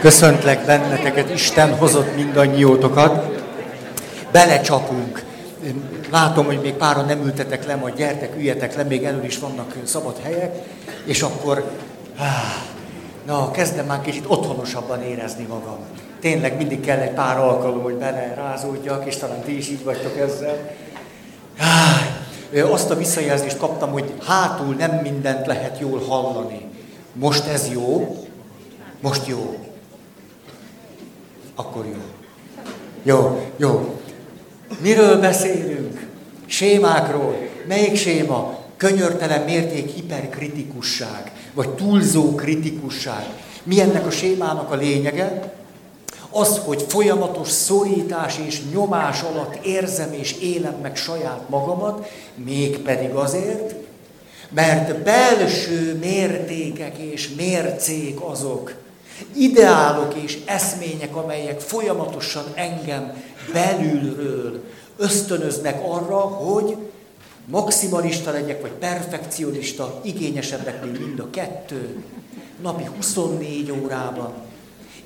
Köszöntlek 0.00 0.64
benneteket, 0.66 1.30
Isten 1.30 1.76
hozott 1.76 2.16
mindannyiótokat. 2.16 3.40
Belecsapunk. 4.32 5.24
Látom, 6.10 6.46
hogy 6.46 6.60
még 6.60 6.72
páran 6.72 7.04
nem 7.04 7.24
ültetek 7.24 7.66
le, 7.66 7.74
majd 7.74 7.96
gyertek, 7.96 8.36
üljetek 8.36 8.76
le, 8.76 8.82
még 8.82 9.04
elől 9.04 9.24
is 9.24 9.38
vannak 9.38 9.74
szabad 9.84 10.16
helyek, 10.22 10.54
és 11.04 11.22
akkor, 11.22 11.70
na, 13.26 13.50
kezdem 13.50 13.86
már 13.86 14.00
kicsit 14.00 14.24
otthonosabban 14.26 15.02
érezni 15.02 15.46
magam. 15.48 15.78
Tényleg 16.20 16.56
mindig 16.56 16.80
kell 16.80 16.98
egy 16.98 17.14
pár 17.14 17.38
alkalom, 17.38 17.82
hogy 17.82 17.94
bele 17.94 18.34
rázódjak, 18.36 19.06
és 19.06 19.16
talán 19.16 19.40
ti 19.40 19.56
is 19.56 19.68
így 19.68 19.84
vagytok 19.84 20.18
ezzel. 20.18 20.70
Azt 22.70 22.90
a 22.90 22.96
visszajelzést 22.96 23.58
kaptam, 23.58 23.90
hogy 23.90 24.12
hátul 24.26 24.74
nem 24.74 24.90
mindent 24.90 25.46
lehet 25.46 25.78
jól 25.80 26.00
hallani. 26.08 26.68
Most 27.12 27.46
ez 27.46 27.68
jó, 27.72 28.16
most 29.00 29.26
jó. 29.26 29.69
Akkor 31.54 31.86
jó. 31.86 32.00
Jó, 33.02 33.46
jó. 33.56 34.00
Miről 34.80 35.20
beszélünk? 35.20 36.06
Sémákról. 36.46 37.36
Melyik 37.68 37.96
séma? 37.96 38.58
Könyörtelen 38.76 39.42
mérték 39.42 39.90
hiperkritikusság, 39.90 41.32
vagy 41.54 41.68
túlzó 41.68 42.34
kritikusság. 42.34 43.26
Mi 43.62 43.80
ennek 43.80 44.06
a 44.06 44.10
sémának 44.10 44.70
a 44.70 44.76
lényege? 44.76 45.52
Az, 46.30 46.60
hogy 46.64 46.84
folyamatos 46.88 47.48
szorítás 47.48 48.38
és 48.46 48.60
nyomás 48.72 49.22
alatt 49.22 49.64
érzem 49.64 50.12
és 50.12 50.32
élem 50.32 50.74
meg 50.82 50.96
saját 50.96 51.48
magamat, 51.48 52.10
mégpedig 52.44 53.10
azért, 53.10 53.74
mert 54.54 55.02
belső 55.02 55.98
mértékek 56.00 56.98
és 56.98 57.28
mércék 57.36 58.20
azok, 58.20 58.74
ideálok 59.34 60.14
és 60.14 60.38
eszmények, 60.44 61.16
amelyek 61.16 61.60
folyamatosan 61.60 62.44
engem 62.54 63.22
belülről 63.52 64.64
ösztönöznek 64.96 65.80
arra, 65.88 66.18
hogy 66.18 66.76
maximalista 67.44 68.30
legyek, 68.30 68.60
vagy 68.60 68.70
perfekcionista, 68.70 70.00
igényesebbek, 70.02 70.84
mint 70.84 70.98
mind 70.98 71.18
a 71.18 71.30
kettő, 71.30 72.02
napi 72.62 72.84
24 72.96 73.72
órában. 73.82 74.32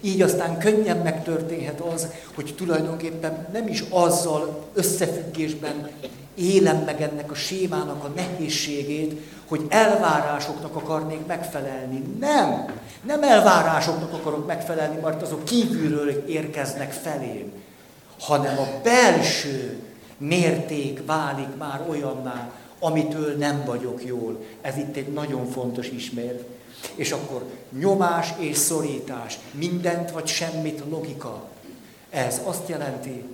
Így 0.05 0.22
aztán 0.22 0.58
könnyen 0.58 0.97
megtörténhet 0.97 1.80
az, 1.80 2.08
hogy 2.34 2.55
tulajdonképpen 2.56 3.47
nem 3.52 3.69
is 3.69 3.84
azzal 3.91 4.64
összefüggésben 4.74 5.88
élem 6.34 6.77
meg 6.77 7.00
ennek 7.02 7.30
a 7.30 7.34
sémának 7.34 8.05
a 8.05 8.12
nehézségét, 8.14 9.20
hogy 9.46 9.66
elvárásoknak 9.69 10.77
akarnék 10.77 11.27
megfelelni. 11.27 12.02
Nem! 12.20 12.64
Nem 13.02 13.22
elvárásoknak 13.22 14.12
akarok 14.12 14.46
megfelelni, 14.46 15.00
mert 15.02 15.22
azok 15.22 15.44
kívülről 15.44 16.08
érkeznek 16.27 16.92
felém, 16.92 17.52
hanem 18.20 18.58
a 18.58 18.66
belső 18.83 19.78
mérték 20.18 21.06
válik 21.06 21.56
már 21.58 21.80
olyanná, 21.89 22.50
amitől 22.78 23.36
nem 23.36 23.62
vagyok 23.66 24.05
jól. 24.05 24.44
Ez 24.61 24.77
itt 24.77 24.96
egy 24.96 25.12
nagyon 25.12 25.46
fontos 25.46 25.89
ismét. 25.89 26.44
És 26.94 27.12
akkor 27.12 27.44
nyomás 27.78 28.32
és 28.38 28.56
szorítás, 28.56 29.38
mindent 29.50 30.10
vagy 30.10 30.27
semmit 30.27 30.82
logika. 30.90 31.42
Ez 32.10 32.40
azt 32.44 32.68
jelenti, 32.68 33.24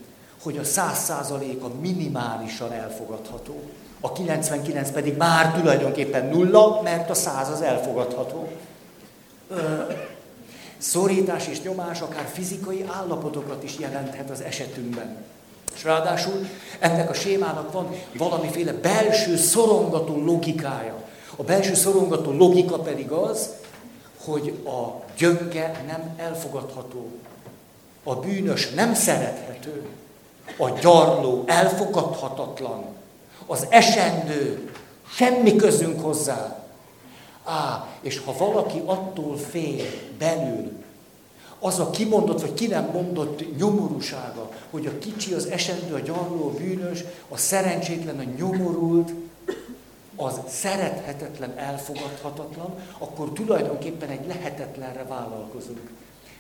hogy 0.42 0.58
a 0.58 0.64
száz 0.64 0.98
százalék 0.98 1.62
a 1.62 1.70
minimálisan 1.80 2.72
elfogadható. 2.72 3.62
A 4.00 4.12
99 4.12 4.90
pedig 4.90 5.16
már 5.16 5.52
tulajdonképpen 5.52 6.26
nulla, 6.26 6.80
mert 6.82 7.10
a 7.10 7.14
száz 7.14 7.48
az 7.48 7.62
elfogadható. 7.62 8.48
Szorítás 10.78 11.46
és 11.46 11.62
nyomás 11.62 12.00
akár 12.00 12.28
fizikai 12.32 12.84
állapotokat 12.92 13.64
is 13.64 13.78
jelenthet 13.78 14.30
az 14.30 14.40
esetünkben. 14.40 15.16
És 15.74 15.84
ráadásul 15.84 16.46
ennek 16.78 17.10
a 17.10 17.14
sémának 17.14 17.72
van 17.72 17.94
valamiféle 18.14 18.72
belső 18.72 19.36
szorongató 19.36 20.24
logikája. 20.24 20.99
A 21.40 21.42
belső 21.42 21.74
szorongató 21.74 22.33
logika 22.33 22.78
pedig 22.78 23.11
az, 23.11 23.51
hogy 24.24 24.58
a 24.64 25.05
gyönge 25.17 25.84
nem 25.86 26.14
elfogadható. 26.17 27.11
A 28.05 28.14
bűnös 28.14 28.70
nem 28.70 28.95
szerethető. 28.95 29.86
A 30.58 30.70
gyarló 30.80 31.45
elfogadhatatlan. 31.46 32.84
Az 33.46 33.67
esendő 33.68 34.73
semmi 35.14 35.56
közünk 35.56 36.01
hozzá. 36.01 36.64
Á, 37.45 37.86
és 38.01 38.18
ha 38.18 38.34
valaki 38.39 38.83
attól 38.84 39.36
fél 39.36 39.84
belül, 40.18 40.72
az 41.58 41.78
a 41.78 41.90
kimondott 41.90 42.40
vagy 42.40 42.55
ki 42.55 42.67
nem 42.67 42.90
mondott 42.92 43.57
nyomorúsága, 43.58 44.51
hogy 44.70 44.86
a 44.86 44.98
kicsi, 44.98 45.33
az 45.33 45.46
esendő, 45.46 45.95
a 45.95 45.98
gyarló, 46.01 46.48
a 46.48 46.58
bűnös, 46.58 47.05
a 47.28 47.36
szerencsétlen, 47.36 48.18
a 48.18 48.36
nyomorult, 48.36 49.12
az 50.23 50.41
szerethetetlen, 50.48 51.53
elfogadhatatlan, 51.57 52.75
akkor 52.98 53.31
tulajdonképpen 53.33 54.08
egy 54.08 54.27
lehetetlenre 54.27 55.05
vállalkozunk. 55.08 55.91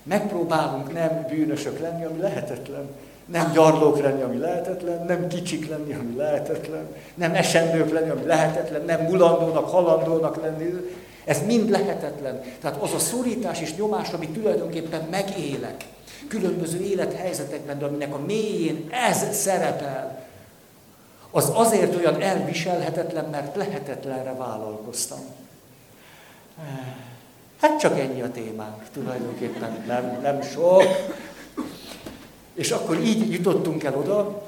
Megpróbálunk 0.02 0.92
nem 0.92 1.26
bűnösök 1.28 1.80
lenni, 1.80 2.04
ami 2.04 2.20
lehetetlen. 2.20 2.88
Nem 3.26 3.52
gyarlók 3.52 4.00
lenni, 4.00 4.22
ami 4.22 4.38
lehetetlen, 4.38 5.04
nem 5.04 5.28
kicsik 5.28 5.68
lenni, 5.68 5.94
ami 5.94 6.16
lehetetlen, 6.16 6.86
nem 7.14 7.34
esendők 7.34 7.92
lenni, 7.92 8.10
ami 8.10 8.24
lehetetlen, 8.24 8.84
nem 8.84 9.00
mulandónak, 9.00 9.68
halandónak 9.68 10.42
lenni. 10.42 10.92
Ez 11.24 11.46
mind 11.46 11.70
lehetetlen. 11.70 12.40
Tehát 12.60 12.82
az 12.82 12.92
a 12.94 12.98
szorítás 12.98 13.60
és 13.60 13.74
nyomás, 13.74 14.12
amit 14.12 14.30
tulajdonképpen 14.30 15.06
megélek, 15.10 15.84
különböző 16.28 16.80
élethelyzetekben, 16.80 17.78
de 17.78 17.84
aminek 17.84 18.14
a 18.14 18.20
mélyén 18.26 18.88
ez 19.08 19.36
szerepel, 19.36 20.19
az 21.30 21.50
azért 21.54 21.96
olyan 21.96 22.20
elviselhetetlen, 22.20 23.24
mert 23.24 23.56
lehetetlenre 23.56 24.32
vállalkoztam. 24.32 25.18
Hát 27.60 27.80
csak 27.80 27.98
ennyi 27.98 28.22
a 28.22 28.30
témánk, 28.30 28.82
tulajdonképpen 28.92 29.84
nem, 29.86 30.18
nem 30.22 30.42
sok. 30.42 30.82
És 32.54 32.70
akkor 32.70 32.98
így 32.98 33.32
jutottunk 33.32 33.84
el 33.84 33.94
oda, 33.96 34.42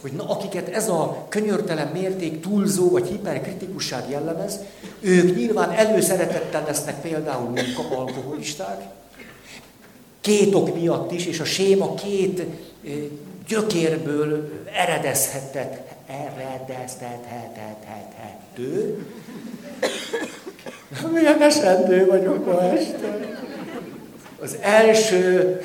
hogy 0.00 0.12
na, 0.12 0.28
akiket 0.28 0.68
ez 0.68 0.88
a 0.88 1.26
könyörtelen 1.28 1.88
mérték 1.88 2.40
túlzó 2.40 2.90
vagy 2.90 3.06
hiperkritikusság 3.06 4.10
jellemez, 4.10 4.58
ők 5.00 5.36
nyilván 5.36 5.70
előszeretettel 5.70 6.64
lesznek 6.66 7.00
például 7.00 7.52
alkoholisták, 7.96 8.82
két 10.20 10.54
ok 10.54 10.74
miatt 10.74 11.12
is, 11.12 11.26
és 11.26 11.40
a 11.40 11.44
séma 11.44 11.94
két 11.94 12.42
gyökérből 13.48 14.50
eredezhetett, 14.72 15.95
eredeztethethethető. 16.06 19.06
Milyen 21.12 21.42
esendő 21.42 22.06
vagyok 22.06 22.46
ma 22.46 22.62
este. 22.62 23.18
Az 24.40 24.56
első, 24.60 25.60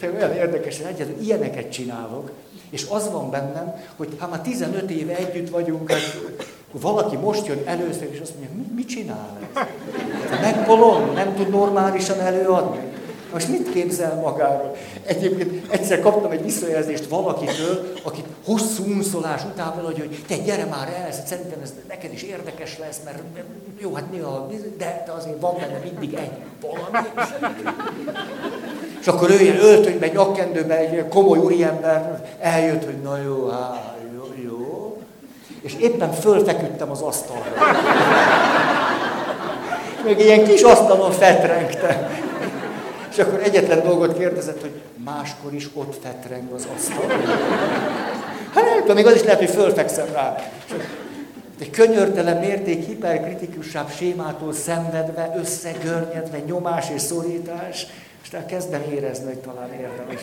te 0.00 0.10
olyan 0.10 0.32
érdekes, 0.32 0.76
hogy 0.76 0.86
egyetlen 0.86 1.22
ilyeneket 1.22 1.72
csinálok, 1.72 2.30
és 2.70 2.86
az 2.88 3.10
van 3.10 3.30
bennem, 3.30 3.74
hogy 3.96 4.08
ha 4.18 4.28
már 4.28 4.40
15 4.40 4.90
éve 4.90 5.16
együtt 5.16 5.50
vagyunk, 5.50 5.90
hát 5.90 6.18
valaki 6.72 7.16
most 7.16 7.46
jön 7.46 7.62
először, 7.64 8.08
és 8.12 8.20
azt 8.20 8.34
mondja, 8.34 8.56
mit, 8.56 8.74
mit 8.74 8.88
csinál 8.88 9.38
ez? 9.54 9.66
Megpolon, 10.40 11.12
nem 11.14 11.34
tud 11.34 11.48
normálisan 11.48 12.20
előadni. 12.20 12.80
Most 13.32 13.48
mit 13.48 13.72
képzel 13.72 14.14
magáról? 14.14 14.76
Egyébként 15.10 15.72
egyszer 15.72 16.00
kaptam 16.00 16.30
egy 16.30 16.42
visszajelzést 16.42 17.06
valakitől, 17.08 17.92
aki 18.02 18.22
hosszú 18.44 18.84
unszolás 18.84 19.42
után 19.52 19.72
valahogy, 19.74 19.98
hogy 19.98 20.24
te 20.28 20.36
gyere 20.36 20.64
már 20.64 20.88
el, 21.04 21.12
szerintem 21.26 21.58
ez 21.62 21.72
neked 21.88 22.12
is 22.12 22.22
érdekes 22.22 22.78
lesz, 22.78 23.00
mert 23.04 23.18
jó, 23.78 23.94
hát 23.94 24.10
néha, 24.12 24.48
de, 24.78 25.02
de 25.06 25.12
azért 25.12 25.40
van 25.40 25.54
benne 25.56 25.80
mindig 25.84 26.14
egy 26.14 26.30
valami. 26.60 27.08
És 29.00 29.06
akkor 29.06 29.30
ő 29.30 29.40
ilyen 29.40 29.58
öltönybe, 29.58 30.06
nyakkendőbe, 30.06 30.78
egy 30.78 31.08
komoly 31.08 31.38
úriember 31.38 32.26
eljött, 32.40 32.84
hogy 32.84 32.98
na 33.02 33.16
jó, 33.16 33.48
hát 33.48 33.96
jó, 34.14 34.22
jó. 34.44 34.96
És 35.60 35.74
éppen 35.80 36.12
fölfeküdtem 36.12 36.90
az 36.90 37.00
asztalra. 37.00 37.44
Még 40.04 40.18
ilyen 40.18 40.44
kis 40.44 40.62
asztalon 40.62 41.12
fetrengtem. 41.12 42.28
Akkor 43.20 43.40
egyetlen 43.42 43.82
dolgot 43.82 44.18
kérdezett, 44.18 44.60
hogy 44.60 44.80
máskor 45.04 45.54
is 45.54 45.68
ott 45.74 45.98
fetreng 46.02 46.52
az 46.52 46.66
asztal. 46.76 47.10
Hát 48.54 48.64
nem 48.64 48.80
tudom, 48.80 48.96
még 48.96 49.06
az 49.06 49.14
is 49.14 49.22
lehet, 49.22 49.38
hogy 49.38 49.50
fölfekszem 49.50 50.06
rá. 50.12 50.36
egy 51.60 51.70
könyörtelen 51.70 52.36
mérték 52.36 52.84
hiperkritikusság 52.84 53.84
sémától 53.88 54.52
szenvedve, 54.52 55.34
összegörnyedve, 55.36 56.38
nyomás 56.38 56.90
és 56.94 57.00
szorítás, 57.00 57.86
és 58.22 58.28
tehát 58.28 58.46
kezdem 58.46 58.82
érezni, 58.90 59.24
hogy 59.24 59.38
talán 59.38 59.72
érdemes. 59.72 60.22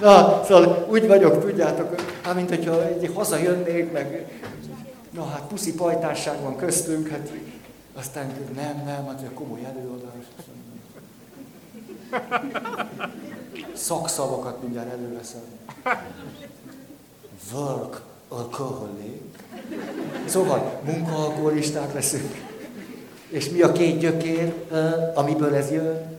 Na, 0.00 0.44
szóval 0.44 0.86
úgy 0.90 1.06
vagyok, 1.06 1.40
tudjátok, 1.40 1.94
hát 2.22 2.34
mint 2.34 2.48
hogyha 2.48 2.86
egy 2.86 3.10
hazajönnék, 3.14 3.92
meg 3.92 4.26
na 5.10 5.24
hát 5.24 5.42
puszi 5.48 5.74
pajtásság 5.74 6.40
van 6.42 6.56
köztünk, 6.56 7.08
hát 7.08 7.30
aztán 7.94 8.32
nem, 8.54 8.82
nem, 8.84 9.06
hát 9.06 9.22
komoly 9.34 9.60
előadás. 9.64 10.24
Szakszavakat 13.74 14.62
mindjárt 14.62 14.92
előveszem. 14.92 15.42
Work 17.54 18.00
alcoholic. 18.28 19.20
Szóval 20.26 20.80
munkaalkoholisták 20.84 21.94
leszünk. 21.94 22.34
És 23.28 23.50
mi 23.50 23.62
a 23.62 23.72
két 23.72 23.98
gyökér, 23.98 24.54
amiből 25.14 25.54
ez 25.54 25.70
jön? 25.70 26.18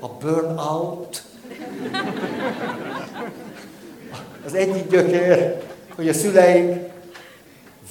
A 0.00 0.08
burnout. 0.08 1.24
Az 4.44 4.54
egyik 4.54 4.88
gyökér, 4.88 5.62
hogy 5.94 6.08
a 6.08 6.12
szüleink 6.12 6.88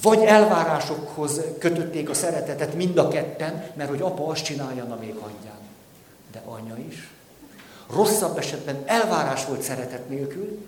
vagy 0.02 0.22
elvárásokhoz 0.22 1.40
kötötték 1.58 2.08
a 2.08 2.14
szeretetet 2.14 2.74
mind 2.74 2.98
a 2.98 3.08
ketten, 3.08 3.64
mert 3.74 3.88
hogy 3.88 4.00
apa 4.00 4.26
azt 4.26 4.44
csinálja, 4.44 4.96
még 5.00 5.14
hagyján. 5.20 5.59
De 6.32 6.42
anya 6.44 6.76
is. 6.88 7.08
Rosszabb 7.94 8.38
esetben 8.38 8.82
elvárás 8.86 9.46
volt 9.46 9.62
szeretet 9.62 10.08
nélkül, 10.08 10.66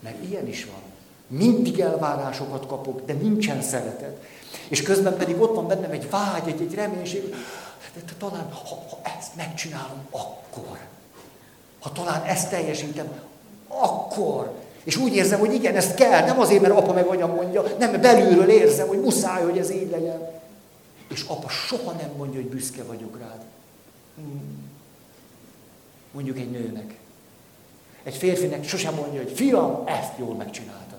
mert 0.00 0.24
ilyen 0.24 0.46
is 0.46 0.64
van. 0.64 0.82
Mindig 1.26 1.80
elvárásokat 1.80 2.66
kapok, 2.66 3.04
de 3.04 3.12
nincsen 3.12 3.62
szeretet. 3.62 4.22
És 4.68 4.82
közben 4.82 5.16
pedig 5.16 5.40
ott 5.40 5.54
van 5.54 5.66
bennem 5.66 5.90
egy 5.90 6.10
vágy, 6.10 6.48
egy, 6.48 6.60
egy 6.60 6.74
reménység, 6.74 7.34
de 7.94 8.12
talán 8.18 8.52
ha, 8.52 8.74
ha 8.90 9.00
ezt 9.18 9.36
megcsinálom, 9.36 10.06
akkor. 10.10 10.78
Ha 11.80 11.92
talán 11.92 12.22
ezt 12.22 12.50
teljesítem, 12.50 13.12
akkor. 13.68 14.52
És 14.84 14.96
úgy 14.96 15.14
érzem, 15.14 15.38
hogy 15.38 15.54
igen, 15.54 15.76
ezt 15.76 15.94
kell, 15.94 16.24
nem 16.24 16.40
azért, 16.40 16.60
mert 16.60 16.74
apa 16.74 16.92
meg 16.92 17.06
anya 17.06 17.26
mondja, 17.26 17.62
nem, 17.78 18.00
belülről 18.00 18.48
érzem, 18.48 18.88
hogy 18.88 19.00
muszáj, 19.00 19.42
hogy 19.42 19.58
ez 19.58 19.70
így 19.70 19.90
legyen. 19.90 20.28
És 21.08 21.24
apa 21.26 21.48
soha 21.48 21.92
nem 21.92 22.10
mondja, 22.16 22.40
hogy 22.40 22.50
büszke 22.50 22.82
vagyok 22.82 23.18
rád. 23.18 23.40
Hmm. 24.16 24.59
Mondjuk 26.12 26.38
egy 26.38 26.50
nőnek. 26.50 26.94
Egy 28.02 28.14
férfinek 28.14 28.68
sosem 28.68 28.94
mondja, 28.94 29.22
hogy 29.22 29.32
fiam, 29.34 29.82
ezt 29.86 30.12
jól 30.18 30.34
megcsináltad. 30.34 30.98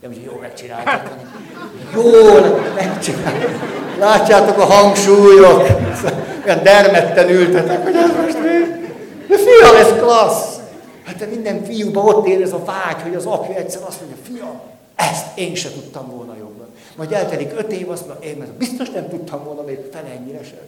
Nem, 0.00 0.12
hogy 0.12 0.22
jól 0.22 0.38
megcsináltad, 0.40 1.08
hanem 1.08 1.44
jól 1.94 2.72
megcsináltad. 2.74 3.50
Látjátok 3.98 4.58
a 4.58 4.64
hangsúlyok? 4.64 5.62
Olyan 6.44 6.62
dermedten 6.62 7.30
ültetek, 7.30 7.82
hogy 7.82 7.94
ez 7.94 8.10
most 8.22 8.38
mi? 8.38 8.82
De 9.28 9.36
fiam, 9.36 9.76
ez 9.76 9.92
klassz. 9.98 10.58
Hát 11.04 11.16
de 11.16 11.26
minden 11.26 11.64
fiúban 11.64 12.04
ott 12.04 12.26
érez 12.26 12.52
a 12.52 12.64
vágy, 12.64 13.02
hogy 13.02 13.14
az 13.14 13.26
apja 13.26 13.54
egyszer 13.54 13.82
azt 13.86 14.00
mondja, 14.00 14.16
fiam, 14.22 14.60
ezt 14.96 15.38
én 15.38 15.54
se 15.54 15.72
tudtam 15.72 16.10
volna 16.10 16.36
jobban. 16.36 16.66
Majd 16.96 17.12
eltelik 17.12 17.52
öt 17.56 17.72
év, 17.72 17.90
azt 17.90 18.06
mondja, 18.06 18.28
én 18.28 18.54
biztos 18.58 18.90
nem 18.90 19.08
tudtam 19.08 19.44
volna 19.44 19.62
még 19.62 19.78
fel 19.92 20.04
ennyire 20.16 20.44
sem. 20.44 20.58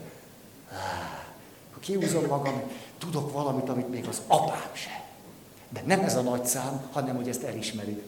Ha 1.73 1.79
kiúzom 1.81 2.25
magam, 2.29 2.63
tudok 2.99 3.33
valamit, 3.33 3.69
amit 3.69 3.91
még 3.91 4.05
az 4.09 4.21
apám 4.27 4.71
se. 4.73 5.05
De 5.69 5.83
nem 5.87 6.01
ez 6.01 6.17
a 6.17 6.21
nagy 6.21 6.45
szám, 6.45 6.81
hanem 6.93 7.17
hogy 7.17 7.29
ezt 7.29 7.43
elismeri. 7.43 8.03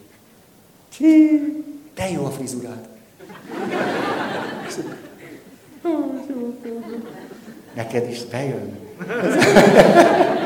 De 1.93 2.09
jó 2.11 2.25
a 2.25 2.29
frizurád. 2.29 2.87
Neked 7.73 8.09
is 8.09 8.23
bejön. 8.23 8.77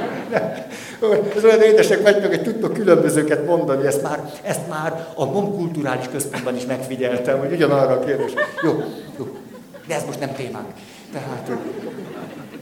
Ez 1.36 1.44
olyan 1.44 1.62
édesek 1.62 2.02
vagytok, 2.02 2.28
hogy 2.28 2.44
tudtok 2.44 2.74
különbözőket 2.74 3.46
mondani, 3.46 3.86
ezt 3.86 4.02
már, 4.02 4.32
ezt 4.44 4.68
már 4.68 5.08
a 5.16 5.26
MOM 5.26 5.56
kulturális 5.56 6.06
központban 6.12 6.56
is 6.56 6.66
megfigyeltem, 6.66 7.40
hogy 7.40 7.52
ugyanarra 7.52 7.94
a 7.94 8.00
kérdés. 8.00 8.32
Jó, 8.64 8.84
jó, 9.18 9.38
de 9.88 9.96
ez 9.96 10.04
most 10.06 10.20
nem 10.20 10.34
témánk. 10.34 10.68
Tehát 11.14 11.52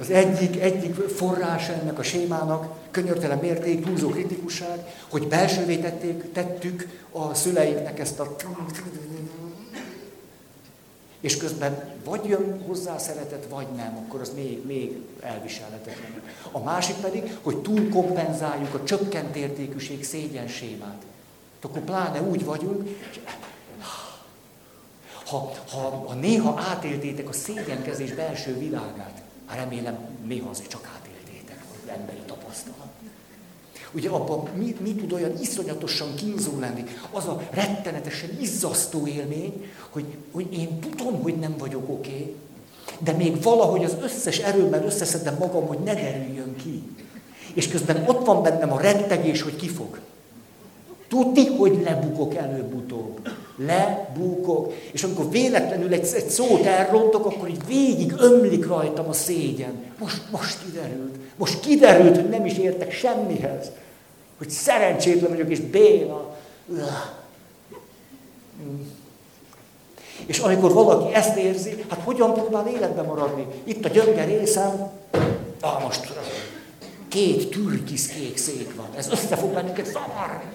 az 0.02 0.10
egyik, 0.10 0.62
egyik 0.62 0.96
forrása 0.96 1.74
ennek 1.74 2.00
a 2.00 2.04
sémának, 2.04 2.76
könyörtelen 2.92 3.38
mérték, 3.38 3.86
túlzó 3.86 4.10
kritikusság, 4.10 4.80
hogy 5.10 5.28
belsővé 5.28 5.78
tették, 5.78 6.32
tettük 6.32 6.88
a 7.12 7.34
szüleinknek 7.34 8.00
ezt 8.00 8.20
a 8.20 8.36
és 11.20 11.38
közben 11.38 11.94
vagy 12.04 12.26
jön 12.26 12.64
hozzá 12.68 12.98
szeretet, 12.98 13.48
vagy 13.50 13.68
nem, 13.76 13.98
akkor 14.06 14.22
az 14.22 14.32
még, 14.36 14.66
még 14.66 14.98
elviselhetetlen. 15.20 16.22
A 16.52 16.60
másik 16.60 16.96
pedig, 16.96 17.38
hogy 17.42 17.58
túl 17.58 17.90
kompenzáljuk 17.90 18.74
a 18.74 18.84
csökkent 18.84 19.36
értékűség 19.36 20.06
szégyen 20.06 20.48
sémát. 20.48 21.02
Akkor 21.62 21.82
pláne 21.82 22.22
úgy 22.22 22.46
vagyunk, 22.46 22.98
ha, 25.26 25.52
ha, 25.70 26.04
ha 26.08 26.14
néha 26.14 26.60
átéltétek 26.60 27.30
a 27.30 27.34
szégyenkezés 27.34 28.14
belső 28.14 28.58
világát, 28.58 28.98
hát 28.98 29.31
remélem 29.56 29.98
néha 30.28 30.50
azért 30.50 30.70
csak 30.70 30.90
átéltétek, 30.96 31.64
hogy 31.70 31.90
emberi 31.90 32.22
tapasztalat. 32.26 32.90
Ugye 33.92 34.10
abban 34.10 34.50
mi, 34.58 34.76
mi 34.80 34.96
tud 34.96 35.12
olyan 35.12 35.40
iszonyatosan 35.42 36.16
kínzó 36.16 36.60
lenni? 36.60 36.84
Az 37.12 37.26
a 37.26 37.42
rettenetesen 37.52 38.30
izzasztó 38.40 39.08
élmény, 39.08 39.66
hogy, 39.90 40.06
hogy 40.32 40.54
én 40.54 40.80
tudom, 40.80 41.22
hogy 41.22 41.36
nem 41.36 41.56
vagyok 41.58 41.90
oké, 41.90 42.12
okay, 42.12 42.36
de 43.00 43.12
még 43.12 43.42
valahogy 43.42 43.84
az 43.84 43.96
összes 44.02 44.38
erőmmel 44.38 44.84
összeszedem 44.84 45.36
magam, 45.40 45.68
hogy 45.68 45.80
ne 45.80 45.94
derüljön 45.94 46.56
ki. 46.56 46.84
És 47.54 47.68
közben 47.68 48.04
ott 48.08 48.26
van 48.26 48.44
bennem 48.44 48.72
a 48.72 48.82
rettegés, 48.82 49.42
hogy 49.42 49.56
kifog. 49.56 50.00
Tudni, 51.08 51.46
hogy 51.46 51.82
lebukok 51.84 52.36
előbb-utóbb. 52.36 53.30
Lebukok. 53.66 54.74
És 54.92 55.04
amikor 55.04 55.30
véletlenül 55.30 55.94
egy, 55.94 56.14
egy 56.16 56.30
szót 56.30 56.66
elrontok, 56.66 57.26
akkor 57.26 57.50
így 57.50 57.66
végig 57.68 58.14
ömlik 58.18 58.68
rajtam 58.68 59.08
a 59.08 59.14
szégyen. 59.14 59.84
Most, 60.00 60.22
most 60.32 60.58
kiderült. 60.64 61.16
Most 61.36 61.60
kiderült, 61.60 62.16
hogy 62.16 62.30
nem 62.30 62.46
is 62.46 62.58
értek 62.58 62.92
semmihez. 62.92 63.72
Hogy 64.38 64.50
szerencsétlen 64.50 65.30
vagyok, 65.30 65.50
és 65.50 65.60
béna. 65.60 66.36
És 70.26 70.40
amikor 70.40 70.74
valaki 70.74 71.14
ezt 71.14 71.38
érzi, 71.38 71.86
hát 71.90 72.00
hogyan 72.04 72.34
próbál 72.34 72.68
életben 72.68 73.06
maradni? 73.06 73.46
Itt 73.64 73.86
a 73.86 73.90
gyönge 73.90 74.24
részem, 74.24 74.92
ah, 75.62 75.84
most 75.84 76.14
két 77.08 77.50
türkisz 77.50 78.08
kék 78.08 78.38
szék 78.38 78.76
van. 78.76 78.88
Ez 78.98 79.08
össze 79.12 79.36
fog 79.36 79.54
bennünket 79.54 79.86
zavarni. 79.86 80.50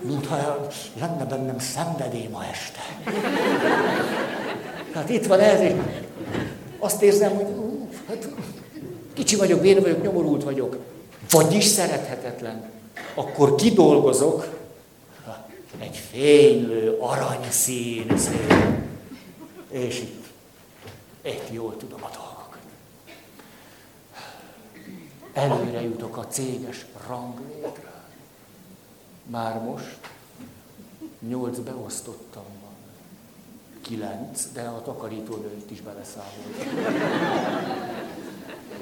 Mintha 0.00 0.68
lenne 1.00 1.24
bennem 1.24 1.58
szenvedély 1.58 2.26
ma 2.26 2.44
este. 2.44 2.80
Tehát 4.92 5.08
itt 5.08 5.26
van 5.26 5.40
ez, 5.40 5.60
és 5.60 5.72
azt 6.78 7.02
érzem, 7.02 7.34
hogy 7.34 7.46
hát, 8.08 8.28
kicsi 9.12 9.36
vagyok, 9.36 9.60
béna 9.60 9.80
vagyok, 9.80 10.02
nyomorult 10.02 10.42
vagyok, 10.42 10.76
vagyis 11.30 11.64
szerethetetlen. 11.64 12.70
Akkor 13.14 13.54
kidolgozok 13.54 14.56
egy 15.78 15.96
fénylő, 16.10 16.96
aranyszín 17.00 18.18
szél. 18.18 18.84
És 19.70 19.98
itt, 19.98 20.24
itt 21.22 21.48
jól 21.50 21.76
tudom 21.76 22.00
a 22.02 22.10
dolgokat. 22.14 22.58
Előre 25.36 25.80
jutok 25.82 26.16
a 26.16 26.26
céges 26.26 26.86
ranglétre. 27.06 28.04
Már 29.26 29.62
most 29.62 29.98
nyolc 31.28 31.58
beosztottam 31.58 32.44
van. 32.62 32.74
Kilenc, 33.80 34.52
de 34.52 34.62
a 34.62 34.82
takarítónőt 34.82 35.70
is 35.70 35.80
beleszámolt. 35.80 36.64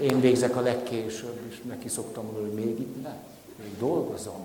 Én 0.01 0.21
végzek 0.21 0.57
a 0.57 0.61
legkésőbb, 0.61 1.41
és 1.49 1.61
neki 1.63 1.89
szoktam 1.89 2.25
mondani, 2.25 2.45
hogy 2.45 2.65
még 2.65 2.81
itt 2.81 3.03
ne, 3.03 3.15
még 3.63 3.79
dolgozom. 3.79 4.45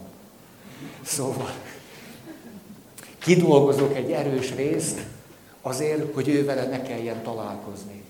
Szóval 1.04 1.52
kidolgozok 3.20 3.96
egy 3.96 4.12
erős 4.12 4.56
részt 4.56 5.00
azért, 5.62 6.14
hogy 6.14 6.28
ő 6.30 6.46
vele 6.46 6.68
ne 6.68 6.82
kelljen 6.82 7.24
találkozni. 7.24 8.04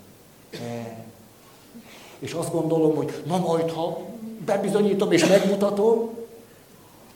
És 2.19 2.33
azt 2.33 2.51
gondolom, 2.51 2.95
hogy 2.95 3.23
na 3.25 3.37
majd, 3.37 3.71
ha 3.71 3.99
bebizonyítom 4.45 5.11
és 5.11 5.27
megmutatom, 5.27 6.09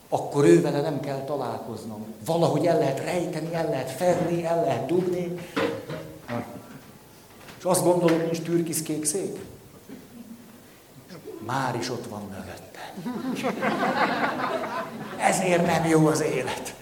akkor 0.08 0.44
ő 0.44 0.60
nem 0.60 1.00
kell 1.00 1.24
találkoznom. 1.24 2.04
Valahogy 2.24 2.66
el 2.66 2.78
lehet 2.78 3.00
rejteni, 3.04 3.54
el 3.54 3.68
lehet 3.68 3.90
fedni, 3.90 4.44
el 4.44 4.60
lehet 4.60 4.86
dugni. 4.86 5.38
És 7.58 7.64
azt 7.64 7.84
gondolom, 7.84 8.18
nincs 8.18 8.40
türkisz 8.40 8.82
kék 8.82 9.04
szék. 9.04 9.38
Már 11.46 11.76
is 11.80 11.90
ott 11.90 12.06
van 12.06 12.22
mögötte. 12.30 12.94
Ezért 15.28 15.66
nem 15.66 15.86
jó 15.86 16.06
az 16.06 16.22
élet. 16.22 16.74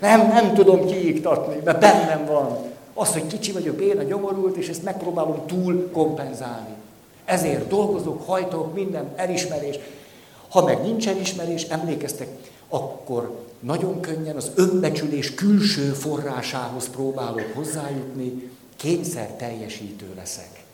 Nem, 0.00 0.26
nem 0.26 0.54
tudom 0.54 0.86
kiiktatni, 0.86 1.56
mert 1.64 1.80
bennem 1.80 2.26
van. 2.26 2.58
Az, 2.94 3.12
hogy 3.12 3.26
kicsi 3.26 3.52
vagyok, 3.52 3.80
én 3.80 3.98
a 3.98 4.02
gyomorult, 4.02 4.56
és 4.56 4.68
ezt 4.68 4.82
megpróbálom 4.82 5.46
túl 5.46 5.90
kompenzálni. 5.90 6.74
Ezért 7.24 7.68
dolgozok, 7.68 8.26
hajtok, 8.26 8.74
minden 8.74 9.12
elismerés. 9.16 9.78
Ha 10.48 10.64
meg 10.64 10.82
nincs 10.82 11.08
elismerés, 11.08 11.62
emlékeztek, 11.62 12.28
akkor 12.68 13.46
nagyon 13.60 14.00
könnyen 14.00 14.36
az 14.36 14.50
önbecsülés 14.54 15.34
külső 15.34 15.92
forrásához 15.92 16.88
próbálok 16.88 17.52
hozzájutni, 17.54 18.50
kényszer 18.76 19.26
teljesítő 19.26 20.06
leszek. 20.16 20.64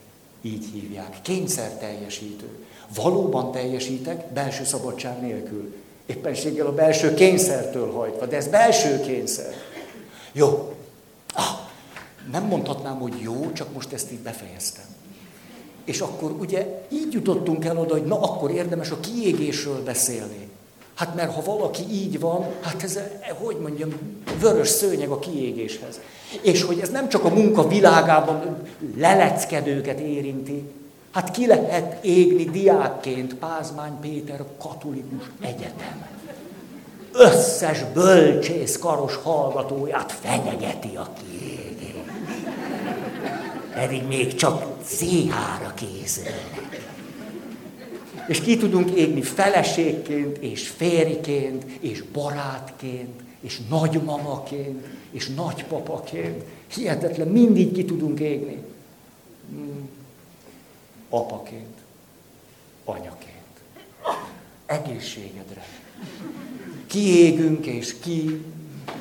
Így 0.43 0.65
hívják. 0.73 1.23
Kényszer 1.23 1.71
teljesítő. 1.71 2.49
Valóban 2.95 3.53
teljesítek, 3.53 4.33
belső 4.33 4.65
szabadság 4.65 5.21
nélkül. 5.21 5.75
Éppenséggel 6.07 6.67
a 6.67 6.75
belső 6.75 7.15
kényszertől 7.15 7.93
hajtva, 7.93 8.27
de 8.27 8.37
ez 8.37 8.47
belső 8.47 9.01
kényszer. 9.01 9.55
Jó. 10.33 10.75
Ah, 11.35 11.45
nem 12.33 12.45
mondhatnám, 12.45 12.99
hogy 12.99 13.21
jó, 13.21 13.53
csak 13.53 13.73
most 13.73 13.93
ezt 13.93 14.13
így 14.13 14.19
befejeztem. 14.19 14.85
És 15.89 16.01
akkor 16.01 16.31
ugye 16.39 16.87
így 16.89 17.13
jutottunk 17.13 17.65
el 17.65 17.79
oda, 17.79 17.93
hogy 17.93 18.05
na 18.05 18.21
akkor 18.21 18.51
érdemes 18.51 18.91
a 18.91 19.01
kiégésről 19.01 19.83
beszélni. 19.85 20.49
Hát 20.95 21.15
mert 21.15 21.35
ha 21.35 21.43
valaki 21.43 21.83
így 21.91 22.21
van, 22.21 22.47
hát 22.61 22.83
ez, 22.83 22.99
hogy 23.39 23.57
mondjam, 23.57 23.91
vörös 24.41 24.69
szőnyeg 24.69 25.11
a 25.11 25.19
kiégéshez. 25.19 26.01
És 26.41 26.63
hogy 26.63 26.79
ez 26.79 26.89
nem 26.89 27.09
csak 27.09 27.25
a 27.25 27.29
munka 27.29 27.69
világában 27.69 28.57
leleckedőket 28.97 29.99
érinti, 29.99 30.63
hát 31.11 31.31
ki 31.31 31.47
lehet 31.47 32.05
égni 32.05 32.45
diákként 32.45 33.35
Pázmány 33.35 34.01
Péter 34.01 34.45
katolikus 34.59 35.31
egyetem. 35.41 36.07
Összes 37.13 37.85
bölcsész 37.95 38.79
karos 38.79 39.17
hallgatóját 39.17 40.13
fenyegeti 40.13 40.97
a 40.97 41.09
kiégés. 41.21 41.68
Pedig 43.79 44.03
még 44.07 44.35
csak 44.35 44.83
CH-ra 44.85 45.75
készülnek. 45.75 46.81
És 48.29 48.41
ki 48.41 48.57
tudunk 48.57 48.91
égni 48.91 49.23
feleségként, 49.23 50.37
és 50.37 50.69
férjként, 50.69 51.65
és 51.81 52.03
barátként, 52.13 53.21
és 53.41 53.61
nagymamaként, 53.69 54.87
és 55.11 55.29
nagypapaként. 55.29 56.45
Hihetetlen, 56.75 57.29
mindig 57.29 57.73
ki 57.73 57.85
tudunk 57.85 58.21
égni. 58.21 58.59
Hmm. 59.51 59.89
Apaként, 61.09 61.77
anyaként. 62.85 63.35
Egészségedre. 64.67 65.67
Kiégünk, 66.87 67.67
és 67.67 67.95
ki 68.01 68.45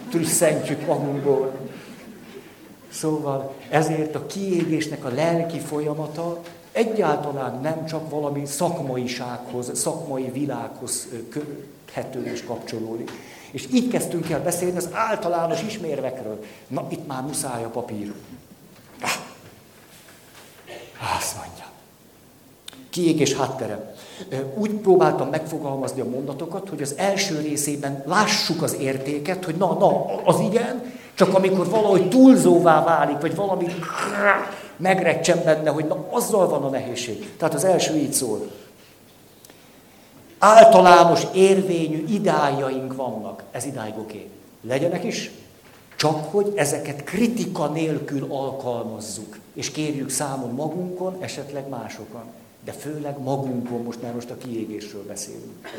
trüsszentjük 0.09 0.85
magunkból. 0.85 1.59
Szóval 2.99 3.53
ezért 3.69 4.15
a 4.15 4.25
kiégésnek 4.25 5.05
a 5.05 5.09
lelki 5.09 5.59
folyamata 5.59 6.41
egyáltalán 6.71 7.61
nem 7.61 7.85
csak 7.85 8.09
valami 8.09 8.45
szakmaisághoz, 8.45 9.79
szakmai 9.79 10.29
világhoz 10.31 11.07
köthető 11.29 12.23
és 12.23 12.43
kapcsolódik. 12.43 13.11
És 13.51 13.67
így 13.73 13.87
kezdtünk 13.87 14.29
el 14.29 14.43
beszélni 14.43 14.77
az 14.77 14.89
általános 14.91 15.61
ismérvekről. 15.61 16.43
Na, 16.67 16.85
itt 16.89 17.07
már 17.07 17.21
muszáj 17.21 17.63
a 17.63 17.69
papír. 17.69 18.13
Azt 21.17 21.35
mondja. 21.35 21.65
Kiégés 22.89 23.33
háttere. 23.33 23.95
Úgy 24.55 24.71
próbáltam 24.71 25.29
megfogalmazni 25.29 26.01
a 26.01 26.09
mondatokat, 26.09 26.69
hogy 26.69 26.81
az 26.81 26.93
első 26.97 27.39
részében 27.39 28.03
lássuk 28.05 28.61
az 28.61 28.75
értéket, 28.79 29.45
hogy 29.45 29.55
na, 29.55 29.73
na, 29.73 30.05
az 30.23 30.39
igen, 30.39 30.96
csak 31.17 31.33
amikor 31.33 31.69
valahogy 31.69 32.09
túlzóvá 32.09 32.83
válik, 32.83 33.19
vagy 33.19 33.35
valami 33.35 33.65
megrecsen 34.75 35.43
benne, 35.43 35.69
hogy 35.69 35.85
na, 35.85 36.05
azzal 36.09 36.49
van 36.49 36.63
a 36.63 36.69
nehézség. 36.69 37.33
Tehát 37.37 37.53
az 37.53 37.63
első 37.63 37.95
így 37.95 38.13
szól. 38.13 38.51
Általános 40.39 41.21
érvényű 41.33 42.05
idájaink 42.07 42.95
vannak. 42.95 43.43
Ez 43.51 43.65
idáig 43.65 43.93
oké. 43.97 44.17
Okay. 44.17 44.29
Legyenek 44.61 45.03
is, 45.03 45.31
csak 45.95 46.31
hogy 46.31 46.53
ezeket 46.55 47.03
kritika 47.03 47.67
nélkül 47.67 48.27
alkalmazzuk, 48.29 49.37
és 49.53 49.71
kérjük 49.71 50.09
számon 50.09 50.53
magunkon, 50.53 51.17
esetleg 51.19 51.69
másokon. 51.69 52.23
De 52.65 52.71
főleg 52.71 53.19
magunkon, 53.19 53.83
most 53.83 54.01
már 54.01 54.13
most 54.13 54.29
a 54.29 54.37
kiégésről 54.37 55.05
beszélünk. 55.07 55.69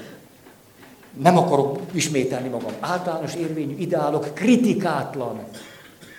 Nem 1.22 1.38
akarok 1.38 1.78
ismételni 1.92 2.48
magam. 2.48 2.72
Általános 2.80 3.34
érvényű 3.34 3.76
ideálok 3.78 4.34
kritikátlan 4.34 5.40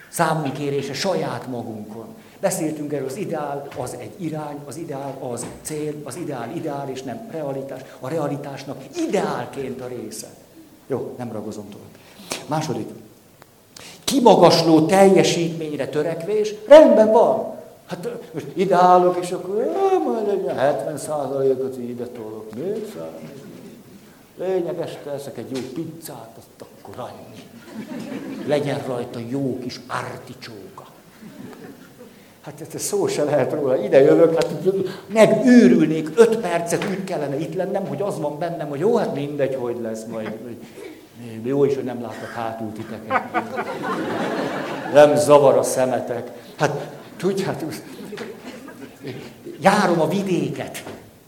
számunkérése 0.10 0.94
saját 0.94 1.48
magunkon. 1.48 2.06
Beszéltünk 2.39 2.94
erről, 2.94 3.08
az 3.08 3.18
ideál 3.18 3.68
az 3.77 3.96
egy 4.00 4.12
irány, 4.18 4.58
az 4.65 4.77
ideál 4.77 5.18
az 5.32 5.46
cél, 5.62 5.94
az 6.03 6.15
ideál 6.15 6.51
ideál 6.56 6.89
és 6.89 7.03
nem 7.03 7.27
realitás. 7.32 7.82
A 8.00 8.10
realitásnak 8.10 8.77
ideálként 9.08 9.82
a 9.82 9.88
része. 9.88 10.27
Jó, 10.88 11.13
nem 11.18 11.32
ragozom 11.32 11.70
tovább. 11.70 11.88
Második. 12.48 12.88
Kimagasló 14.03 14.86
teljesítményre 14.86 15.88
törekvés, 15.88 16.53
rendben 16.68 17.12
van. 17.12 17.58
Hát 17.86 18.10
most 18.34 18.46
ideálok, 18.53 19.18
és 19.22 19.32
akkor 19.32 19.58
já, 19.58 19.98
majd 20.03 20.27
egy 20.27 20.56
70 20.56 20.98
százalékot 20.98 21.77
ide 21.77 22.06
tolok. 22.06 22.56
Még. 22.56 22.94
Lényeges, 24.39 24.91
teszek 25.03 25.38
egy 25.38 25.51
jó 25.55 25.62
pizzát, 25.74 26.29
azt 26.38 26.72
akkor 26.81 26.96
annyi. 26.98 27.43
Legyen 28.48 28.84
rajta 28.88 29.19
jó 29.29 29.60
kis 29.60 29.79
articsóka. 29.88 30.86
Hát 32.41 32.62
ez 32.74 32.81
szó 32.81 33.08
se 33.08 33.24
lehet 33.24 33.53
róla. 33.53 33.84
Ide 33.84 34.01
jövök, 34.01 34.34
hát 34.34 34.48
megőrülnék, 35.08 36.10
öt 36.15 36.38
percet 36.38 36.86
úgy 36.89 37.03
kellene 37.03 37.39
itt 37.39 37.53
lennem, 37.53 37.88
hogy 37.88 38.01
az 38.01 38.19
van 38.19 38.38
bennem, 38.38 38.69
hogy 38.69 38.79
jó, 38.79 38.96
hát 38.96 39.13
mindegy, 39.13 39.55
hogy 39.55 39.77
lesz 39.81 40.03
majd. 40.05 40.38
Jó 41.43 41.63
is, 41.63 41.75
hogy 41.75 41.84
nem 41.84 42.01
látok 42.01 42.29
hátul 42.36 42.72
titeket. 42.72 43.22
Nem 44.93 45.15
zavar 45.15 45.58
a 45.58 45.63
szemetek. 45.63 46.31
Hát 46.58 46.91
tudjátok, 47.17 47.74
járom 49.62 50.01
a 50.01 50.08
vidéket. 50.08 50.84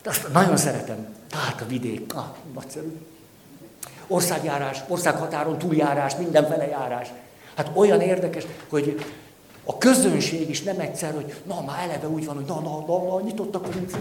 Azt 0.05 0.33
nagyon 0.33 0.57
szeretem. 0.57 1.19
Tehát 1.31 1.61
a 1.61 1.65
vidék. 1.67 2.13
Ah, 2.15 2.25
nagyszerű. 2.53 2.97
Országjárás, 4.07 4.79
országhatáron 4.87 5.57
túljárás, 5.57 6.15
mindenfele 6.15 6.67
járás. 6.67 7.07
Hát 7.55 7.71
olyan 7.73 8.01
érdekes, 8.01 8.45
hogy 8.69 9.05
a 9.65 9.77
közönség 9.77 10.49
is 10.49 10.63
nem 10.63 10.79
egyszer, 10.79 11.13
hogy 11.13 11.33
na, 11.47 11.61
már 11.61 11.83
eleve 11.83 12.07
úgy 12.07 12.25
van, 12.25 12.35
hogy 12.35 12.45
na, 12.45 12.59
na, 12.59 12.83
na, 12.87 13.03
na 13.03 13.21
nyitottak 13.21 13.65
vagyunk. 13.65 13.91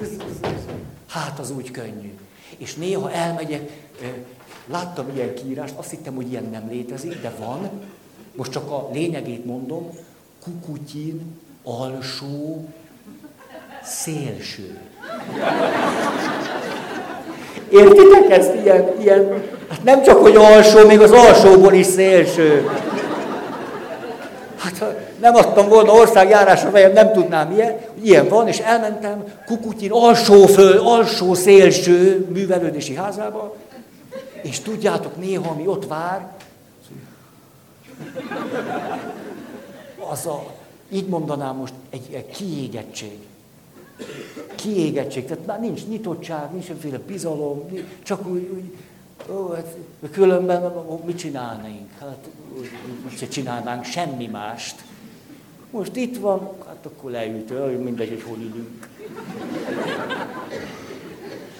Hát 1.08 1.38
az 1.38 1.50
úgy 1.50 1.70
könnyű. 1.70 2.18
És 2.56 2.74
néha 2.74 3.10
elmegyek, 3.10 3.70
láttam 4.66 5.10
ilyen 5.14 5.34
kiírást, 5.34 5.74
azt 5.76 5.90
hittem, 5.90 6.14
hogy 6.14 6.30
ilyen 6.30 6.44
nem 6.44 6.68
létezik, 6.68 7.20
de 7.20 7.32
van. 7.38 7.70
Most 8.34 8.50
csak 8.50 8.70
a 8.70 8.88
lényegét 8.92 9.44
mondom, 9.44 9.90
kukutyin 10.42 11.38
alsó 11.62 12.64
szélső. 13.82 14.78
Értitek 17.70 18.30
ezt? 18.30 18.54
Ilyen, 18.54 18.92
ilyen, 19.00 19.42
hát 19.68 19.84
nem 19.84 20.02
csak, 20.02 20.18
hogy 20.18 20.36
alsó, 20.36 20.86
még 20.86 21.00
az 21.00 21.10
alsóból 21.10 21.72
is 21.72 21.86
szélső. 21.86 22.70
Hát 24.56 24.78
ha 24.78 24.86
nem 25.20 25.34
adtam 25.34 25.68
volna 25.68 25.92
országjárásra, 25.92 26.70
vagy 26.70 26.92
nem 26.92 27.12
tudnám 27.12 27.52
ilyen, 27.52 27.78
ilyen 28.02 28.28
van, 28.28 28.48
és 28.48 28.58
elmentem 28.58 29.24
Kukutyin 29.46 29.90
alsó 29.90 30.46
föl, 30.46 30.78
alsó 30.78 31.34
szélső 31.34 32.26
művelődési 32.32 32.94
házába, 32.94 33.54
és 34.42 34.60
tudjátok, 34.60 35.16
néha, 35.16 35.50
ami 35.50 35.66
ott 35.66 35.86
vár, 35.86 36.26
az 40.10 40.26
a, 40.26 40.44
így 40.92 41.06
mondanám 41.06 41.56
most, 41.56 41.72
egy, 41.90 42.08
egy 42.12 42.26
kiégettség. 42.26 43.18
Kiégettség, 44.54 45.24
tehát 45.24 45.46
már 45.46 45.60
nincs 45.60 45.86
nyitottság, 45.86 46.52
nincs 46.52 46.64
semmiféle 46.64 46.98
bizalom, 46.98 47.68
csak 48.02 48.26
úgy, 48.26 48.50
úgy 48.54 48.72
ó, 49.28 49.52
hát 49.52 49.64
különben 50.12 50.72
mit 51.04 51.18
csinálnánk? 51.18 51.90
Hát 52.00 52.28
most 53.04 53.18
se 53.18 53.28
csinálnánk 53.28 53.84
semmi 53.84 54.26
mást. 54.26 54.82
Most 55.70 55.96
itt 55.96 56.18
van, 56.18 56.50
hát 56.66 56.86
akkor 56.86 57.10
leült, 57.10 57.82
mindegy, 57.82 58.08
hogy 58.08 58.22
hol 58.22 58.36
ülünk. 58.36 58.88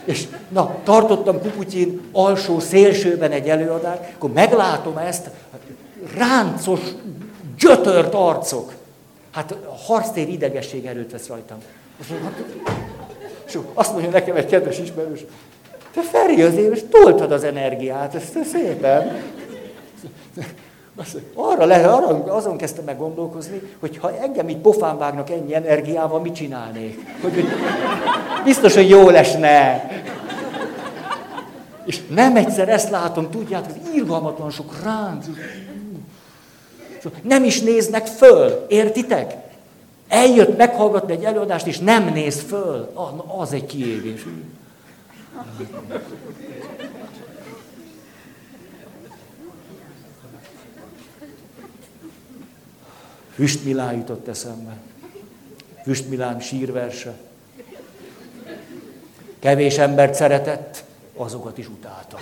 És 0.05 0.29
na, 0.49 0.77
tartottam 0.85 1.41
Kuputyin 1.41 2.01
alsó 2.13 2.59
szélsőben 2.59 3.31
egy 3.31 3.49
előadást, 3.49 4.01
akkor 4.15 4.33
meglátom 4.33 4.97
ezt, 4.97 5.31
ráncos, 6.17 6.81
gyötört 7.59 8.15
arcok. 8.15 8.75
Hát 9.31 9.57
harctér 9.87 10.29
idegesség 10.29 10.87
erőt 10.87 11.11
vesz 11.11 11.27
rajtam. 11.27 11.59
És 13.47 13.59
azt 13.75 13.93
mondja 13.93 14.11
nekem 14.11 14.37
egy 14.37 14.47
kedves 14.47 14.79
ismerős, 14.79 15.21
te 15.95 16.01
Feri 16.03 16.43
azért, 16.43 16.75
és 16.75 16.83
toltad 16.91 17.33
az 17.33 17.45
energiát, 17.45 18.15
ezt 18.15 18.39
szépen. 18.53 19.23
Arra 21.35 21.65
le, 21.65 21.89
arra, 21.89 22.35
azon 22.35 22.57
kezdtem 22.57 22.85
meg 22.85 22.99
gondolkozni, 22.99 23.61
hogy 23.81 23.97
ha 23.97 24.19
engem 24.23 24.49
így 24.49 24.57
pofán 24.57 24.99
vágnak 24.99 25.31
ennyi 25.31 25.55
energiával, 25.55 26.21
mit 26.21 26.35
csinálnék? 26.35 26.99
Hogy, 27.23 27.35
hogy 27.35 27.47
biztos, 28.45 28.75
hogy 28.75 28.89
jó 28.89 29.09
lesne. 29.09 29.89
És 31.85 32.07
nem 32.09 32.37
egyszer 32.37 32.69
ezt 32.69 32.91
látom, 32.91 33.31
tudjátok, 33.31 33.73
hogy 33.73 33.95
irgalmatlan 33.95 34.51
sok 34.51 34.83
ránc. 34.83 35.27
Nem 37.23 37.45
is 37.45 37.61
néznek 37.61 38.07
föl, 38.07 38.67
értitek? 38.69 39.35
Eljött 40.11 40.57
meghallgatni 40.57 41.13
egy 41.13 41.25
előadást, 41.25 41.67
és 41.67 41.79
nem 41.79 42.13
néz 42.13 42.41
föl. 42.41 42.93
Az 43.39 43.53
egy 43.53 43.67
kiégés. 43.67 44.27
Füst 53.35 53.65
Milán 53.65 53.95
jutott 53.95 54.29
eszembe. 54.29 54.77
Füst 55.83 56.09
Milán 56.09 56.41
sírverse. 56.41 57.15
Kevés 59.39 59.79
embert 59.79 60.15
szeretett, 60.15 60.85
azokat 61.17 61.59
is 61.59 61.69
utálta. 61.69 62.19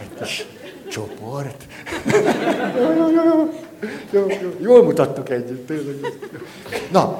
Egy 0.00 0.14
kis 0.18 0.46
csoport. 1.36 1.66
Jól 4.60 4.84
mutattuk 4.84 5.30
együtt, 5.30 5.66
tényleg. 5.66 5.96
Na, 6.90 7.16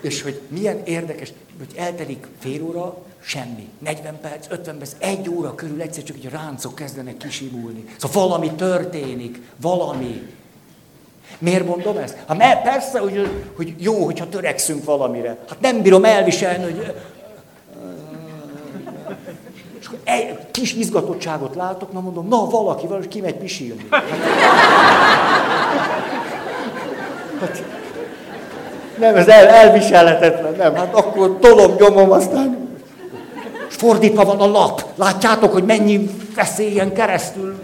és 0.00 0.22
hogy 0.22 0.40
milyen 0.48 0.80
érdekes, 0.84 1.32
hogy 1.58 1.68
eltelik 1.76 2.26
fél 2.38 2.62
óra, 2.62 2.96
semmi. 3.20 3.68
40 3.78 4.20
perc, 4.20 4.46
50 4.50 4.78
perc, 4.78 4.92
egy 4.98 5.28
óra 5.28 5.54
körül 5.54 5.80
egyszer 5.80 6.02
csak 6.02 6.16
egy 6.16 6.28
ráncok 6.30 6.74
kezdenek 6.74 7.16
kisimulni. 7.16 7.84
Szóval 7.96 8.28
valami 8.28 8.50
történik, 8.50 9.40
valami. 9.56 10.34
Miért 11.38 11.66
mondom 11.66 11.96
ezt? 11.96 12.16
Hát 12.26 12.36
mert 12.36 12.62
persze, 12.62 12.98
hogy, 12.98 13.28
hogy 13.56 13.74
jó, 13.78 14.04
hogyha 14.04 14.28
törekszünk 14.28 14.84
valamire. 14.84 15.38
Hát 15.48 15.60
nem 15.60 15.82
bírom 15.82 16.04
elviselni, 16.04 16.64
hogy... 16.64 16.94
És 20.06 20.12
egy 20.12 20.50
kis 20.50 20.74
izgatottságot 20.74 21.54
látok, 21.54 21.92
na 21.92 22.00
mondom, 22.00 22.28
na 22.28 22.46
valaki, 22.50 22.86
valaki 22.86 23.08
kimegy 23.08 23.34
pisilni. 23.34 23.86
Hát, 23.90 24.02
hát, 27.40 27.62
nem, 28.98 29.16
ez 29.16 29.28
el, 29.28 29.46
elviselhetetlen, 29.46 30.54
nem. 30.56 30.74
Hát 30.74 30.94
akkor 30.94 31.38
tolom, 31.40 31.74
nyomom, 31.78 32.10
aztán 32.10 32.68
fordítva 33.68 34.24
van 34.24 34.40
a 34.40 34.46
lap. 34.46 34.84
Látjátok, 34.94 35.52
hogy 35.52 35.64
mennyi 35.64 36.10
veszélyen 36.34 36.92
keresztül. 36.92 37.54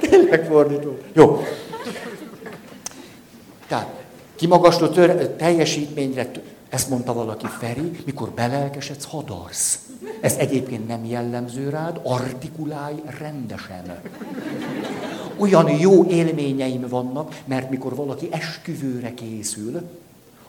Tényleg 0.00 0.44
fordító. 0.44 0.96
Jó. 1.12 1.46
Tehát, 3.68 3.88
kimagasló 4.36 4.86
tör, 4.86 5.28
teljesítményre, 5.28 6.30
ezt 6.72 6.88
mondta 6.88 7.12
valaki, 7.12 7.46
Feri, 7.46 8.02
mikor 8.04 8.30
belelkesedsz, 8.30 9.04
hadarsz. 9.04 9.78
Ez 10.20 10.34
egyébként 10.34 10.86
nem 10.86 11.04
jellemző 11.04 11.68
rád, 11.68 12.00
artikulálj 12.02 13.02
rendesen. 13.18 14.00
Olyan 15.36 15.70
jó 15.70 16.04
élményeim 16.04 16.88
vannak, 16.88 17.42
mert 17.44 17.70
mikor 17.70 17.94
valaki 17.94 18.28
esküvőre 18.30 19.14
készül, 19.14 19.88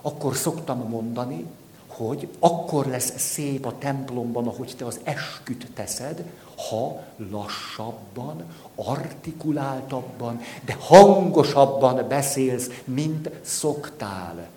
akkor 0.01 0.35
szoktam 0.35 0.87
mondani, 0.89 1.45
hogy 1.87 2.27
akkor 2.39 2.85
lesz 2.85 3.13
szép 3.17 3.65
a 3.65 3.77
templomban, 3.77 4.47
ahogy 4.47 4.73
te 4.77 4.85
az 4.85 4.99
esküt 5.03 5.67
teszed, 5.73 6.23
ha 6.69 7.01
lassabban, 7.31 8.43
artikuláltabban, 8.75 10.39
de 10.65 10.77
hangosabban 10.79 12.07
beszélsz, 12.07 12.69
mint 12.85 13.29
szoktál. 13.41 14.47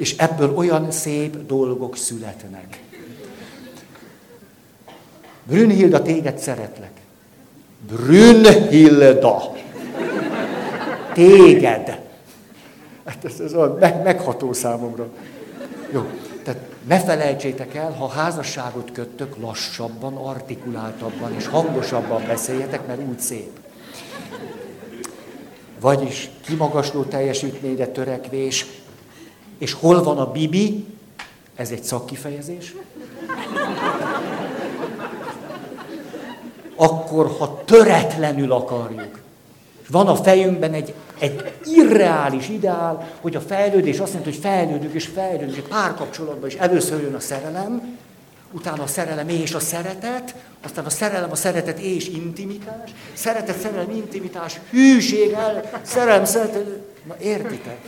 És 0.00 0.16
ebből 0.16 0.54
olyan 0.54 0.90
szép 0.90 1.46
dolgok 1.46 1.96
születnek. 1.96 2.80
Brünnhilda, 5.42 6.02
téged 6.02 6.38
szeretlek. 6.38 6.90
Brünnhilda. 7.88 9.52
Téged. 11.12 12.00
Hát 13.04 13.24
ez, 13.24 13.40
ez 13.40 13.54
olyan 13.54 13.78
megható 14.04 14.52
számomra. 14.52 15.08
Jó, 15.92 16.06
tehát 16.44 16.60
ne 16.86 17.00
felejtsétek 17.00 17.74
el, 17.74 17.92
ha 17.92 18.08
házasságot 18.08 18.92
köttök, 18.92 19.36
lassabban, 19.36 20.16
artikuláltabban 20.16 21.34
és 21.34 21.46
hangosabban 21.46 22.26
beszéljetek, 22.26 22.86
mert 22.86 23.00
úgy 23.08 23.20
szép. 23.20 23.50
Vagyis 25.80 26.30
kimagasló 26.44 27.02
teljesítményre 27.02 27.86
törekvés, 27.86 28.66
és 29.60 29.72
hol 29.72 30.02
van 30.02 30.18
a 30.18 30.30
bibi? 30.30 30.86
Ez 31.54 31.70
egy 31.70 31.82
szakkifejezés. 31.82 32.74
Akkor, 36.76 37.30
ha 37.38 37.62
töretlenül 37.64 38.52
akarjuk. 38.52 39.20
Van 39.88 40.06
a 40.06 40.16
fejünkben 40.16 40.72
egy, 40.72 40.94
egy 41.18 41.52
irreális 41.64 42.48
ideál, 42.48 43.08
hogy 43.20 43.36
a 43.36 43.40
fejlődés 43.40 43.98
azt 43.98 44.12
jelenti, 44.12 44.30
hogy 44.30 44.40
fejlődünk 44.40 44.94
és 44.94 45.06
fejlődünk 45.06 45.56
egy 45.56 45.68
párkapcsolatban, 45.68 46.48
és 46.48 46.54
először 46.54 47.02
jön 47.02 47.14
a 47.14 47.20
szerelem, 47.20 47.98
utána 48.52 48.82
a 48.82 48.86
szerelem 48.86 49.28
és 49.28 49.52
a 49.52 49.60
szeretet, 49.60 50.34
aztán 50.62 50.84
a 50.84 50.90
szerelem, 50.90 51.30
a 51.30 51.34
szeretet 51.34 51.78
és 51.78 52.08
intimitás, 52.08 52.90
szeretet, 53.12 53.60
szerelem, 53.60 53.90
intimitás, 53.90 54.60
hűség, 54.70 55.32
el, 55.32 55.70
szerelem, 55.82 56.24
szeretet. 56.24 56.66
Na 57.06 57.16
értitek? 57.20 57.78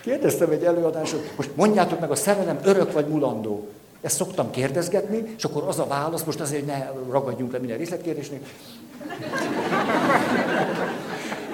Kérdeztem 0.00 0.50
egy 0.50 0.64
előadáson, 0.64 1.20
most 1.36 1.50
mondjátok 1.54 2.00
meg, 2.00 2.10
a 2.10 2.14
szerelem 2.14 2.58
örök 2.64 2.92
vagy 2.92 3.06
mulandó. 3.06 3.68
Ezt 4.00 4.16
szoktam 4.16 4.50
kérdezgetni, 4.50 5.34
és 5.36 5.44
akkor 5.44 5.64
az 5.66 5.78
a 5.78 5.86
válasz, 5.86 6.22
most 6.22 6.40
azért, 6.40 6.64
hogy 6.64 6.72
ne 6.72 6.90
ragadjunk 7.10 7.52
le 7.52 7.58
minden 7.58 7.78
részletkérdésnél, 7.78 8.38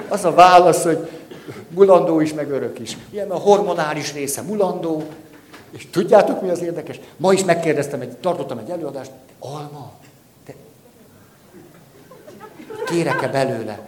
az 0.08 0.24
a 0.24 0.34
válasz, 0.34 0.82
hogy 0.82 1.10
mulandó 1.68 2.20
is, 2.20 2.32
meg 2.32 2.50
örök 2.50 2.78
is. 2.78 2.96
Ilyen 3.10 3.30
a 3.30 3.36
hormonális 3.36 4.12
része 4.12 4.42
mulandó, 4.42 5.02
és 5.70 5.86
tudjátok, 5.90 6.42
mi 6.42 6.48
az 6.48 6.62
érdekes? 6.62 7.00
Ma 7.16 7.32
is 7.32 7.44
megkérdeztem, 7.44 8.00
egy, 8.00 8.16
tartottam 8.16 8.58
egy 8.58 8.70
előadást, 8.70 9.10
Alma, 9.38 9.92
te 10.44 10.54
kérek-e 12.86 13.28
belőle? 13.28 13.87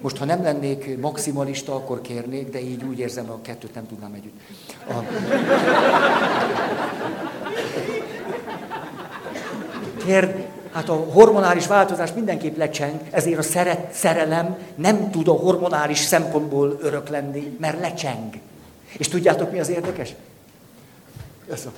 Most, 0.00 0.16
ha 0.16 0.24
nem 0.24 0.42
lennék 0.42 0.98
maximalista, 0.98 1.74
akkor 1.74 2.00
kérnék, 2.00 2.50
de 2.50 2.60
így 2.60 2.84
úgy 2.84 2.98
érzem, 2.98 3.30
a 3.30 3.40
kettőt 3.42 3.74
nem 3.74 3.86
tudnám 3.86 4.12
együtt. 4.12 4.40
A... 4.88 4.94
Kérd, 10.04 10.46
hát 10.72 10.88
a 10.88 10.94
hormonális 10.94 11.66
változás 11.66 12.12
mindenképp 12.12 12.56
lecseng, 12.56 13.00
ezért 13.10 13.38
a 13.38 13.42
szeret, 13.42 13.92
szerelem 13.92 14.56
nem 14.74 15.10
tud 15.10 15.28
a 15.28 15.32
hormonális 15.32 15.98
szempontból 15.98 16.78
örök 16.80 17.08
lenni, 17.08 17.56
mert 17.60 17.80
lecseng. 17.80 18.34
És 18.96 19.08
tudjátok, 19.08 19.50
mi 19.52 19.58
az 19.60 19.68
érdekes? 19.68 20.14
Ez 21.50 21.66
a... 21.66 21.72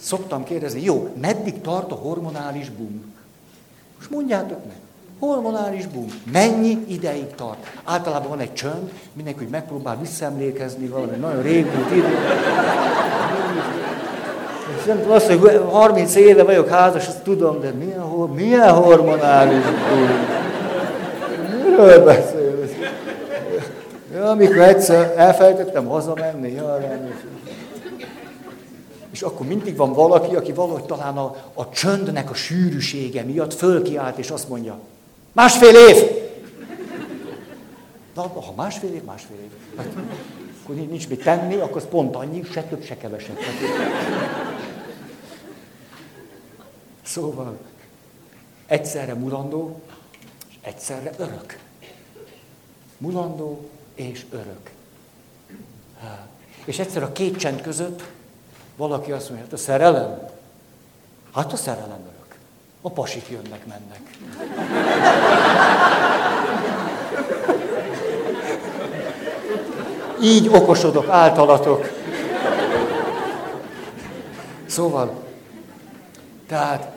Szoktam 0.00 0.44
kérdezni, 0.44 0.82
jó, 0.82 1.14
meddig 1.20 1.60
tart 1.60 1.92
a 1.92 1.94
hormonális 1.94 2.70
boom? 2.70 3.14
Most 3.96 4.10
mondjátok 4.10 4.64
meg. 4.66 4.76
Hormonális 5.26 5.86
boom. 5.86 6.06
Mennyi 6.32 6.84
ideig 6.88 7.34
tart? 7.34 7.58
Általában 7.84 8.28
van 8.28 8.38
egy 8.38 8.52
csönd, 8.52 8.90
mindenki 9.12 9.38
hogy 9.38 9.48
megpróbál 9.48 9.98
visszaemlékezni 10.00 10.86
valami 10.86 11.16
nagyon 11.16 11.42
régmúlt 11.42 11.90
idő. 11.90 12.16
És 14.78 14.84
nem 14.84 15.10
azt, 15.10 15.26
hogy 15.26 15.60
30 15.70 16.14
éve 16.14 16.42
vagyok 16.42 16.68
házas, 16.68 17.06
azt 17.06 17.22
tudom, 17.22 17.60
de 17.60 17.70
milyen, 17.70 18.00
milyen 18.34 18.72
hormonális 18.72 19.64
boom? 19.64 20.08
Miről 21.64 22.04
beszélsz? 22.04 22.72
Ja, 24.14 24.30
amikor 24.30 24.58
egyszer 24.58 25.14
elfelejtettem 25.16 25.86
hazamenni, 25.86 26.52
ja, 26.52 26.78
és 29.12 29.22
akkor 29.22 29.46
mindig 29.46 29.76
van 29.76 29.92
valaki, 29.92 30.34
aki 30.34 30.52
valahogy 30.52 30.84
talán 30.84 31.16
a, 31.16 31.36
a 31.54 31.68
csöndnek 31.68 32.30
a 32.30 32.34
sűrűsége 32.34 33.22
miatt 33.22 33.54
fölkiált, 33.54 34.18
és 34.18 34.30
azt 34.30 34.48
mondja, 34.48 34.78
Másfél 35.34 35.74
év! 35.74 36.22
Na, 38.14 38.22
ha 38.22 38.52
másfél 38.56 38.94
év, 38.94 39.02
másfél 39.02 39.36
év. 39.36 39.76
Hát, 39.76 39.86
akkor 40.62 40.74
nincs 40.74 41.08
mit 41.08 41.22
tenni, 41.22 41.54
akkor 41.54 41.76
az 41.76 41.88
pont 41.88 42.16
annyi, 42.16 42.42
se 42.52 42.62
több, 42.62 42.84
se 42.84 42.96
kevesebb. 42.96 43.38
Szóval 47.02 47.58
egyszerre 48.66 49.14
mulandó, 49.14 49.80
és 50.48 50.54
egyszerre 50.60 51.10
örök. 51.16 51.58
Mulandó 52.98 53.68
és 53.94 54.24
örök. 54.30 54.70
És 56.64 56.78
egyszer 56.78 57.02
a 57.02 57.12
két 57.12 57.36
csend 57.36 57.60
között 57.60 58.02
valaki 58.76 59.12
azt 59.12 59.28
mondja, 59.28 59.44
hát 59.44 59.54
a 59.54 59.62
szerelem, 59.62 60.32
Hát 61.34 61.52
a 61.52 61.56
szerelem. 61.56 62.13
A 62.86 62.90
pasik 62.90 63.28
jönnek, 63.30 63.66
mennek. 63.66 64.00
Így 70.22 70.48
okosodok 70.48 71.08
általatok. 71.08 71.90
Szóval, 74.66 75.12
tehát 76.48 76.92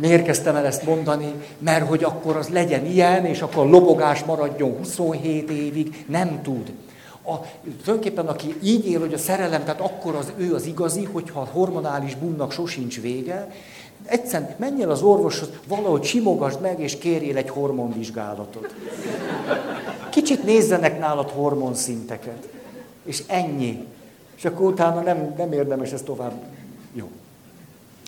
miért 0.00 0.24
kezdtem 0.24 0.56
el 0.56 0.66
ezt 0.66 0.82
mondani? 0.82 1.32
Mert 1.58 1.88
hogy 1.88 2.04
akkor 2.04 2.36
az 2.36 2.48
legyen 2.48 2.86
ilyen, 2.86 3.24
és 3.24 3.40
akkor 3.40 3.66
lobogás 3.66 4.24
maradjon 4.24 4.76
27 4.76 5.50
évig, 5.50 6.04
nem 6.06 6.42
tud. 6.42 6.72
A, 7.24 7.34
tulajdonképpen 7.84 8.26
aki 8.26 8.56
így 8.62 8.86
él, 8.86 9.00
hogy 9.00 9.14
a 9.14 9.18
szerelem, 9.18 9.64
tehát 9.64 9.80
akkor 9.80 10.14
az 10.14 10.32
ő 10.36 10.54
az 10.54 10.66
igazi, 10.66 11.04
hogyha 11.04 11.40
a 11.40 11.48
hormonális 11.52 12.14
bumnak 12.14 12.52
sosincs 12.52 13.00
vége, 13.00 13.48
egyszerűen 14.08 14.54
menj 14.56 14.82
el 14.82 14.90
az 14.90 15.02
orvoshoz, 15.02 15.48
valahogy 15.66 16.04
simogasd 16.04 16.60
meg, 16.60 16.80
és 16.80 16.98
kérjél 16.98 17.36
egy 17.36 17.48
hormonvizsgálatot. 17.48 18.74
Kicsit 20.10 20.44
nézzenek 20.44 20.98
nálad 20.98 21.30
hormonszinteket. 21.30 22.48
És 23.04 23.22
ennyi. 23.26 23.86
És 24.36 24.44
akkor 24.44 24.66
utána 24.66 25.00
nem, 25.00 25.34
nem 25.36 25.52
érdemes 25.52 25.92
ezt 25.92 26.04
tovább. 26.04 26.32
Jó. 26.92 27.10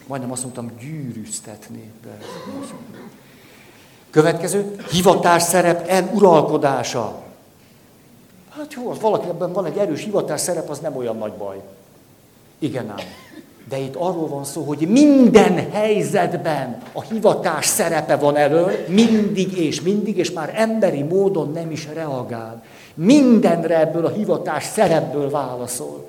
Majdnem 0.06 0.32
azt 0.32 0.42
mondtam, 0.42 0.72
gyűrűztetni. 0.80 1.92
Következő, 4.10 4.76
hivatás 4.90 5.42
szerep 5.42 5.88
eluralkodása. 5.88 7.22
Hát 8.50 8.72
jó, 8.72 8.90
az 8.90 9.00
valakiben 9.00 9.52
van 9.52 9.64
egy 9.64 9.76
erős 9.76 10.04
hivatás 10.04 10.40
szerep, 10.40 10.68
az 10.68 10.78
nem 10.78 10.96
olyan 10.96 11.16
nagy 11.16 11.32
baj. 11.32 11.62
Igen 12.58 12.88
ám. 12.90 12.98
De 13.70 13.78
itt 13.78 13.94
arról 13.96 14.28
van 14.28 14.44
szó, 14.44 14.62
hogy 14.62 14.88
minden 14.88 15.70
helyzetben 15.72 16.82
a 16.92 17.02
hivatás 17.02 17.66
szerepe 17.66 18.16
van 18.16 18.36
elől, 18.36 18.70
mindig 18.88 19.58
és 19.58 19.80
mindig, 19.80 20.16
és 20.16 20.32
már 20.32 20.52
emberi 20.54 21.02
módon 21.02 21.50
nem 21.52 21.70
is 21.70 21.88
reagál. 21.94 22.62
Mindenre 22.94 23.80
ebből 23.80 24.06
a 24.06 24.10
hivatás 24.10 24.64
szerepből 24.64 25.30
válaszol. 25.30 26.08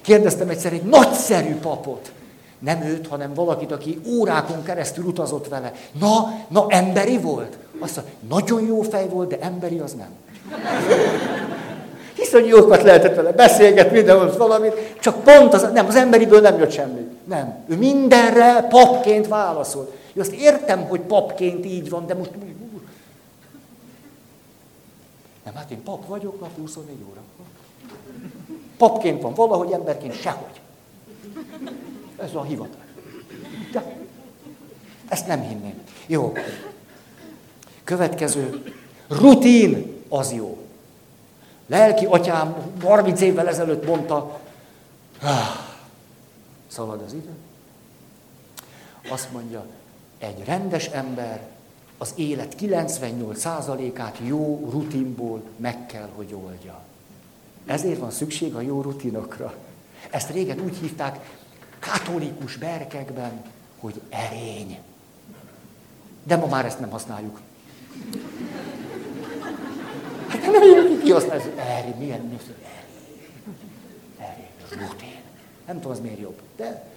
Kérdeztem 0.00 0.48
egyszer 0.48 0.72
egy 0.72 0.82
nagyszerű 0.82 1.54
papot, 1.54 2.12
nem 2.58 2.82
őt, 2.82 3.06
hanem 3.06 3.34
valakit, 3.34 3.72
aki 3.72 4.00
órákon 4.06 4.62
keresztül 4.62 5.04
utazott 5.04 5.48
vele. 5.48 5.72
Na, 6.00 6.44
na, 6.48 6.66
emberi 6.68 7.18
volt? 7.18 7.58
Azt 7.78 7.96
mondja, 7.96 8.14
nagyon 8.28 8.66
jó 8.66 8.82
fej 8.82 9.08
volt, 9.08 9.28
de 9.28 9.38
emberi 9.40 9.78
az 9.78 9.92
nem. 9.92 10.10
Hiszen 12.32 12.48
jókat 12.48 12.82
lehetett 12.82 13.14
vele 13.14 13.32
beszélgetni, 13.32 13.96
mindenhol 13.96 14.36
valamit, 14.36 14.96
csak 15.00 15.22
pont 15.22 15.52
az, 15.52 15.68
nem, 15.72 15.86
az 15.86 15.94
emberiből 15.94 16.40
nem 16.40 16.58
jött 16.58 16.70
semmi. 16.70 17.08
Nem. 17.24 17.64
Ő 17.68 17.76
mindenre 17.76 18.66
papként 18.68 19.28
válaszol. 19.28 19.92
Én 20.14 20.22
azt 20.22 20.32
értem, 20.32 20.80
hogy 20.88 21.00
papként 21.00 21.64
így 21.64 21.90
van, 21.90 22.06
de 22.06 22.14
most... 22.14 22.30
Nem, 25.44 25.54
hát 25.54 25.70
én 25.70 25.82
pap 25.82 26.06
vagyok, 26.06 26.40
nap 26.40 26.50
24 26.56 26.96
óra. 27.10 27.20
Papként 28.76 29.22
van 29.22 29.34
valahogy, 29.34 29.72
emberként 29.72 30.20
sehogy. 30.20 30.60
Ez 32.16 32.34
a 32.34 32.42
hivatás. 32.42 32.86
De 33.72 33.96
ezt 35.08 35.26
nem 35.26 35.40
hinném. 35.40 35.82
Jó. 36.06 36.32
Következő. 37.84 38.62
Rutin 39.08 39.96
az 40.08 40.32
jó. 40.32 40.62
Lelki 41.66 42.04
atyám 42.04 42.56
30 42.82 43.20
évvel 43.20 43.48
ezelőtt 43.48 43.86
mondta, 43.86 44.40
szalad 46.66 47.02
az 47.06 47.12
idő. 47.12 47.30
Azt 49.08 49.32
mondja, 49.32 49.64
egy 50.18 50.44
rendes 50.44 50.86
ember 50.86 51.40
az 51.98 52.12
élet 52.16 52.54
98%-át 52.60 54.18
jó 54.22 54.68
rutinból 54.70 55.42
meg 55.56 55.86
kell, 55.86 56.08
hogy 56.14 56.34
oldja. 56.44 56.80
Ezért 57.66 57.98
van 57.98 58.10
szükség 58.10 58.54
a 58.54 58.60
jó 58.60 58.80
rutinokra. 58.80 59.54
Ezt 60.10 60.30
régen 60.30 60.60
úgy 60.60 60.76
hívták 60.76 61.38
katolikus 61.78 62.56
berkekben, 62.56 63.42
hogy 63.80 64.00
erény. 64.08 64.78
De 66.22 66.36
ma 66.36 66.46
már 66.46 66.64
ezt 66.64 66.80
nem 66.80 66.90
használjuk. 66.90 67.40
Hát 70.32 70.52
nem 70.52 70.86
ki 70.86 71.02
kihasználja, 71.04 71.42
hogy 71.42 71.52
erény, 71.56 71.94
milyen 71.98 72.20
név, 72.20 72.40
erény, 74.18 74.86
rutin. 74.88 75.20
Nem 75.66 75.76
tudom, 75.76 75.92
az 75.92 76.00
miért 76.00 76.20
jobb. 76.20 76.40
De 76.56 76.90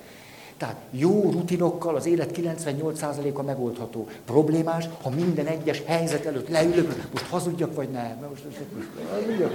tehát 0.58 0.76
jó 0.92 1.30
rutinokkal 1.32 1.96
az 1.96 2.06
élet 2.06 2.38
98%-a 2.38 3.42
megoldható. 3.42 4.08
Problémás, 4.26 4.90
ha 5.02 5.10
minden 5.10 5.46
egyes 5.46 5.82
helyzet 5.86 6.26
előtt 6.26 6.50
leülök, 6.50 7.10
most 7.12 7.26
hazudjak, 7.26 7.76
vagy 7.76 7.90
nem. 7.90 8.26
Most, 8.30 8.46
most, 8.46 8.58
most 8.76 8.88
hazudjak, 9.12 9.54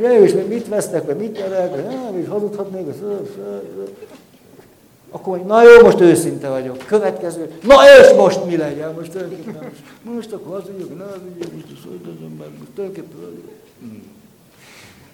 nem. 0.00 0.22
És 0.22 0.32
mit 0.48 0.68
vesznek, 0.68 1.04
vagy 1.06 1.16
mit 1.16 1.38
jelek, 1.38 1.88
nem, 1.88 2.18
és 2.18 2.28
hazudhatnék. 2.28 2.86
Akkor 5.10 5.42
na 5.44 5.62
jó, 5.62 5.80
most 5.82 6.00
őszinte 6.00 6.48
vagyok. 6.48 6.78
Következő, 6.78 7.58
na 7.62 7.74
és 8.00 8.12
most 8.16 8.44
mi 8.44 8.56
legyen? 8.56 8.94
Most 8.94 9.10
tulajdonképpen, 9.10 9.62
most, 9.62 10.14
most 10.14 10.32
akkor 10.32 10.60
hazudjak, 10.60 10.98
ne 10.98 11.04
hazudjak, 11.04 11.52
most 11.52 11.66
a 11.72 11.80
szolgáltatomban, 11.82 12.46
most 12.58 12.70
tulajdonképpen. 12.74 13.18
Hmm. 13.80 14.02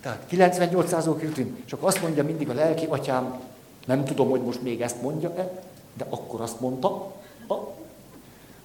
Tehát 0.01 0.23
98 0.27 1.05
rutin. 1.05 1.57
Csak 1.65 1.83
azt 1.83 2.03
mondja 2.03 2.25
mindig 2.25 2.49
a 2.49 2.55
lelki 2.55 2.87
atyám, 2.89 3.41
nem 3.87 4.05
tudom, 4.05 4.31
hogy 4.31 4.41
most 4.41 4.63
még 4.63 4.81
ezt 4.81 5.03
mondja-e, 5.03 5.63
de 5.97 6.07
akkor 6.09 6.41
azt 6.41 6.61
mondta, 6.61 7.13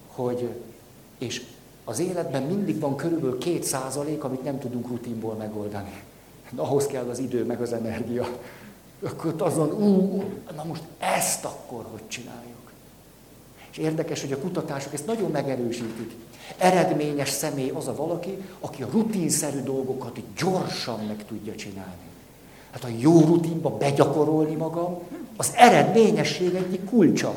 hogy 0.07 0.49
és 1.17 1.43
az 1.83 1.99
életben 1.99 2.43
mindig 2.43 2.79
van 2.79 2.95
körülbelül 2.95 3.37
két 3.37 3.63
százalék, 3.63 4.23
amit 4.23 4.43
nem 4.43 4.59
tudunk 4.59 4.87
rutinból 4.87 5.33
megoldani. 5.33 6.03
De 6.49 6.61
ahhoz 6.61 6.87
kell 6.87 7.09
az 7.09 7.19
idő, 7.19 7.45
meg 7.45 7.61
az 7.61 7.73
energia. 7.73 8.27
Akkor 9.03 9.35
azon, 9.37 9.71
ú, 9.71 10.23
na 10.55 10.63
most 10.63 10.83
ezt 10.99 11.45
akkor 11.45 11.85
hogy 11.91 12.07
csináljuk? 12.07 12.71
És 13.71 13.77
érdekes, 13.77 14.21
hogy 14.21 14.31
a 14.31 14.37
kutatások 14.37 14.93
ezt 14.93 15.05
nagyon 15.05 15.31
megerősítik. 15.31 16.15
Eredményes 16.57 17.29
személy 17.29 17.69
az 17.69 17.87
a 17.87 17.95
valaki, 17.95 18.37
aki 18.59 18.83
a 18.83 18.89
rutinszerű 18.91 19.59
dolgokat 19.59 20.19
gyorsan 20.37 20.99
meg 20.99 21.25
tudja 21.25 21.55
csinálni. 21.55 22.09
Hát 22.71 22.83
a 22.83 22.87
jó 22.97 23.19
rutinba 23.19 23.69
begyakorolni 23.69 24.55
magam, 24.55 24.99
az 25.37 25.51
eredményesség 25.55 26.55
egyik 26.55 26.85
kulcsa. 26.85 27.33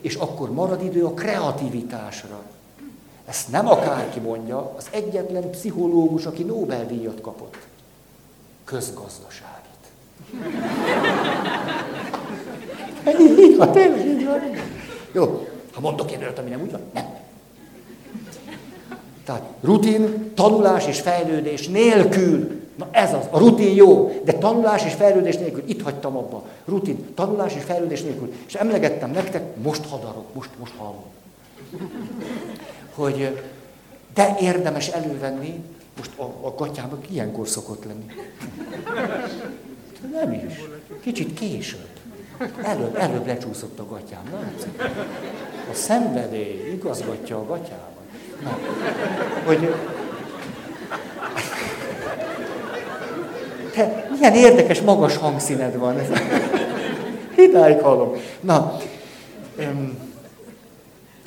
És 0.00 0.14
akkor 0.14 0.52
marad 0.52 0.82
idő 0.82 1.04
a 1.04 1.14
kreativitásra. 1.14 2.42
Ezt 3.24 3.50
nem 3.50 3.68
akárki 3.68 4.20
mondja, 4.20 4.74
az 4.76 4.86
egyetlen 4.90 5.50
pszichológus, 5.50 6.26
aki 6.26 6.42
Nobel-díjat 6.42 7.20
kapott. 7.20 7.56
Közgazdaságit. 13.04 13.20
Így, 13.20 13.38
így 13.38 13.56
van, 13.56 13.72
tényleg 13.72 14.06
így 14.06 14.24
van. 14.24 14.40
Jó, 15.12 15.48
ha 15.72 15.80
mondok 15.80 16.12
én 16.12 16.18
olyat, 16.18 16.38
ami 16.38 16.50
nem 16.50 16.60
úgy 16.60 16.70
van, 16.70 16.80
nem. 16.92 17.04
Tehát 19.24 19.42
rutin, 19.60 20.32
tanulás 20.34 20.86
és 20.86 21.00
fejlődés 21.00 21.68
nélkül 21.68 22.60
Na 22.76 22.88
ez 22.90 23.14
az, 23.14 23.24
a 23.30 23.38
rutin 23.38 23.74
jó, 23.74 24.20
de 24.24 24.32
tanulás 24.32 24.84
és 24.84 24.92
fejlődés 24.92 25.36
nélkül, 25.36 25.62
itt 25.66 25.82
hagytam 25.82 26.16
abba. 26.16 26.44
Rutin, 26.64 27.14
tanulás 27.14 27.54
és 27.54 27.62
fejlődés 27.62 28.02
nélkül. 28.02 28.32
És 28.46 28.54
emlegettem 28.54 29.10
nektek, 29.10 29.56
most 29.62 29.86
hadarok, 29.86 30.34
most, 30.34 30.50
most 30.58 30.72
hallom. 30.76 31.04
Hogy 32.94 33.42
de 34.14 34.36
érdemes 34.40 34.88
elővenni, 34.88 35.64
most 35.96 36.18
a, 36.18 36.22
a 36.22 36.54
gatyában 36.56 37.00
ilyenkor 37.10 37.48
szokott 37.48 37.84
lenni. 37.84 38.04
Nem 40.10 40.32
is. 40.32 40.60
Kicsit 41.00 41.34
később. 41.34 41.86
Előbb, 42.62 42.96
előbb 42.96 43.26
lecsúszott 43.26 43.78
a 43.78 43.86
gatyám, 43.86 44.22
látszik? 44.32 44.82
A 45.70 45.74
szenvedély 45.74 46.72
igazgatja 46.72 47.36
a 47.36 47.44
gatyában. 47.44 47.90
Na, 48.42 48.58
hogy 49.44 49.74
te 53.74 54.06
milyen 54.10 54.34
érdekes, 54.34 54.80
magas 54.80 55.16
hangszíned 55.16 55.76
van. 55.76 55.96
Hidáig 57.34 57.80
hallom. 57.80 58.12
Na, 58.40 58.76
um, 59.58 59.98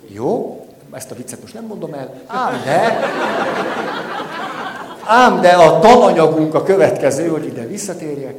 jó, 0.08 0.66
ezt 0.92 1.12
a 1.12 1.16
viccet 1.16 1.42
most 1.42 1.54
nem 1.54 1.66
mondom 1.66 1.94
el, 1.94 2.22
ám 2.28 2.62
de, 2.64 3.00
ám 5.04 5.42
de 5.42 5.52
a 5.52 5.80
tananyagunk 5.80 6.54
a 6.54 6.64
következő, 6.64 7.28
hogy 7.28 7.46
ide 7.46 7.66
visszatérjek, 7.66 8.36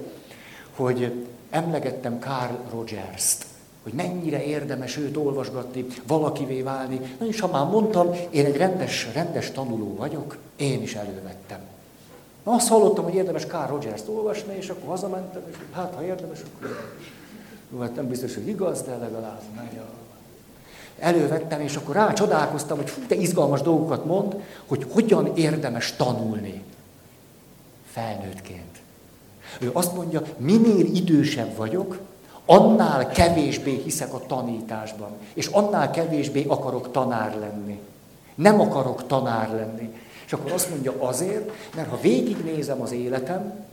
hogy 0.76 1.26
emlegettem 1.50 2.18
Carl 2.20 2.54
Rogers-t, 2.70 3.46
hogy 3.82 3.92
mennyire 3.92 4.44
érdemes 4.44 4.96
őt 4.96 5.16
olvasgatni, 5.16 5.86
valakivé 6.06 6.62
válni. 6.62 7.16
Na 7.18 7.26
és 7.26 7.40
ha 7.40 7.46
már 7.46 7.66
mondtam, 7.66 8.10
én 8.30 8.44
egy 8.44 8.56
rendes, 8.56 9.08
rendes 9.14 9.50
tanuló 9.50 9.94
vagyok, 9.94 10.36
én 10.56 10.82
is 10.82 10.94
elővettem. 10.94 11.60
Na, 12.44 12.52
azt 12.52 12.68
hallottam, 12.68 13.04
hogy 13.04 13.14
érdemes 13.14 13.46
Carl 13.46 13.70
Rogers-t 13.70 14.08
olvasni, 14.08 14.56
és 14.56 14.68
akkor 14.68 14.88
hazamentem, 14.88 15.42
és 15.50 15.56
hát 15.72 15.94
ha 15.94 16.04
érdemes, 16.04 16.38
akkor 16.40 16.76
jó, 17.72 17.78
hát 17.78 17.94
nem 17.94 18.08
biztos, 18.08 18.34
hogy 18.34 18.48
igaz, 18.48 18.82
de 18.82 18.96
legalább 18.96 19.40
megy 19.56 19.80
elővettem, 20.98 21.60
és 21.60 21.76
akkor 21.76 21.94
rácsodálkoztam, 21.94 22.76
hogy 22.76 22.90
fú, 22.90 23.00
de 23.06 23.14
izgalmas 23.14 23.60
dolgokat 23.60 24.04
mond, 24.04 24.42
hogy 24.66 24.86
hogyan 24.90 25.36
érdemes 25.36 25.96
tanulni 25.96 26.62
felnőttként. 27.90 28.78
Ő 29.60 29.70
azt 29.72 29.94
mondja, 29.94 30.22
minél 30.36 30.84
idősebb 30.94 31.56
vagyok, 31.56 31.98
annál 32.46 33.08
kevésbé 33.08 33.80
hiszek 33.84 34.14
a 34.14 34.26
tanításban, 34.26 35.10
és 35.34 35.46
annál 35.46 35.90
kevésbé 35.90 36.44
akarok 36.48 36.90
tanár 36.90 37.38
lenni. 37.38 37.80
Nem 38.34 38.60
akarok 38.60 39.06
tanár 39.06 39.50
lenni. 39.50 39.94
És 40.26 40.32
akkor 40.32 40.52
azt 40.52 40.70
mondja 40.70 40.94
azért, 40.98 41.50
mert 41.74 41.88
ha 41.88 42.00
végignézem 42.00 42.80
az 42.80 42.92
életem, 42.92 43.64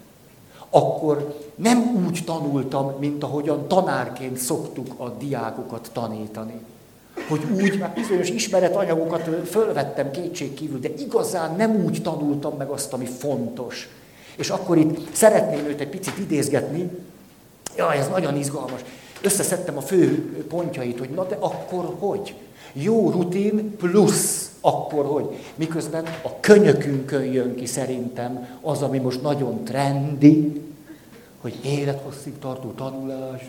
akkor 0.69 1.39
nem 1.55 2.03
úgy 2.05 2.21
tanultam, 2.25 2.93
mint 2.99 3.23
ahogyan 3.23 3.67
tanárként 3.67 4.37
szoktuk 4.37 4.87
a 4.97 5.09
diákokat 5.09 5.89
tanítani. 5.93 6.59
Hogy 7.29 7.41
úgy, 7.61 7.79
már 7.79 7.93
bizonyos 7.93 8.29
ismeretanyagokat 8.29 9.29
fölvettem 9.45 10.11
kétségkívül, 10.11 10.79
de 10.79 10.89
igazán 10.97 11.55
nem 11.55 11.83
úgy 11.85 12.01
tanultam 12.01 12.53
meg 12.57 12.69
azt, 12.69 12.93
ami 12.93 13.05
fontos. 13.05 13.89
És 14.35 14.49
akkor 14.49 14.77
itt 14.77 15.13
szeretném 15.15 15.65
őt 15.65 15.81
egy 15.81 15.89
picit 15.89 16.17
idézgetni. 16.17 16.89
Ja, 17.77 17.93
ez 17.93 18.07
nagyon 18.07 18.37
izgalmas. 18.37 18.81
Összeszedtem 19.21 19.77
a 19.77 19.81
fő 19.81 20.35
pontjait, 20.47 20.99
hogy 20.99 21.09
na 21.09 21.23
de 21.23 21.37
akkor 21.39 21.95
hogy? 21.99 22.35
Jó 22.73 23.09
rutin 23.09 23.75
plusz 23.77 24.51
akkor 24.61 25.05
hogy? 25.05 25.29
Miközben 25.55 26.05
a 26.05 26.39
könyökünkön 26.39 27.23
jön 27.23 27.55
ki 27.55 27.65
szerintem 27.65 28.47
az, 28.61 28.81
ami 28.81 28.97
most 28.97 29.21
nagyon 29.21 29.63
trendi, 29.63 30.61
hogy 31.41 31.59
élethosszig 31.65 32.39
tartó 32.39 32.71
tanulás, 32.75 33.41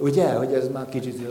ugye, 0.00 0.32
hogy 0.32 0.52
ez 0.52 0.68
már 0.72 0.88
kicsit... 0.88 1.26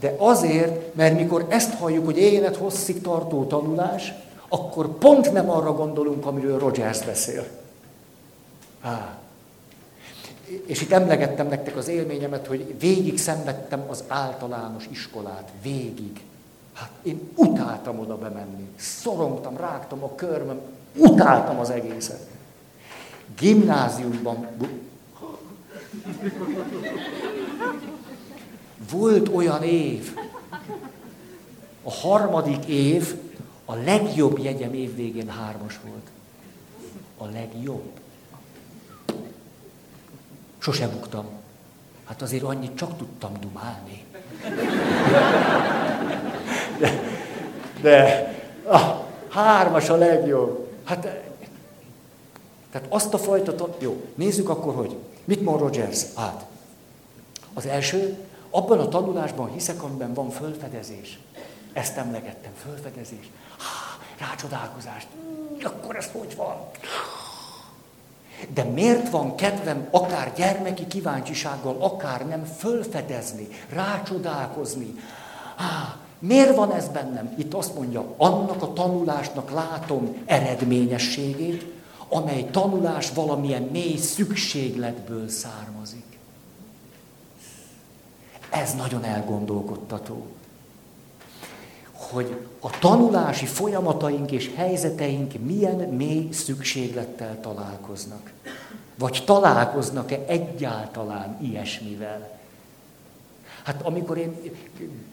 De 0.00 0.14
azért, 0.18 0.94
mert 0.94 1.18
mikor 1.18 1.46
ezt 1.48 1.74
halljuk, 1.74 2.04
hogy 2.04 2.18
élethosszig 2.18 3.00
tartó 3.00 3.44
tanulás, 3.44 4.14
akkor 4.52 4.98
pont 4.98 5.32
nem 5.32 5.50
arra 5.50 5.72
gondolunk, 5.72 6.26
amiről 6.26 6.58
Rogers 6.58 7.04
beszél. 7.04 7.46
Á. 8.80 9.18
És 10.66 10.80
itt 10.80 10.92
emlegettem 10.92 11.48
nektek 11.48 11.76
az 11.76 11.88
élményemet, 11.88 12.46
hogy 12.46 12.74
végig 12.78 13.18
szenvedtem 13.18 13.84
az 13.88 14.04
általános 14.08 14.86
iskolát. 14.90 15.50
Végig. 15.62 16.20
Hát 16.72 16.90
én 17.02 17.30
utáltam 17.34 17.98
oda 17.98 18.18
bemenni. 18.18 18.68
Szorongtam, 18.76 19.56
rágtam 19.56 20.02
a 20.02 20.14
körmöm, 20.14 20.60
utáltam 20.96 21.58
az 21.58 21.70
egészet. 21.70 22.26
Gimnáziumban 23.38 24.46
volt 28.90 29.28
olyan 29.28 29.62
év, 29.62 30.16
a 31.82 31.90
harmadik 31.90 32.64
év, 32.64 33.14
a 33.64 33.74
legjobb 33.74 34.38
jegyem 34.38 34.74
év 34.74 34.94
végén 34.94 35.28
hármas 35.28 35.80
volt. 35.84 36.06
A 37.18 37.24
legjobb. 37.24 37.90
Sose 40.58 40.88
buktam. 40.88 41.26
Hát 42.04 42.22
azért 42.22 42.42
annyit 42.42 42.76
csak 42.76 42.96
tudtam 42.96 43.32
dumálni. 43.40 44.04
De, 46.78 46.90
de 47.80 48.26
a 48.70 49.06
hármas 49.28 49.88
a 49.88 49.96
legjobb. 49.96 50.68
Hát, 50.84 51.00
tehát 52.70 52.86
azt 52.88 53.14
a 53.14 53.18
fajta... 53.18 53.68
Jó, 53.78 54.04
nézzük 54.14 54.48
akkor, 54.48 54.74
hogy 54.74 54.96
mit 55.24 55.42
mond 55.42 55.60
Rogers 55.60 56.04
át. 56.14 56.44
Az 57.54 57.66
első, 57.66 58.18
abban 58.50 58.78
a 58.78 58.88
tanulásban 58.88 59.52
hiszek, 59.52 59.82
amiben 59.82 60.14
van 60.14 60.30
fölfedezés. 60.30 61.18
Ezt 61.72 61.96
emlegettem, 61.96 62.52
fölfedezés. 62.64 63.30
Rácsodálkozást. 64.18 65.06
Akkor 65.62 65.96
ez 65.96 66.08
hogy 66.12 66.36
van? 66.36 66.56
De 68.54 68.62
miért 68.62 69.10
van 69.10 69.34
kedvem 69.34 69.88
akár 69.90 70.32
gyermeki 70.36 70.86
kíváncsisággal, 70.86 71.76
akár 71.80 72.26
nem 72.26 72.44
fölfedezni, 72.44 73.48
rácsodálkozni? 73.68 74.94
Á, 75.56 75.96
miért 76.18 76.56
van 76.56 76.72
ez 76.72 76.88
bennem? 76.88 77.34
Itt 77.38 77.54
azt 77.54 77.74
mondja, 77.74 78.14
annak 78.16 78.62
a 78.62 78.72
tanulásnak 78.72 79.50
látom 79.50 80.22
eredményességét, 80.26 81.72
amely 82.08 82.44
tanulás 82.50 83.10
valamilyen 83.10 83.62
mély 83.62 83.96
szükségletből 83.96 85.28
származik. 85.28 86.18
Ez 88.50 88.74
nagyon 88.74 89.04
elgondolkodtató 89.04 90.26
hogy 92.12 92.36
a 92.60 92.78
tanulási 92.78 93.46
folyamataink 93.46 94.30
és 94.30 94.50
helyzeteink 94.54 95.32
milyen 95.46 95.76
mély 95.76 96.28
szükséglettel 96.32 97.40
találkoznak. 97.40 98.30
Vagy 98.98 99.22
találkoznak-e 99.26 100.24
egyáltalán 100.26 101.38
ilyesmivel. 101.42 102.40
Hát 103.62 103.82
amikor 103.82 104.18
én 104.18 104.36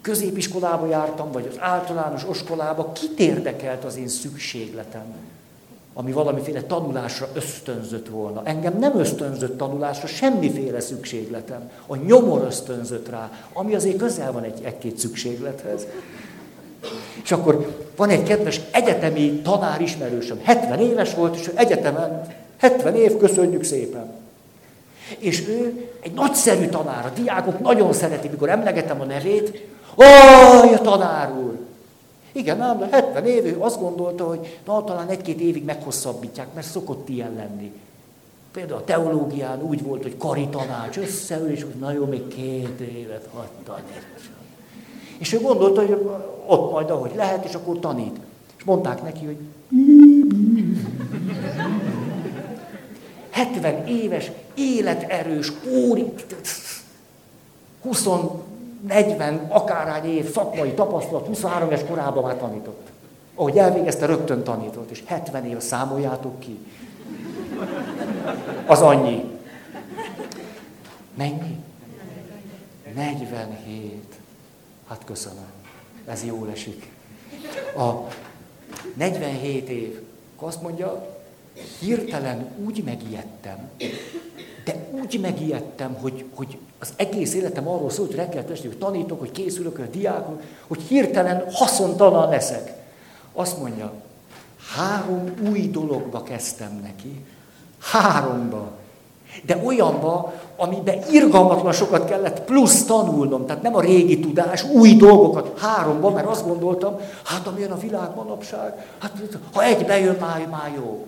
középiskolába 0.01 0.87
jártam, 0.87 1.31
vagy 1.31 1.47
az 1.51 1.55
általános 1.59 2.27
oskolába, 2.27 2.91
kit 2.91 3.19
érdekelt 3.19 3.83
az 3.83 3.97
én 3.97 4.07
szükségletem? 4.07 5.15
Ami 5.93 6.11
valamiféle 6.11 6.61
tanulásra 6.61 7.29
ösztönzött 7.33 8.07
volna. 8.07 8.41
Engem 8.43 8.77
nem 8.77 8.99
ösztönzött 8.99 9.57
tanulásra 9.57 10.07
semmiféle 10.07 10.79
szükségletem. 10.79 11.71
A 11.87 11.95
nyomor 11.95 12.41
ösztönzött 12.41 13.09
rá, 13.09 13.31
ami 13.53 13.75
azért 13.75 13.97
közel 13.97 14.31
van 14.31 14.43
egy, 14.43 14.63
egy-két 14.63 14.97
szükséglethez. 14.97 15.87
És 17.23 17.31
akkor 17.31 17.87
van 17.95 18.09
egy 18.09 18.23
kedves 18.23 18.61
egyetemi 18.71 19.41
tanár 19.43 19.81
ismerősöm, 19.81 20.39
70 20.43 20.79
éves 20.79 21.13
volt, 21.13 21.35
és 21.35 21.47
ő 21.47 21.51
egyetemen, 21.55 22.27
70 22.57 22.95
év, 22.95 23.17
köszönjük 23.17 23.63
szépen. 23.63 24.13
És 25.17 25.47
ő 25.47 25.89
egy 25.99 26.11
nagyszerű 26.11 26.67
tanár, 26.67 27.05
a 27.05 27.19
diákok 27.19 27.59
nagyon 27.59 27.93
szeretik, 27.93 28.31
mikor 28.31 28.49
emlegetem 28.49 29.01
a 29.01 29.05
nevét, 29.05 29.67
Ó, 29.95 30.73
a 30.73 30.81
tanár 30.81 31.31
úr! 31.31 31.57
Igen, 32.31 32.61
ám, 32.61 32.79
de 32.79 32.87
70 32.91 33.25
év, 33.25 33.45
ő 33.45 33.55
azt 33.59 33.79
gondolta, 33.79 34.23
hogy 34.23 34.59
na, 34.65 34.83
talán 34.83 35.07
egy-két 35.07 35.39
évig 35.39 35.63
meghosszabbítják, 35.63 36.53
mert 36.53 36.67
szokott 36.67 37.09
ilyen 37.09 37.33
lenni. 37.35 37.71
Például 38.51 38.79
a 38.79 38.83
teológián 38.83 39.61
úgy 39.61 39.83
volt, 39.83 40.03
hogy 40.03 40.17
kari 40.17 40.47
tanács 40.47 40.97
összeül, 40.97 41.49
és 41.49 41.63
hogy 41.63 41.75
na 41.79 41.91
jó, 41.91 42.05
még 42.05 42.27
két 42.27 42.79
évet 42.79 43.27
tanít. 43.63 44.05
És 45.19 45.33
ő 45.33 45.39
gondolta, 45.39 45.81
hogy 45.81 46.07
ott 46.45 46.71
majd 46.71 46.89
ahogy 46.89 47.11
lehet, 47.15 47.45
és 47.45 47.53
akkor 47.53 47.79
tanít. 47.79 48.19
És 48.57 48.63
mondták 48.63 49.03
neki, 49.03 49.25
hogy 49.25 49.37
70 53.29 53.87
éves, 53.87 54.31
életerős, 54.55 55.51
óri, 55.71 56.13
20, 57.81 58.07
40, 58.87 59.45
akárhány 59.49 60.05
év 60.05 60.31
szakmai 60.31 60.71
tapasztalat, 60.71 61.27
23 61.27 61.67
éves 61.67 61.85
korában 61.89 62.23
már 62.23 62.35
tanított. 62.35 62.87
Ahogy 63.35 63.57
elvégezte, 63.57 64.05
rögtön 64.05 64.43
tanított, 64.43 64.89
és 64.89 65.03
70 65.05 65.45
év 65.45 65.59
számoljátok 65.59 66.39
ki. 66.39 66.57
Az 68.65 68.81
annyi. 68.81 69.23
Mennyi? 71.13 71.57
47. 72.95 74.08
Hát 74.89 75.01
köszönöm. 75.05 75.45
Ez 76.05 76.23
jól 76.23 76.49
esik. 76.51 76.91
A 77.77 78.13
47 78.93 79.69
év, 79.69 80.01
akkor 80.35 80.47
azt 80.47 80.61
mondja, 80.61 81.17
hirtelen 81.79 82.51
úgy 82.65 82.83
megijedtem, 82.83 83.69
de 84.63 84.87
úgy 84.91 85.19
megijedtem, 85.21 85.93
hogy, 85.93 86.25
hogy 86.33 86.57
az 86.79 86.93
egész 86.95 87.33
életem 87.33 87.67
arról 87.67 87.89
szólt, 87.89 88.07
hogy 88.07 88.17
reggel 88.17 88.45
este, 88.51 88.67
hogy 88.67 88.77
tanítok, 88.77 89.19
hogy 89.19 89.31
készülök, 89.31 89.79
a 89.79 89.85
diákok, 89.85 90.41
hogy 90.67 90.81
hirtelen 90.81 91.51
haszontalan 91.51 92.29
leszek. 92.29 92.73
Azt 93.33 93.57
mondja, 93.57 93.93
három 94.75 95.33
új 95.49 95.69
dologba 95.69 96.23
kezdtem 96.23 96.79
neki. 96.83 97.25
Háromba. 97.79 98.77
De 99.43 99.61
olyanba, 99.65 100.33
amiben 100.57 100.99
irgalmatlan 101.11 101.73
sokat 101.73 102.09
kellett 102.09 102.41
plusz 102.41 102.85
tanulnom, 102.85 103.45
tehát 103.45 103.61
nem 103.61 103.75
a 103.75 103.81
régi 103.81 104.19
tudás, 104.19 104.63
új 104.63 104.95
dolgokat 104.95 105.59
háromba, 105.59 106.09
mert 106.09 106.27
azt 106.27 106.47
gondoltam, 106.47 106.97
hát 107.23 107.47
amilyen 107.47 107.71
a 107.71 107.77
világ 107.77 108.15
manapság, 108.15 108.73
hát 108.99 109.11
ha 109.53 109.63
egy 109.63 109.85
bejön, 109.85 110.17
már, 110.19 110.47
már 110.51 110.71
jó. 110.75 111.05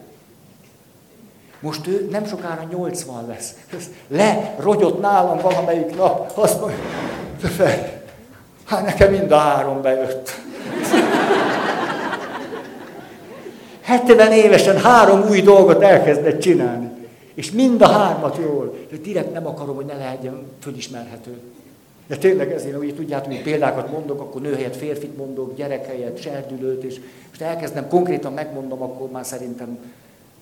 Most 1.60 1.88
ő 1.88 2.07
nem 2.12 2.25
sokára 2.25 2.63
80 2.71 3.27
lesz. 3.27 3.55
Le 4.07 4.55
rogyott 4.60 5.01
nálam 5.01 5.38
valamelyik 5.38 5.95
nap, 5.95 6.31
azt 6.36 6.60
mondja, 6.60 6.77
hát 8.65 8.86
nekem 8.86 9.12
mind 9.12 9.31
a 9.31 9.38
három 9.38 9.81
bejött. 9.81 10.31
70 13.81 14.31
évesen 14.31 14.77
három 14.77 15.25
új 15.29 15.41
dolgot 15.41 15.81
elkezdett 15.81 16.39
csinálni. 16.39 17.01
És 17.34 17.52
mind 17.52 17.82
a 17.82 17.88
hármat 17.88 18.38
jól. 18.38 18.78
De 18.89 18.98
direkt 18.98 19.34
nem 19.34 19.48
akarom, 19.48 19.76
hogy 19.76 19.86
ne 19.86 19.98
legyen 19.98 20.46
fölismerhető. 20.60 21.39
De 22.08 22.17
tényleg 22.17 22.52
ezért, 22.52 22.78
hogy 22.78 22.96
tudjátok, 22.96 23.32
hogy 23.32 23.41
példákat 23.41 23.91
mondok, 23.91 24.22
akkor 24.22 24.41
nő 24.41 24.54
helyett 24.54 24.76
férfit 24.76 25.17
mondok, 25.17 25.56
gyerek 25.56 25.86
helyett 25.86 26.22
serdülőt, 26.22 26.84
és 26.84 27.00
most 27.30 27.41
elkezdem 27.41 27.88
konkrétan 27.88 28.34
megmondom, 28.34 28.82
akkor 28.82 29.10
már 29.10 29.26
szerintem 29.26 29.80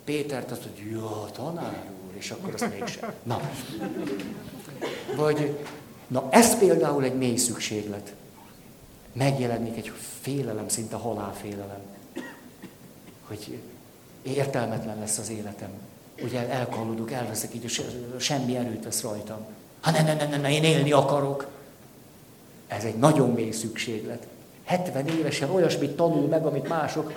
Pétert 0.03 0.51
azt 0.51 0.65
mondja, 0.65 0.99
jó, 0.99 1.25
tanár 1.31 1.83
úr, 2.07 2.15
és 2.17 2.31
akkor 2.31 2.53
azt 2.53 2.69
mégsem. 2.79 3.13
Na. 3.23 3.39
Vagy, 5.15 5.57
na 6.07 6.27
ez 6.29 6.57
például 6.57 7.03
egy 7.03 7.15
mély 7.15 7.35
szükséglet. 7.35 8.13
Megjelenik 9.13 9.77
egy 9.77 9.91
félelem, 10.21 10.67
szinte 10.67 10.95
halálfélelem. 10.95 11.81
Hogy 13.27 13.59
értelmetlen 14.21 14.99
lesz 14.99 15.17
az 15.17 15.29
életem. 15.29 15.69
Ugye 16.23 16.49
elkallódok, 16.49 17.11
elveszek 17.11 17.55
így, 17.55 17.83
semmi 18.17 18.55
erőt 18.55 18.83
vesz 18.83 19.01
rajtam. 19.01 19.37
Ha 19.81 19.91
ne, 19.91 20.01
ne, 20.01 20.13
ne, 20.13 20.25
ne, 20.25 20.37
ne, 20.37 20.51
én 20.51 20.63
élni 20.63 20.91
akarok. 20.91 21.47
Ez 22.67 22.83
egy 22.83 22.95
nagyon 22.95 23.29
mély 23.29 23.51
szükséglet. 23.51 24.27
70 24.65 25.07
évesen 25.07 25.49
olyasmit 25.49 25.95
tanul 25.95 26.27
meg, 26.27 26.45
amit 26.45 26.67
mások 26.67 27.13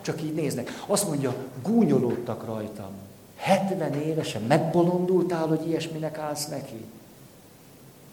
csak 0.00 0.22
így 0.22 0.34
néznek. 0.34 0.82
Azt 0.86 1.08
mondja, 1.08 1.34
gúnyolódtak 1.62 2.44
rajtam. 2.44 2.90
70 3.36 3.94
évesen 3.94 4.42
megbolondultál, 4.42 5.46
hogy 5.46 5.68
ilyesminek 5.68 6.18
állsz 6.18 6.46
neki? 6.46 6.84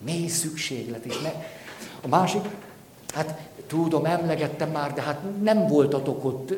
Mély 0.01 0.27
szükséglet. 0.27 1.05
És 1.05 1.21
ne... 1.21 1.31
A 2.01 2.07
másik, 2.07 2.41
hát 3.13 3.39
tudom, 3.67 4.05
emlegettem 4.05 4.71
már, 4.71 4.93
de 4.93 5.01
hát 5.01 5.19
nem 5.41 5.67
voltatok 5.67 6.25
ott 6.25 6.53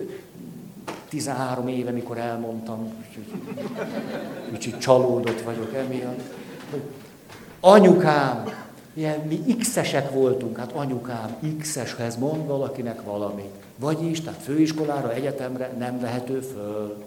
13 1.11 1.67
éve, 1.67 1.91
mikor 1.91 2.17
elmondtam, 2.17 2.93
kicsit 4.51 4.77
csalódott 4.77 5.41
vagyok 5.41 5.73
emiatt. 5.73 6.19
Anyukám, 7.59 8.43
ilyen, 8.93 9.19
mi 9.19 9.55
x-esek 9.59 10.11
voltunk, 10.11 10.57
hát 10.57 10.71
anyukám 10.71 11.35
x-eshez 11.59 12.17
mond 12.17 12.47
valakinek 12.47 13.01
valamit. 13.01 13.55
Vagyis, 13.75 14.21
tehát 14.21 14.41
főiskolára, 14.41 15.13
egyetemre 15.13 15.71
nem 15.77 15.99
vehető 15.99 16.39
föl. 16.39 17.03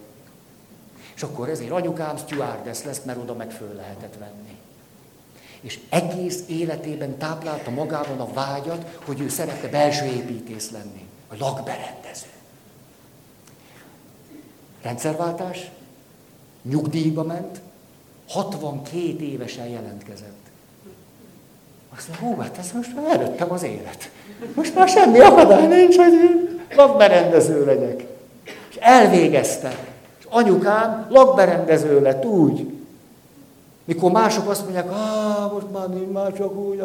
És 1.15 1.23
akkor 1.23 1.49
ezért 1.49 1.71
anyukám 1.71 2.17
stewardess 2.17 2.83
lesz, 2.83 3.01
mert 3.05 3.19
oda 3.21 3.33
meg 3.33 3.51
föl 3.51 3.73
lehetett 3.75 4.15
venni. 4.19 4.57
És 5.61 5.79
egész 5.89 6.43
életében 6.47 7.17
táplálta 7.17 7.71
magában 7.71 8.19
a 8.19 8.33
vágyat, 8.33 8.99
hogy 9.05 9.21
ő 9.21 9.29
szerette 9.29 9.67
belső 9.67 10.05
építész 10.05 10.71
lenni, 10.71 11.07
vagy 11.29 11.39
lakberendező. 11.39 12.34
Rendszerváltás, 14.85 15.71
nyugdíjba 16.61 17.23
ment, 17.23 17.61
62 18.29 19.23
évesen 19.23 19.67
jelentkezett. 19.67 20.43
Azt 21.95 22.07
mondja, 22.07 22.27
hú, 22.27 22.41
hát 22.41 22.57
ez 22.57 22.71
most 22.75 22.95
már 22.95 23.19
előttem 23.19 23.51
az 23.51 23.63
élet. 23.63 24.11
Most 24.55 24.75
már 24.75 24.87
semmi 24.87 25.19
akadály 25.19 25.67
nincs, 25.67 25.95
hogy 25.95 26.13
lakberendező 26.75 27.65
legyek. 27.65 28.05
És 28.69 28.75
elvégezte. 28.75 29.77
És 30.19 30.25
anyukám 30.29 31.05
lakberendező 31.09 32.01
lett 32.01 32.25
úgy. 32.25 32.73
Mikor 33.85 34.11
mások 34.11 34.49
azt 34.49 34.63
mondják, 34.63 34.91
ah, 34.91 35.53
most 35.53 35.71
már 35.71 35.87
nincs, 35.87 36.11
már 36.11 36.33
csak 36.33 36.55
úgy 36.55 36.79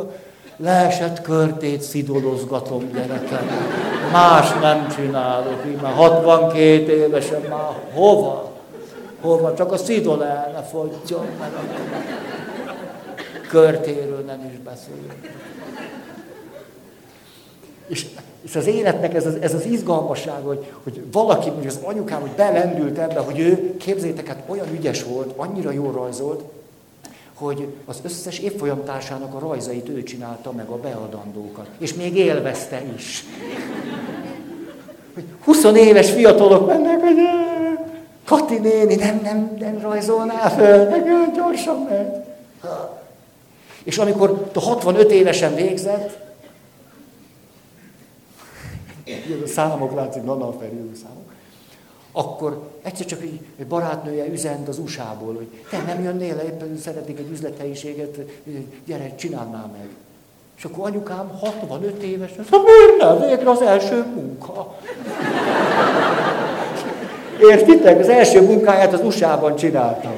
leesett 0.63 1.21
körtét 1.21 1.83
szidolozgatom 1.83 2.91
gyerekem. 2.93 3.47
Más 4.13 4.53
nem 4.61 4.89
csinálok, 4.89 5.63
így 5.67 5.81
már 5.81 5.93
62 5.93 6.93
évesen 6.93 7.41
már 7.49 7.61
hova? 7.93 8.53
Hova? 9.21 9.55
Csak 9.55 9.73
a 9.73 9.77
szidol 9.77 10.25
el 10.25 10.51
ne 10.53 10.63
fogyjon, 10.63 11.27
mert 11.39 11.53
körtéről 13.49 14.25
nem 14.27 14.51
is 14.53 14.59
beszélünk. 14.59 15.29
És, 17.87 18.07
és 18.43 18.57
az 18.57 18.67
életnek 18.67 19.15
ez 19.15 19.27
az, 19.27 19.37
ez 19.41 19.55
az 19.55 19.65
izgalmasság, 19.65 20.43
hogy, 20.43 20.73
hogy 20.83 21.03
valaki, 21.13 21.51
mondjuk 21.51 21.73
az 21.73 21.81
anyukám, 21.83 22.21
hogy 22.21 22.31
belendült 22.31 22.99
ebbe, 22.99 23.21
hogy 23.21 23.39
ő, 23.39 23.77
képzétek, 23.77 24.27
hát 24.27 24.43
olyan 24.47 24.67
ügyes 24.73 25.05
volt, 25.05 25.33
annyira 25.37 25.71
jól 25.71 25.93
rajzolt, 25.93 26.43
hogy 27.41 27.67
az 27.85 28.01
összes 28.03 28.39
évfolyamtársának 28.39 29.35
a 29.35 29.39
rajzait 29.39 29.89
ő 29.89 30.03
csinálta 30.03 30.53
meg 30.53 30.69
a 30.69 30.77
beadandókat. 30.77 31.67
És 31.79 31.95
még 31.95 32.17
élvezte 32.17 32.83
is. 32.97 33.25
20 35.45 35.65
éves 35.65 36.11
fiatalok 36.11 36.67
mennek, 36.67 37.01
hogy 37.01 37.17
Kati 38.25 38.59
néni, 38.59 38.95
nem, 38.95 39.21
nem, 39.23 39.57
nem 39.59 39.79
rajzolnál 39.81 40.51
föl, 40.51 40.89
meg 40.89 41.33
gyorsan 41.35 41.87
megy. 41.89 42.25
És 43.83 43.99
amikor 43.99 44.51
65 44.55 45.11
évesen 45.11 45.55
végzett, 45.55 46.19
a 49.45 49.47
számok 49.47 49.95
látszik, 49.95 50.23
nana 50.23 50.53
felül 50.53 50.91
számok, 51.03 51.20
akkor 52.13 52.69
egyszer 52.83 53.07
csak 53.07 53.23
egy 53.23 53.67
barátnője 53.69 54.27
üzent 54.27 54.69
az 54.69 54.79
USA-ból, 54.79 55.35
hogy 55.35 55.49
te 55.71 55.83
nem 55.87 56.03
jönnél 56.03 56.37
le, 56.37 56.45
éppen 56.45 56.79
szeretnék 56.79 57.19
egy 57.19 57.31
üzlethelyiséget, 57.31 58.19
gyere, 58.87 59.15
csinálnál 59.15 59.71
meg. 59.73 59.89
És 60.57 60.65
akkor 60.65 60.89
anyukám 60.89 61.39
65 61.41 62.03
éves, 62.03 62.31
azt 62.39 62.51
mondja, 62.51 62.71
miért 62.73 63.03
nem? 63.03 63.29
Végre 63.29 63.51
az 63.51 63.63
első 63.63 64.05
munka. 64.15 64.77
Értitek? 67.41 67.99
Az 67.99 68.09
első 68.09 68.43
munkáját 68.43 68.93
az 68.93 69.01
USA-ban 69.05 69.57
csinálta. 69.57 70.13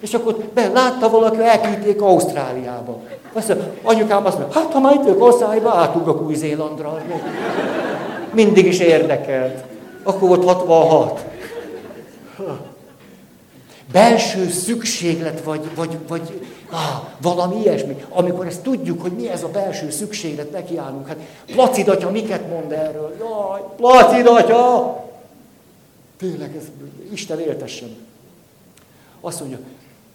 És 0.00 0.14
akkor 0.14 0.36
be, 0.54 0.68
látta 0.68 1.10
valaki, 1.10 1.42
elküldték 1.42 2.02
Ausztráliába. 2.02 3.00
Azt 3.32 3.48
mondja, 3.48 3.72
anyukám 3.82 4.26
azt 4.26 4.38
mondja, 4.38 4.60
hát 4.60 4.72
ha 4.72 4.78
majd 4.78 5.08
ők 5.08 5.22
országba, 5.22 5.70
átugrok 5.74 6.22
Új-Zélandra. 6.22 7.02
Mindig 8.34 8.66
is 8.66 8.78
érdekelt. 8.78 9.64
Akkor 10.02 10.28
volt 10.28 10.44
66. 10.44 11.24
Belső 13.92 14.48
szükséglet, 14.48 15.42
vagy, 15.42 15.60
vagy, 15.74 15.98
vagy 16.08 16.40
ah, 16.70 17.08
valami 17.20 17.60
ilyesmi. 17.60 18.04
Amikor 18.08 18.46
ezt 18.46 18.62
tudjuk, 18.62 19.02
hogy 19.02 19.12
mi 19.12 19.28
ez 19.28 19.42
a 19.42 19.48
belső 19.48 19.90
szükséglet, 19.90 20.50
nekiállunk. 20.50 21.08
Hát 21.08 21.16
Placid 21.46 21.88
atya 21.88 22.10
miket 22.10 22.48
mond 22.48 22.72
erről? 22.72 23.16
Jaj, 23.18 23.60
Placid 23.76 24.26
atya! 24.26 25.04
Tényleg, 26.16 26.56
ez, 26.56 26.64
Isten 27.12 27.40
éltessen. 27.40 27.96
Azt 29.20 29.40
mondja, 29.40 29.58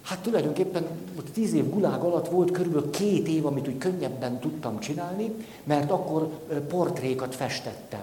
Hát 0.10 0.17
tulajdonképpen 0.17 0.88
ott 1.17 1.28
tíz 1.34 1.54
év 1.54 1.69
gulág 1.69 2.02
alatt 2.02 2.28
volt 2.28 2.52
körülbelül 2.52 2.89
két 2.89 3.28
év, 3.28 3.45
amit 3.45 3.67
úgy 3.67 3.78
könnyebben 3.78 4.39
tudtam 4.39 4.80
csinálni, 4.80 5.32
mert 5.63 5.91
akkor 5.91 6.28
portrékat 6.69 7.36
festettem. 7.36 8.00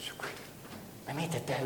És 0.00 0.12
akkor, 0.16 0.28
mit 1.16 1.42
te 1.44 1.62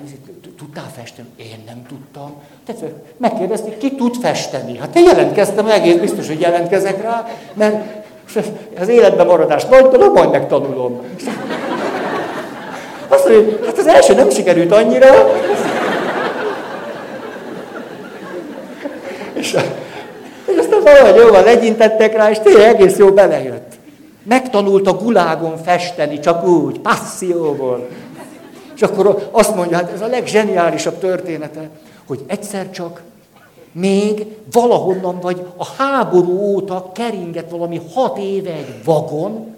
tudtál 0.56 0.90
festeni? 0.96 1.28
Én 1.36 1.62
nem 1.66 1.86
tudtam. 1.86 2.32
Tehát 2.64 2.84
megkérdezték, 3.16 3.78
ki 3.78 3.94
tud 3.94 4.16
festeni? 4.16 4.78
Hát 4.78 4.96
én 4.96 5.04
jelentkeztem, 5.04 5.66
egész 5.66 5.96
biztos, 5.96 6.26
hogy 6.26 6.40
jelentkezek 6.40 7.02
rá, 7.02 7.26
mert 7.54 8.06
az 8.78 8.88
életben 8.88 9.26
maradás 9.26 9.64
nagy 9.64 9.84
dolog, 9.84 10.14
majd 10.14 10.30
megtanulom. 10.30 11.00
Azt 13.08 13.28
mondja, 13.28 13.66
hát 13.66 13.78
az 13.78 13.86
első 13.86 14.14
nem 14.14 14.30
sikerült 14.30 14.72
annyira, 14.72 15.08
És, 19.40 19.56
valahogy 21.00 21.24
jóval 21.24 21.42
legyintettek 21.42 22.12
rá, 22.12 22.30
és 22.30 22.38
tényleg 22.38 22.74
egész 22.74 22.96
jó 22.96 23.12
belejött. 23.12 23.78
Megtanult 24.22 24.86
a 24.86 24.96
gulágon 24.96 25.56
festeni, 25.56 26.18
csak 26.18 26.44
úgy, 26.46 26.78
passzióból. 26.80 27.88
És 28.74 28.82
akkor 28.82 29.28
azt 29.30 29.54
mondja, 29.54 29.76
hát 29.76 29.92
ez 29.92 30.00
a 30.00 30.06
legzseniálisabb 30.06 30.98
története, 30.98 31.68
hogy 32.06 32.24
egyszer 32.26 32.70
csak 32.70 33.02
még 33.72 34.26
valahonnan 34.52 35.20
vagy 35.20 35.46
a 35.56 35.66
háború 35.66 36.38
óta 36.38 36.90
keringett 36.94 37.50
valami 37.50 37.80
hat 37.94 38.18
éve 38.18 38.52
egy 38.52 38.84
vagon, 38.84 39.56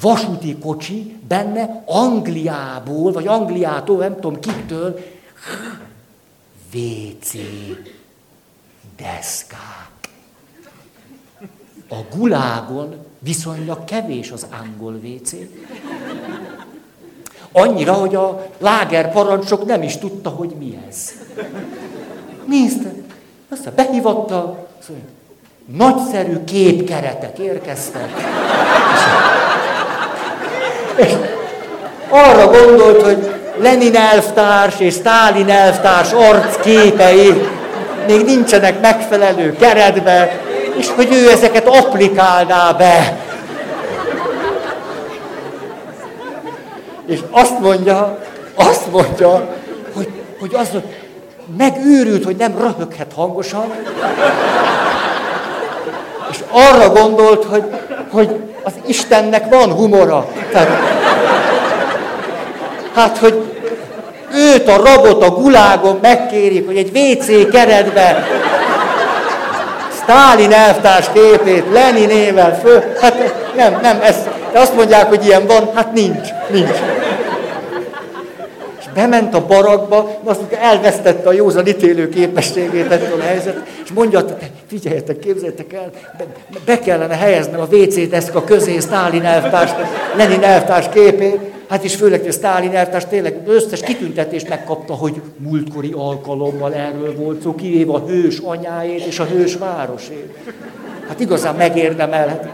vasúti 0.00 0.56
kocsi, 0.58 1.16
benne 1.28 1.82
Angliából, 1.86 3.12
vagy 3.12 3.26
Angliától, 3.26 3.96
nem 3.96 4.14
tudom 4.14 4.40
kiktől, 4.40 4.98
WC 6.74 7.32
deszkák. 8.96 9.89
A 11.92 12.16
gulágon 12.16 12.94
viszonylag 13.18 13.84
kevés 13.84 14.30
az 14.30 14.46
angol 14.60 14.92
WC. 14.92 15.32
Annyira, 17.52 17.92
hogy 17.92 18.14
a 18.14 18.46
láger 18.58 19.12
parancsok 19.12 19.66
nem 19.66 19.82
is 19.82 19.96
tudta, 19.96 20.30
hogy 20.30 20.54
mi 20.58 20.78
ez. 20.88 21.12
Nézd, 22.46 22.92
aztán 23.48 23.72
behívatta, 23.76 24.66
szóval, 24.86 25.02
nagyszerű 25.76 26.44
képkeretek 26.44 27.38
érkeztek. 27.38 28.10
És, 30.96 31.04
és 31.06 31.12
arra 32.08 32.50
gondolt, 32.50 33.02
hogy 33.02 33.34
Lenin 33.58 33.96
elvtárs 33.96 34.80
és 34.80 34.94
Stálin 34.94 35.48
elvtárs 35.48 36.12
arcképei 36.12 37.32
még 38.06 38.24
nincsenek 38.24 38.80
megfelelő 38.80 39.56
keretbe, 39.56 40.40
és 40.76 40.88
hogy 40.88 41.12
ő 41.12 41.30
ezeket 41.30 41.68
applikálná 41.68 42.72
be. 42.72 43.18
És 47.06 47.18
azt 47.30 47.60
mondja, 47.60 48.18
azt 48.54 48.90
mondja, 48.90 49.48
hogy, 49.94 50.08
hogy 50.40 50.54
az 50.54 50.68
megőrült, 51.56 52.24
hogy 52.24 52.36
nem 52.36 52.58
röhöghet 52.58 53.12
hangosan, 53.14 53.72
és 56.30 56.38
arra 56.50 56.92
gondolt, 56.92 57.44
hogy, 57.44 57.64
hogy 58.10 58.36
az 58.62 58.72
Istennek 58.86 59.48
van 59.48 59.72
humora. 59.72 60.26
Tehát, 60.52 60.68
hát, 62.94 63.18
hogy 63.18 63.60
őt 64.34 64.68
a 64.68 64.76
rabot 64.76 65.24
a 65.24 65.30
gulágon 65.30 65.98
megkérik, 66.02 66.66
hogy 66.66 66.76
egy 66.76 66.96
WC 66.96 67.50
keretbe 67.50 68.26
Stálin 70.10 70.52
elvtárs 70.52 71.06
képét 71.12 71.64
Leninével 71.72 72.58
föl, 72.62 72.82
hát 73.00 73.34
nem, 73.56 73.78
nem, 73.82 74.00
ez, 74.02 74.16
de 74.52 74.58
azt 74.58 74.74
mondják, 74.74 75.08
hogy 75.08 75.24
ilyen 75.24 75.46
van, 75.46 75.70
hát 75.74 75.92
nincs, 75.92 76.28
nincs. 76.48 76.78
Bement 78.94 79.34
a 79.34 79.46
barakba, 79.46 80.20
azt 80.24 80.52
elvesztette 80.52 81.28
a 81.28 81.32
józan 81.32 81.66
ítélő 81.66 82.08
képességét 82.08 82.90
ettől 82.90 83.20
a 83.20 83.22
helyzet, 83.22 83.66
és 83.84 83.90
mondja, 83.92 84.24
figyeljetek, 84.66 85.18
képzeljétek 85.18 85.72
el, 85.72 85.90
be, 86.18 86.24
be 86.64 86.78
kellene 86.78 87.16
helyeznem 87.16 87.60
a 87.60 87.74
WC 87.74 88.08
deszka 88.08 88.44
közé 88.44 88.78
Stálin 88.78 89.24
elvtárs, 89.24 89.70
Lenin 90.16 90.42
elvtárs 90.42 90.88
képét, 90.88 91.38
Hát 91.70 91.84
is 91.84 91.94
főleg, 91.94 92.20
hogy 92.20 92.32
Sztálin 92.32 92.74
eltárs 92.74 93.06
tényleg 93.06 93.40
összes 93.46 93.80
kitüntetést 93.80 94.48
megkapta, 94.48 94.94
hogy 94.94 95.20
múltkori 95.36 95.92
alkalommal 95.96 96.74
erről 96.74 97.16
volt 97.16 97.42
szó, 97.42 97.54
kivéve 97.54 97.92
a 97.92 98.06
hős 98.06 98.38
anyáét 98.38 99.04
és 99.04 99.18
a 99.18 99.24
hős 99.24 99.56
városét. 99.56 100.36
Hát 101.08 101.20
igazán 101.20 101.54
megérdemelhet. 101.54 102.48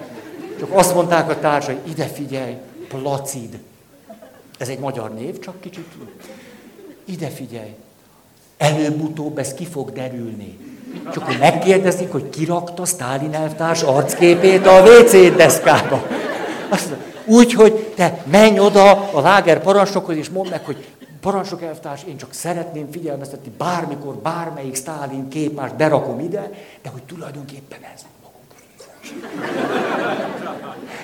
Csak 0.58 0.68
azt 0.72 0.94
mondták 0.94 1.30
a 1.30 1.38
társai, 1.38 1.76
ide 1.82 2.04
figyelj, 2.04 2.52
Placid. 2.88 3.58
Ez 4.56 4.68
egy 4.68 4.78
magyar 4.78 5.14
név, 5.14 5.38
csak 5.38 5.60
kicsit. 5.60 5.86
Ide 7.04 7.28
figyelj. 7.28 7.74
Előbb-utóbb 8.56 9.38
ez 9.38 9.54
ki 9.54 9.64
fog 9.64 9.92
derülni. 9.92 10.58
Csak 11.12 11.24
hogy 11.24 11.38
megkérdezik, 11.38 12.12
hogy 12.12 12.28
kirakta 12.28 12.84
Sztálin 12.84 13.34
elvtárs 13.34 13.82
arcképét 13.82 14.66
a 14.66 14.82
WC 14.82 15.36
deszkába. 15.36 16.06
Úgy, 17.24 17.52
hogy 17.52 17.72
te 17.72 18.22
menj 18.30 18.58
oda 18.58 19.10
a 19.12 19.20
láger 19.20 19.62
parancsnokhoz, 19.62 20.16
és 20.16 20.28
mondd 20.28 20.50
meg, 20.50 20.64
hogy 20.64 20.86
parancsnok 21.20 21.62
elvtárs, 21.62 22.04
én 22.04 22.16
csak 22.16 22.32
szeretném 22.32 22.90
figyelmeztetni, 22.90 23.52
bármikor, 23.58 24.14
bármelyik 24.14 24.76
Stálin 24.76 25.28
képmást 25.28 25.76
berakom 25.76 26.20
ide, 26.20 26.50
de 26.82 26.88
hogy 26.88 27.02
tulajdonképpen 27.02 27.78
ez 27.94 28.00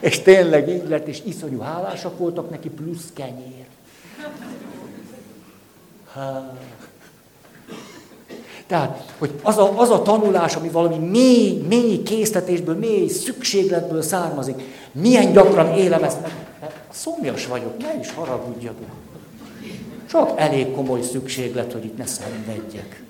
és 0.00 0.20
tényleg 0.20 0.68
így 0.68 0.88
lett, 0.88 1.06
és 1.06 1.22
iszonyú 1.24 1.60
hálásak 1.60 2.18
voltak 2.18 2.50
neki, 2.50 2.68
plusz 2.68 3.10
kenyér. 3.14 3.66
Ha. 6.12 6.56
Tehát, 8.66 9.12
hogy 9.18 9.30
az 9.42 9.58
a, 9.58 9.78
az 9.80 9.90
a 9.90 10.02
tanulás, 10.02 10.54
ami 10.54 10.68
valami 10.68 10.96
mély, 10.96 11.64
mély 11.68 12.02
késztetésből, 12.02 12.78
mély 12.78 13.08
szükségletből 13.08 14.02
származik, 14.02 14.62
milyen 14.92 15.32
gyakran 15.32 15.72
élem 15.72 16.02
ezt 16.02 16.20
meg. 16.20 16.32
Szomjas 16.90 17.46
vagyok, 17.46 17.78
ne 17.78 17.98
is 18.00 18.12
haragudjatok. 18.12 18.90
Csak 20.10 20.40
elég 20.40 20.72
komoly 20.72 21.02
szükséglet, 21.02 21.72
hogy 21.72 21.84
itt 21.84 21.96
ne 21.96 22.06
szenvedjek. 22.06 23.02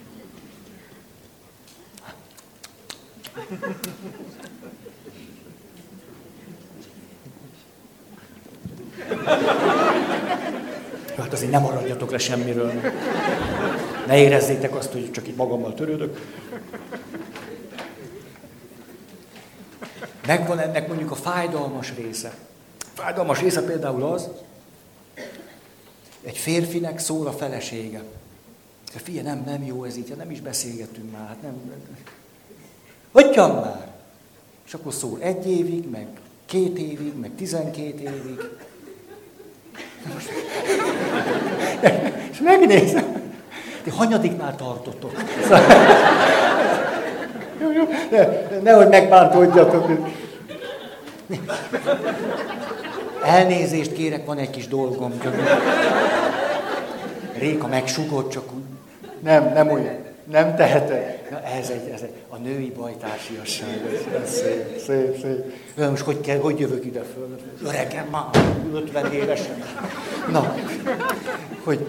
Hát 11.19 11.33
azért 11.33 11.51
nem 11.51 11.63
maradjatok 11.63 12.11
le 12.11 12.19
semmiről. 12.19 12.73
Ne 14.07 14.19
érezzétek 14.19 14.75
azt, 14.75 14.93
hogy 14.93 15.11
csak 15.11 15.29
itt 15.29 15.37
magammal 15.37 15.75
törődök. 15.75 16.19
Megvan 20.27 20.59
ennek 20.59 20.89
mondjuk 20.89 21.11
a 21.11 21.15
fájdalmas 21.15 21.93
része. 21.97 22.35
Fájdalmas 22.95 23.41
része 23.41 23.65
például 23.65 24.03
az, 24.03 24.29
egy 26.23 26.37
férfinek 26.37 26.99
szól 26.99 27.27
a 27.27 27.33
felesége. 27.33 28.03
Fia, 28.85 29.23
nem, 29.23 29.43
nem 29.47 29.65
jó 29.65 29.85
ez 29.85 29.97
így, 29.97 30.15
nem 30.17 30.31
is 30.31 30.41
beszélgetünk 30.41 31.13
már, 31.13 31.27
hát 31.29 31.43
nem. 31.43 31.73
Hagyjam 33.13 33.55
már! 33.55 33.93
És 34.67 34.75
akkor 34.75 34.93
szól 34.93 35.21
egy 35.21 35.51
évig, 35.51 35.91
meg 35.91 36.07
két 36.47 36.79
évig, 36.79 37.15
meg 37.21 37.31
tizenkét 37.37 38.01
évig. 38.01 38.41
És 42.33 42.39
megnézem, 42.41 43.33
ti 43.83 43.91
hanyadiknál 43.91 44.57
tartotok? 44.57 45.13
Ne, 48.11 48.27
nehogy 48.63 48.89
megbántódjatok. 48.89 49.91
Elnézést 53.25 53.93
kérek, 53.93 54.27
van 54.27 54.39
egy 54.39 54.51
kis 54.51 54.69
dolgom. 54.69 55.21
Csak... 55.23 55.35
Réka 57.39 57.67
megsugott, 57.67 58.31
csak 58.31 58.45
úgy. 58.53 58.63
Nem, 59.21 59.53
nem 59.55 59.71
olyan. 59.71 60.02
Nem 60.31 60.57
tehetek. 60.57 61.31
Na, 61.31 61.43
ez 61.43 61.71
egy, 61.71 61.91
ez 61.95 62.03
egy, 62.03 62.13
a 62.29 62.37
női 62.37 62.73
bajtársiasság. 62.77 63.69
Ez, 63.69 64.23
ez 64.23 64.35
szép, 64.35 64.79
szép, 64.79 65.21
szép. 65.21 65.53
Na, 65.77 65.91
most 65.91 66.03
hogy, 66.03 66.21
kell, 66.21 66.39
hogy 66.39 66.59
jövök 66.59 66.85
ide 66.85 67.03
föl? 67.15 67.39
Öregem 67.65 68.07
már, 68.11 68.25
50 68.75 69.13
évesen. 69.13 69.63
Na, 70.33 70.55
hogy, 71.65 71.87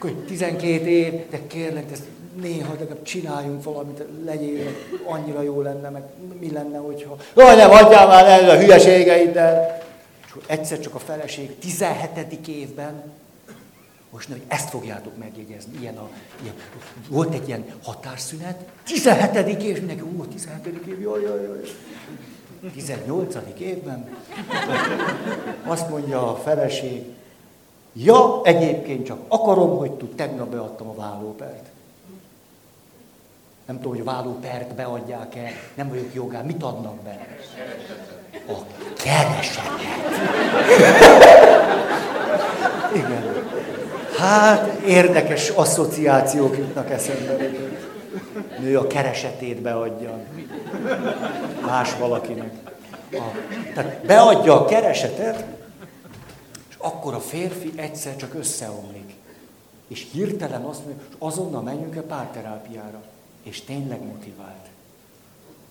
hogy 0.00 0.14
12 0.14 0.86
év, 0.86 1.12
de 1.30 1.38
kérlek, 1.46 1.92
ezt 1.92 2.04
néha 2.42 2.74
legalább 2.78 3.02
csináljunk 3.02 3.64
valamit, 3.64 4.04
legyél, 4.24 4.68
annyira 5.04 5.42
jó 5.42 5.60
lenne, 5.60 5.88
meg 5.88 6.02
mi 6.40 6.52
lenne, 6.52 6.78
hogyha... 6.78 7.16
Jaj, 7.36 7.56
nem, 7.56 7.70
hagyjál 7.70 8.06
már 8.06 8.26
el 8.26 8.50
a 8.50 8.58
hülyeségeiddel! 8.58 9.82
És 10.26 10.32
egyszer 10.46 10.80
csak 10.80 10.94
a 10.94 10.98
feleség 10.98 11.58
17. 11.58 12.48
évben, 12.48 13.12
most 14.10 14.28
hogy 14.28 14.42
ezt 14.48 14.68
fogjátok 14.68 15.16
megjegyezni, 15.16 15.78
ilyen 15.80 15.96
a, 15.96 16.08
ilyen, 16.42 16.54
volt 17.08 17.34
egy 17.34 17.48
ilyen 17.48 17.64
határszünet, 17.82 18.68
17. 18.84 19.62
év, 19.62 19.78
mindenki, 19.78 20.02
ó, 20.02 20.24
17. 20.24 20.86
év, 20.86 21.00
jaj, 21.00 21.22
jaj, 21.22 21.42
jaj. 21.42 21.60
18. 22.72 23.36
évben 23.58 24.08
azt 25.64 25.88
mondja 25.88 26.30
a 26.30 26.36
feleség, 26.36 27.04
ja, 27.92 28.40
egyébként 28.44 29.06
csak 29.06 29.18
akarom, 29.28 29.76
hogy 29.76 29.92
tud, 29.92 30.14
tegnap 30.14 30.48
beadtam 30.48 30.88
a 30.88 30.94
vállópert. 30.94 31.66
Nem 33.66 33.76
tudom, 33.76 33.92
hogy 33.92 34.00
a 34.00 34.04
vállópert 34.04 34.74
beadják-e, 34.74 35.50
nem 35.74 35.88
vagyok 35.88 36.14
jogán. 36.14 36.44
Mit 36.44 36.62
adnak 36.62 36.94
be? 36.94 37.26
A 38.48 38.52
keresetet. 38.96 39.80
Igen. 42.94 43.55
Hát, 44.18 44.80
érdekes 44.86 45.48
asszociációk 45.48 46.56
jutnak 46.56 46.90
eszembe. 46.90 47.36
Nő 48.60 48.78
a 48.78 48.86
keresetét 48.86 49.60
beadja. 49.60 50.18
Más 51.66 51.96
valakinek. 51.98 52.52
A, 53.12 53.22
tehát 53.74 54.04
beadja 54.06 54.60
a 54.60 54.64
keresetet, 54.64 55.44
és 56.68 56.74
akkor 56.78 57.14
a 57.14 57.20
férfi 57.20 57.72
egyszer 57.76 58.16
csak 58.16 58.34
összeomlik. 58.34 59.14
És 59.88 60.06
hirtelen 60.12 60.62
azt 60.62 60.84
mondja, 60.84 61.02
hogy 61.08 61.16
azonnal 61.18 61.62
menjünk-e 61.62 62.00
párterápiára 62.00 63.02
és 63.42 63.60
tényleg 63.60 64.04
motivált, 64.04 64.66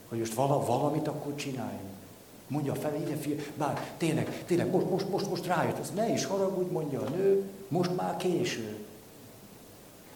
hogy 0.10 0.20
most 0.20 0.34
vala, 0.34 0.66
valamit 0.66 1.08
akkor 1.08 1.36
csináljunk. 1.36 1.94
Mondja 2.48 2.74
fel, 2.76 2.96
ide 2.96 3.16
fia, 3.16 3.36
bár 3.58 3.88
tényleg, 3.98 4.44
tényleg, 4.46 4.72
most, 4.72 4.90
most, 4.90 5.10
most, 5.10 5.30
most 5.30 5.46
rájött, 5.46 5.80
az 5.80 5.92
ne 5.96 6.10
is 6.10 6.26
haragudj, 6.26 6.72
mondja 6.72 7.02
a 7.02 7.10
nő, 7.10 7.44
most 7.68 7.96
már 7.96 8.18
késő. 8.18 8.78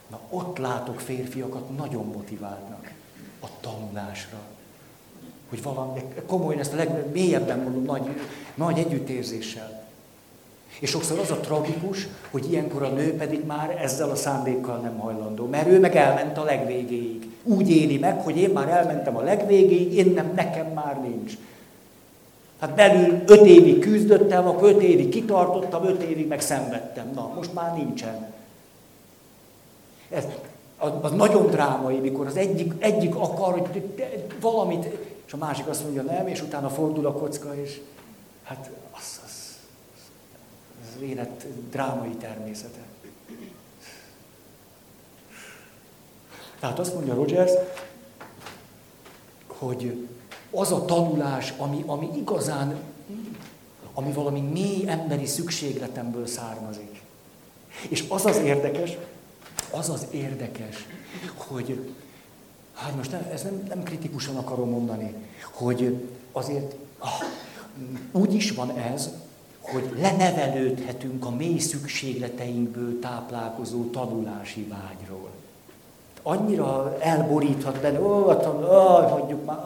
Na 0.10 0.20
ott 0.30 0.58
látok 0.58 1.00
férfiakat 1.00 1.78
nagyon 1.78 2.06
motiváltnak 2.06 2.92
a 3.40 3.48
tanulásra. 3.60 4.38
Hogy 5.50 5.64
valami, 5.64 6.02
komolyan 6.26 6.60
ezt 6.60 6.74
a 6.74 6.76
legmélyebben 6.76 7.60
mondom, 7.60 7.84
nagy, 7.84 8.22
nagy 8.56 8.80
együttérzéssel. 8.80 9.88
És 10.80 10.90
sokszor 10.90 11.20
az 11.20 11.32
a 11.32 11.40
tragikus, 11.40 12.08
hogy 12.32 12.52
ilyenkor 12.52 12.84
a 12.84 12.90
nő 12.90 13.16
pedig 13.16 13.46
már 13.46 13.82
ezzel 13.82 14.10
a 14.10 14.16
szándékkal 14.16 14.78
nem 14.78 14.98
hajlandó, 14.98 15.46
mert 15.46 15.68
ő 15.68 15.80
meg 15.80 15.96
elment 15.96 16.38
a 16.38 16.44
legvégéig. 16.44 17.28
Úgy 17.44 17.70
éli 17.70 17.98
meg, 17.98 18.22
hogy 18.22 18.38
én 18.38 18.50
már 18.50 18.70
elmentem 18.70 19.18
a 19.18 19.22
legvégéig, 19.22 19.94
én 19.94 20.14
nem, 20.14 20.32
nekem 20.36 20.68
már 20.68 21.02
nincs. 21.02 21.34
Hát 22.60 22.76
belül 22.76 23.22
öt 23.26 23.46
évig 23.46 23.80
küzdöttem, 23.80 24.48
akkor 24.48 24.70
öt 24.70 24.82
évig 24.82 25.10
kitartottam, 25.10 25.86
öt 25.86 26.02
évig 26.02 26.28
meg. 26.28 26.44
Na, 27.14 27.32
most 27.36 27.54
már 27.54 27.76
nincsen. 27.76 28.34
Ez, 30.10 30.26
az, 30.78 30.92
az 31.02 31.12
nagyon 31.12 31.46
drámai, 31.46 32.00
mikor 32.00 32.26
az 32.28 32.36
egyik, 32.36 32.74
egyik 32.80 33.16
akar, 33.16 33.60
hogy 33.60 33.84
valamit 34.40 34.88
és 35.30 35.36
a 35.36 35.38
másik 35.38 35.68
azt 35.68 35.84
mondja 35.84 36.02
nem, 36.02 36.28
és 36.28 36.42
utána 36.42 36.70
fordul 36.70 37.06
a 37.06 37.12
kocka, 37.12 37.56
és 37.56 37.82
hát 38.44 38.70
az, 38.92 39.22
az, 39.26 39.58
az, 40.82 40.92
az 40.96 41.02
élet 41.02 41.46
drámai 41.70 42.10
természete. 42.10 42.80
Tehát 46.60 46.80
azt 46.80 46.94
mondja 46.94 47.14
Rogers, 47.14 47.52
hogy 49.48 50.08
az 50.52 50.72
a 50.72 50.86
tanulás, 50.86 51.54
ami, 51.58 51.84
ami 51.86 52.10
igazán, 52.16 52.76
ami 53.94 54.12
valami 54.12 54.40
mély 54.40 54.84
emberi 54.88 55.26
szükségletemből 55.26 56.28
származik. 56.28 57.02
És 57.90 58.06
az 58.08 58.26
az 58.26 58.38
érdekes, 58.38 58.98
az 59.72 59.90
az 59.90 60.08
érdekes, 60.12 60.88
hogy, 61.36 61.90
hát 62.74 62.96
most 62.96 63.12
nem, 63.12 63.28
ez 63.34 63.44
nem, 63.44 63.64
nem 63.68 63.84
kritikusan 63.84 64.36
akarom 64.36 64.70
mondani, 64.70 65.14
hogy 65.52 66.08
azért 66.32 66.76
ah, 67.00 67.10
úgy 68.12 68.34
is 68.34 68.52
van 68.52 68.78
ez, 68.78 69.10
hogy 69.62 69.92
lenevelődhetünk 69.98 71.26
a 71.26 71.30
mély 71.30 71.58
szükségleteinkből 71.58 73.00
táplálkozó 73.00 73.90
tanulási 73.90 74.68
vágyról. 74.68 75.30
Annyira 76.24 76.98
elboríthat 77.00 77.80
benne, 77.82 78.02
ó, 78.02 78.06
ó 78.06 79.08
hagyjuk 79.08 79.46
már, 79.46 79.58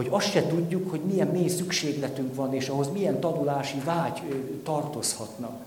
hogy 0.00 0.08
azt 0.10 0.30
se 0.30 0.46
tudjuk, 0.46 0.90
hogy 0.90 1.00
milyen 1.00 1.26
mély 1.26 1.48
szükségletünk 1.48 2.34
van, 2.34 2.54
és 2.54 2.68
ahhoz 2.68 2.88
milyen 2.92 3.20
tanulási 3.20 3.80
vágy 3.84 4.22
tartozhatnak. 4.64 5.64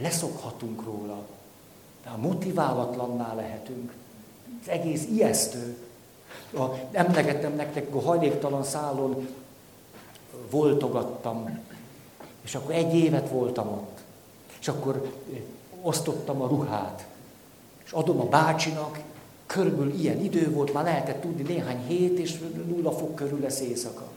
Leszokhatunk 0.00 0.84
róla, 0.84 1.22
de 2.04 2.10
a 2.10 2.16
motiválatlanná 2.16 3.34
lehetünk. 3.34 3.92
Ez 4.62 4.68
egész 4.68 5.04
ijesztő. 5.04 5.76
A, 6.56 6.64
emlegettem 6.90 7.54
nektek, 7.54 7.94
a 7.94 8.00
hajléktalan 8.00 8.64
szálon 8.64 9.28
voltogattam, 10.50 11.60
és 12.42 12.54
akkor 12.54 12.74
egy 12.74 12.94
évet 12.94 13.28
voltam 13.28 13.68
ott. 13.68 14.00
És 14.60 14.68
akkor 14.68 15.12
osztottam 15.82 16.42
a 16.42 16.46
ruhát. 16.46 17.06
És 17.84 17.92
adom 17.92 18.20
a 18.20 18.24
bácsinak, 18.24 19.00
körülbelül 19.46 19.94
ilyen 20.00 20.24
idő 20.24 20.50
volt, 20.50 20.72
már 20.72 20.84
lehetett 20.84 21.20
tudni 21.20 21.42
néhány 21.42 21.86
hét, 21.86 22.18
és 22.18 22.38
nulla 22.66 22.92
fok 22.92 23.14
körül 23.14 23.40
lesz 23.40 23.60
éjszaka. 23.60 24.08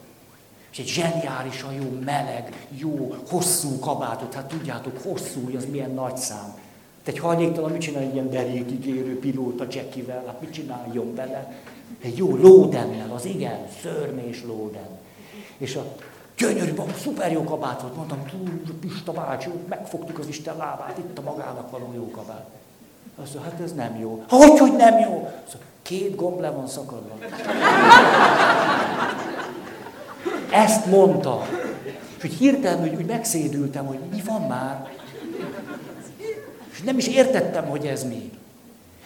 És 0.71 0.79
egy 0.79 0.87
zseniálisan 0.87 1.73
jó, 1.73 1.99
meleg, 2.05 2.67
jó, 2.69 3.15
hosszú 3.29 3.79
kabátot, 3.79 4.33
hát 4.33 4.47
tudjátok, 4.47 4.97
hosszú, 5.03 5.55
az 5.55 5.65
milyen 5.71 5.91
nagy 5.91 6.17
szám. 6.17 6.57
Te 7.03 7.11
egy 7.11 7.19
hajléktalan, 7.19 7.71
mit 7.71 7.81
csinál 7.81 8.01
egy 8.01 8.13
ilyen 8.13 8.29
derékigérő 8.29 9.19
pilóta 9.19 9.67
csekivel, 9.67 10.23
hát 10.25 10.41
mit 10.41 10.51
csináljon 10.51 11.15
vele? 11.15 11.53
Egy 12.01 12.17
jó 12.17 12.35
lódennel, 12.35 13.11
az 13.11 13.25
igen, 13.25 13.67
szörmés 13.81 14.43
lóden. 14.43 14.87
És 15.57 15.75
a 15.75 15.95
gyönyörű, 16.37 16.73
szuper 17.01 17.31
jó 17.31 17.43
kabát 17.43 17.81
volt, 17.81 17.95
mondtam, 17.95 18.19
Pista 18.79 19.11
bácsi, 19.11 19.49
megfogtuk 19.69 20.19
az 20.19 20.27
Isten 20.27 20.57
lábát, 20.57 20.97
itt 20.97 21.17
a 21.17 21.21
magának 21.21 21.71
való 21.71 21.91
jó 21.95 22.11
kabát. 22.11 22.49
Azt 23.21 23.33
mondja, 23.33 23.51
hát 23.51 23.61
ez 23.63 23.73
nem 23.73 23.99
jó. 23.99 24.23
Hogy, 24.29 24.59
hogy 24.59 24.75
nem 24.75 24.99
jó? 24.99 25.31
Azt 25.45 25.53
mondja, 25.53 25.71
két 25.81 26.15
gomb 26.15 26.39
le 26.39 26.49
van 26.49 26.67
szakadva. 26.67 27.17
Ezt 30.51 30.85
mondta. 30.85 31.45
És 32.15 32.21
hogy 32.21 32.33
hirtelen 32.33 32.79
hogy, 32.79 32.95
hogy 32.95 33.05
megszédültem, 33.05 33.85
hogy 33.85 33.99
mi 34.11 34.21
van 34.25 34.41
már. 34.41 34.87
És 36.71 36.81
nem 36.81 36.97
is 36.97 37.07
értettem, 37.07 37.65
hogy 37.65 37.85
ez 37.85 38.03
mi. 38.03 38.31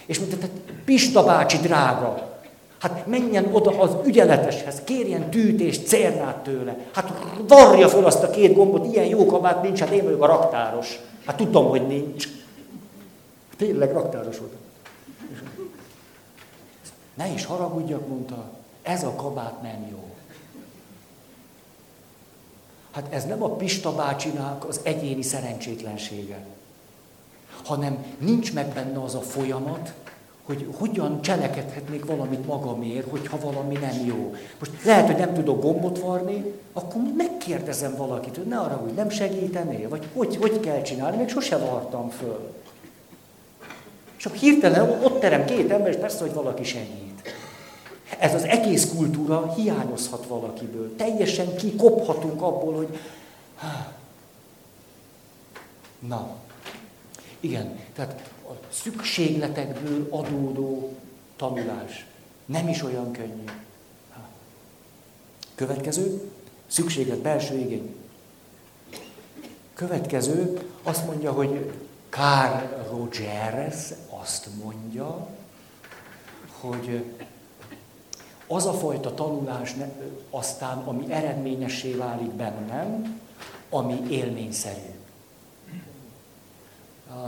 És 0.05 0.19
mondta, 0.19 0.37
tehát 0.37 0.55
Pista 0.85 1.23
bácsi 1.23 1.57
drága, 1.57 2.31
Hát 2.83 3.07
menjen 3.07 3.49
oda 3.51 3.79
az 3.79 3.91
ügyeleteshez, 4.05 4.81
kérjen 4.83 5.29
tűt 5.29 5.87
cérnát 5.87 6.35
tőle. 6.37 6.77
Hát 6.93 7.13
varja 7.47 7.89
fel 7.89 8.05
azt 8.05 8.23
a 8.23 8.29
két 8.29 8.53
gombot, 8.53 8.93
ilyen 8.93 9.05
jó 9.05 9.25
kabát 9.25 9.61
nincs, 9.61 9.79
hát 9.79 9.91
én 9.91 10.03
vagyok 10.03 10.23
a 10.23 10.25
raktáros. 10.25 10.99
Hát 11.25 11.35
tudom, 11.35 11.69
hogy 11.69 11.87
nincs. 11.87 12.27
Tényleg 13.63 13.91
raktáros 13.91 14.37
volt. 14.37 14.53
Ne 17.13 17.27
is 17.27 17.45
haragudjak, 17.45 18.07
mondta, 18.07 18.51
ez 18.81 19.03
a 19.03 19.15
kabát 19.15 19.61
nem 19.61 19.87
jó. 19.91 20.15
Hát 22.91 23.13
ez 23.13 23.25
nem 23.25 23.43
a 23.43 23.49
Pista 23.49 23.95
bácsinak 23.95 24.65
az 24.65 24.79
egyéni 24.83 25.21
szerencsétlensége, 25.21 26.45
hanem 27.63 28.05
nincs 28.17 28.53
meg 28.53 28.67
benne 28.67 29.03
az 29.03 29.15
a 29.15 29.21
folyamat, 29.21 29.93
hogy 30.43 30.67
hogyan 30.77 31.21
cselekedhetnék 31.21 32.05
valamit 32.05 32.45
magamért, 32.45 33.09
hogyha 33.09 33.39
valami 33.39 33.75
nem 33.75 34.05
jó. 34.05 34.35
Most 34.59 34.83
lehet, 34.83 35.05
hogy 35.05 35.17
nem 35.17 35.33
tudok 35.33 35.61
gombot 35.61 35.99
varni, 35.99 36.53
akkor 36.73 37.01
megkérdezem 37.17 37.95
valakit, 37.95 38.35
hogy 38.35 38.47
ne 38.47 38.59
arra, 38.59 38.75
hogy 38.75 38.93
nem 38.93 39.09
segítenél, 39.09 39.89
vagy 39.89 40.07
hogy, 40.13 40.35
hogy 40.35 40.59
kell 40.59 40.81
csinálni, 40.81 41.17
még 41.17 41.29
sose 41.29 41.57
vartam 41.57 42.09
föl. 42.09 42.62
Akkor 44.23 44.37
hirtelen 44.37 44.89
ott 44.89 45.19
terem 45.19 45.45
két 45.45 45.71
ember, 45.71 45.91
és 45.91 45.95
persze, 45.99 46.19
hogy 46.19 46.33
valaki 46.33 46.63
segít. 46.63 47.33
Ez 48.19 48.33
az 48.33 48.43
egész 48.43 48.89
kultúra 48.95 49.53
hiányozhat 49.53 50.25
valakiből. 50.25 50.95
Teljesen 50.95 51.55
kikophatunk 51.55 52.41
abból, 52.41 52.75
hogy... 52.75 52.97
Na, 56.07 56.35
igen, 57.39 57.79
tehát 57.95 58.31
a 58.49 58.51
szükségletekből 58.69 60.07
adódó 60.09 60.93
tanulás 61.35 62.05
nem 62.45 62.67
is 62.67 62.83
olyan 62.83 63.11
könnyű. 63.11 63.43
Következő, 65.55 66.31
szükséglet, 66.67 67.17
belső 67.17 67.57
igény. 67.57 67.95
Következő 69.73 70.59
azt 70.83 71.05
mondja, 71.05 71.31
hogy 71.31 71.71
Carl 72.09 72.63
Rogers 72.89 73.93
azt 74.23 74.47
mondja, 74.63 75.27
hogy 76.59 77.13
az 78.47 78.65
a 78.65 78.73
fajta 78.73 79.13
tanulás 79.13 79.75
aztán, 80.29 80.77
ami 80.77 81.11
eredményessé 81.11 81.93
válik 81.93 82.31
bennem, 82.31 83.19
ami 83.69 84.01
élményszerű. 84.09 84.91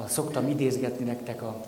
Szoktam 0.08 0.48
idézgetni 0.48 1.06
nektek 1.06 1.42
a 1.42 1.62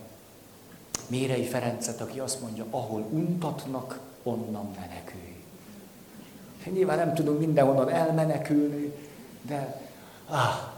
Mérei 1.07 1.45
Ferencet, 1.45 2.01
aki 2.01 2.19
azt 2.19 2.41
mondja, 2.41 2.65
ahol 2.69 3.01
untatnak, 3.09 3.99
onnan 4.23 4.75
menekülj. 4.79 5.35
Nyilván 6.73 6.97
nem 6.97 7.13
tudunk 7.13 7.39
mindenhonnan 7.39 7.89
elmenekülni, 7.89 8.93
de, 9.41 9.81
ah, 10.27 10.75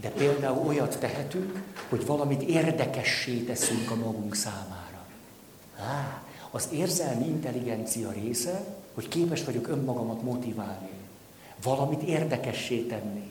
de 0.00 0.08
például 0.10 0.66
olyat 0.66 0.98
tehetünk, 0.98 1.62
hogy 1.88 2.06
valamit 2.06 2.42
érdekessé 2.42 3.38
teszünk 3.38 3.90
a 3.90 3.94
magunk 3.94 4.34
számára. 4.34 5.06
Ah, 5.78 6.24
az 6.50 6.68
érzelmi 6.72 7.26
intelligencia 7.26 8.10
része, 8.10 8.64
hogy 8.94 9.08
képes 9.08 9.44
vagyok 9.44 9.68
önmagamat 9.68 10.22
motiválni. 10.22 10.88
Valamit 11.62 12.02
érdekessé 12.02 12.80
tenni. 12.80 13.30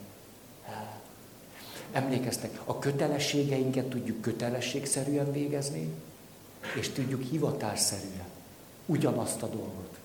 Emlékeztek, 1.92 2.60
a 2.66 2.80
kötelességeinket 2.80 3.86
tudjuk 3.86 4.22
kötelességszerűen 4.22 5.32
végezni, 5.32 5.94
és 6.80 6.90
tudjuk 6.90 7.24
hivatásszerűen. 7.24 8.28
Ugyanazt 8.86 9.42
a 9.42 9.48
dolgot. 9.48 9.98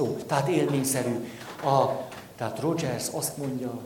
Ó, 0.00 0.16
tehát 0.26 0.48
élményszerű. 0.48 1.28
A, 1.64 2.08
tehát 2.36 2.60
Rogers 2.60 3.08
azt 3.12 3.36
mondja, 3.36 3.80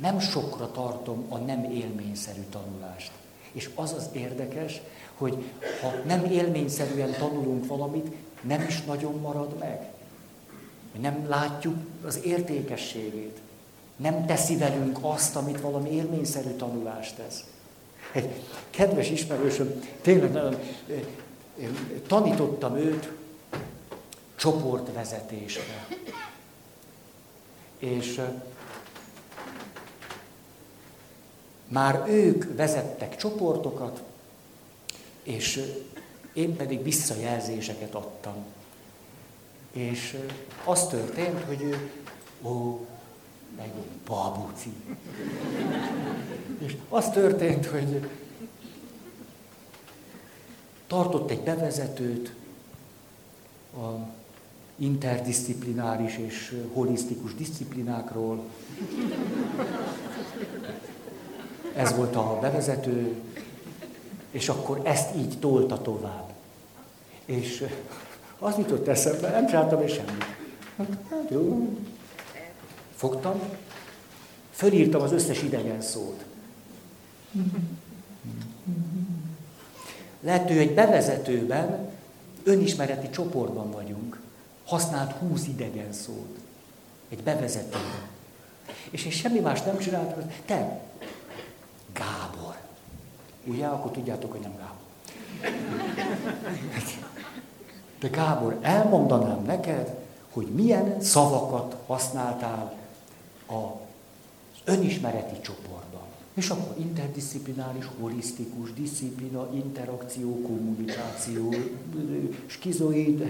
nem 0.00 0.18
sokra 0.18 0.70
tartom 0.70 1.26
a 1.28 1.38
nem 1.38 1.64
élményszerű 1.64 2.42
tanulást. 2.50 3.10
És 3.52 3.70
az 3.74 3.92
az 3.92 4.08
érdekes, 4.12 4.80
hogy 5.14 5.44
ha 5.82 5.92
nem 6.06 6.24
élményszerűen 6.24 7.12
tanulunk 7.18 7.66
valamit, 7.66 8.14
nem 8.40 8.64
is 8.68 8.84
nagyon 8.84 9.20
marad 9.20 9.58
meg. 9.58 9.88
Nem 11.00 11.28
látjuk 11.28 11.76
az 12.04 12.20
értékességét 12.24 13.40
nem 13.98 14.26
teszi 14.26 14.56
velünk 14.56 14.98
azt, 15.00 15.36
amit 15.36 15.60
valami 15.60 15.90
élményszerű 15.90 16.50
tanulást 16.50 17.14
tesz. 17.16 17.44
Egy 18.12 18.42
kedves 18.70 19.10
ismerősöm, 19.10 19.82
tényleg 20.00 20.32
nagyon 20.32 20.58
tanítottam 22.06 22.76
őt 22.76 23.12
csoportvezetésre. 24.36 25.86
És 27.78 28.20
már 31.68 32.04
ők 32.08 32.56
vezettek 32.56 33.16
csoportokat, 33.16 34.02
és 35.22 35.64
én 36.32 36.56
pedig 36.56 36.82
visszajelzéseket 36.82 37.94
adtam. 37.94 38.34
És 39.72 40.16
az 40.64 40.86
történt, 40.86 41.44
hogy 41.44 41.62
ő, 41.62 41.90
ó, 42.42 42.86
meg 43.56 43.70
babuci. 44.06 44.72
És 46.58 46.76
az 46.88 47.10
történt, 47.10 47.66
hogy 47.66 48.08
tartott 50.86 51.30
egy 51.30 51.40
bevezetőt, 51.40 52.32
a 53.74 54.16
interdisziplináris 54.76 56.16
és 56.16 56.56
holisztikus 56.72 57.34
disziplinákról. 57.34 58.44
Ez 61.78 61.96
volt 61.96 62.16
a 62.16 62.38
bevezető, 62.40 63.14
és 64.30 64.48
akkor 64.48 64.80
ezt 64.84 65.16
így 65.16 65.38
tolta 65.38 65.82
tovább. 65.82 66.32
És 67.24 67.64
az 68.38 68.56
jutott 68.56 68.88
eszembe, 68.88 69.30
nem 69.30 69.46
csináltam 69.46 69.82
és 69.82 69.92
semmit. 69.92 70.24
Hát, 71.10 71.30
jó. 71.30 71.68
Fogtam, 72.94 73.40
fölírtam 74.50 75.02
az 75.02 75.12
összes 75.12 75.42
idegen 75.42 75.80
szót. 75.80 76.24
Lehet, 80.20 80.50
egy 80.50 80.74
bevezetőben, 80.74 81.88
önismereti 82.44 83.10
csoportban 83.10 83.70
vagyunk, 83.70 84.20
használt 84.64 85.12
húsz 85.12 85.46
idegen 85.46 85.92
szót. 85.92 86.38
Egy 87.08 87.22
bevezetőben. 87.22 88.08
És 88.90 89.04
én 89.04 89.10
semmi 89.10 89.38
más 89.40 89.62
nem 89.62 89.78
csináltam, 89.78 90.32
te, 90.46 90.80
Gábor. 91.92 92.56
Ugye, 93.44 93.66
akkor 93.66 93.90
tudjátok, 93.90 94.30
hogy 94.30 94.40
nem 94.40 94.56
Gábor. 94.56 94.76
De 98.00 98.08
Gábor, 98.08 98.58
elmondanám 98.60 99.42
neked, 99.44 99.96
hogy 100.32 100.46
milyen 100.46 101.00
szavakat 101.00 101.76
használtál 101.86 102.76
az 103.46 103.56
önismereti 104.64 105.40
csoportban. 105.40 106.02
És 106.34 106.50
akkor 106.50 106.74
interdisziplináris, 106.78 107.84
holisztikus, 108.00 108.72
disziplina, 108.72 109.48
interakció, 109.54 110.40
kommunikáció, 110.42 111.54
skizoid, 112.46 113.22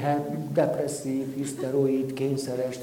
depresszív, 0.53 1.35
hiszteroid, 1.35 2.13
kényszeres, 2.13 2.77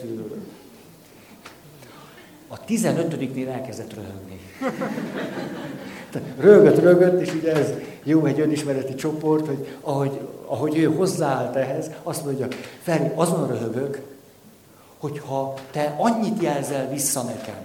a 2.48 2.60
15-nél 2.68 3.48
elkezdett 3.48 3.94
röhögni. 3.94 4.40
Rögött, 6.38 6.80
rögött, 6.80 7.22
és 7.22 7.34
ugye 7.34 7.54
ez 7.54 7.74
jó 8.04 8.26
egy 8.26 8.40
önismereti 8.40 8.96
csoport, 8.96 9.48
hogy 9.48 9.78
ahogy, 9.82 10.20
ahogy 10.46 10.78
ő 10.78 10.84
hozzáállt 10.84 11.56
ehhez, 11.56 11.92
azt 12.04 12.26
mondja, 12.26 12.48
Feri, 12.82 13.12
azon 13.16 13.48
röhögök, 13.48 14.02
hogyha 14.98 15.54
te 15.72 15.96
annyit 15.98 16.42
jelzel 16.42 16.90
vissza 16.90 17.22
nekem, 17.24 17.56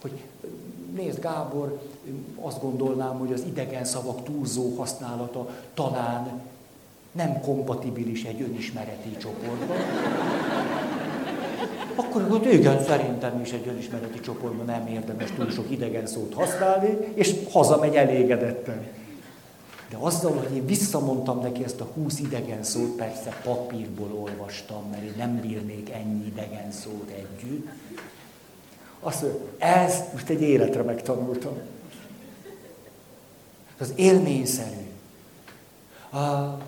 hogy 0.00 0.12
nézd 0.94 1.20
Gábor, 1.20 1.80
azt 2.40 2.60
gondolnám, 2.60 3.18
hogy 3.18 3.32
az 3.32 3.42
idegen 3.46 3.84
szavak 3.84 4.24
túlzó 4.24 4.74
használata 4.76 5.48
talán 5.74 6.40
nem 7.12 7.40
kompatibilis 7.40 8.24
egy 8.24 8.42
önismereti 8.42 9.16
csoportban. 9.16 9.76
Akkor 11.96 12.26
hogy 12.28 12.52
igen, 12.52 12.84
szerintem 12.84 13.40
is 13.40 13.52
egy 13.52 13.68
önismereti 13.68 14.20
csoportban 14.20 14.66
nem 14.66 14.86
érdemes 14.86 15.30
túl 15.36 15.50
sok 15.50 15.70
idegen 15.70 16.06
szót 16.06 16.34
használni, 16.34 16.98
és 17.14 17.34
hazamegy 17.50 17.94
elégedetten. 17.94 18.86
De 19.90 19.96
azzal, 20.00 20.32
hogy 20.32 20.56
én 20.56 20.66
visszamondtam 20.66 21.40
neki 21.40 21.64
ezt 21.64 21.80
a 21.80 21.88
húsz 21.94 22.18
idegen 22.18 22.62
szót, 22.62 22.96
persze 22.96 23.40
papírból 23.44 24.18
olvastam, 24.20 24.84
mert 24.90 25.02
én 25.02 25.14
nem 25.16 25.40
bírnék 25.40 25.90
ennyi 25.90 26.26
idegen 26.26 26.70
szót 26.70 27.10
együtt, 27.10 27.66
azt 29.00 29.22
mondja, 29.22 29.40
ez 29.58 30.02
most 30.12 30.28
egy 30.28 30.40
életre 30.40 30.82
megtanultam. 30.82 31.58
Az 33.78 33.92
élményszerű. 33.94 34.86
A, 36.12 36.58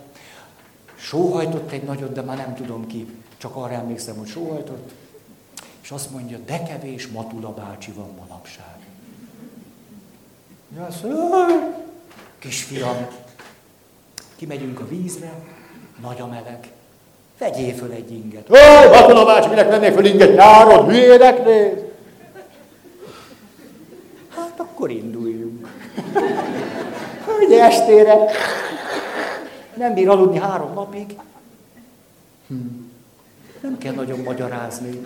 sóhajtott 0.95 1.71
egy 1.71 1.83
nagyot, 1.83 2.13
de 2.13 2.23
már 2.23 2.37
nem 2.37 2.55
tudom 2.55 2.87
ki. 2.87 3.07
Csak 3.37 3.57
arra 3.57 3.73
emlékszem, 3.73 4.17
hogy 4.17 4.29
sóhajtott. 4.29 4.93
És 5.89 5.95
azt 5.95 6.11
mondja, 6.11 6.39
de 6.39 6.63
kevés 6.63 7.07
Matula 7.07 7.51
bácsi 7.51 7.93
van 7.93 8.11
manapság. 8.19 8.77
Ja, 10.77 10.85
azt 10.85 11.03
mondja, 11.03 11.47
kisfiam, 12.39 13.07
kimegyünk 14.37 14.81
a 14.81 14.89
vízre, 14.89 15.33
nagy 16.03 16.21
a 16.21 16.27
meleg, 16.27 16.73
vegyél 17.39 17.75
föl 17.75 17.91
egy 17.91 18.13
inget. 18.13 18.51
Ó, 18.51 18.55
Matula 18.91 19.25
bácsi, 19.25 19.49
minek 19.49 19.69
vennék 19.69 19.93
föl 19.93 20.05
inget? 20.05 20.35
Nyáron, 20.37 20.85
hülyének 20.85 21.45
néz! 21.45 21.79
Hát 24.29 24.61
akkor 24.61 24.91
induljunk. 24.91 25.69
Hogy 27.39 27.53
estére 27.53 28.31
nem 29.75 29.95
bír 29.95 30.09
aludni 30.09 30.39
három 30.39 30.73
napig. 30.73 31.19
Hm. 32.47 32.88
Nem 33.61 33.79
kell 33.79 33.95
nagyon 33.95 34.19
magyarázni. 34.19 35.01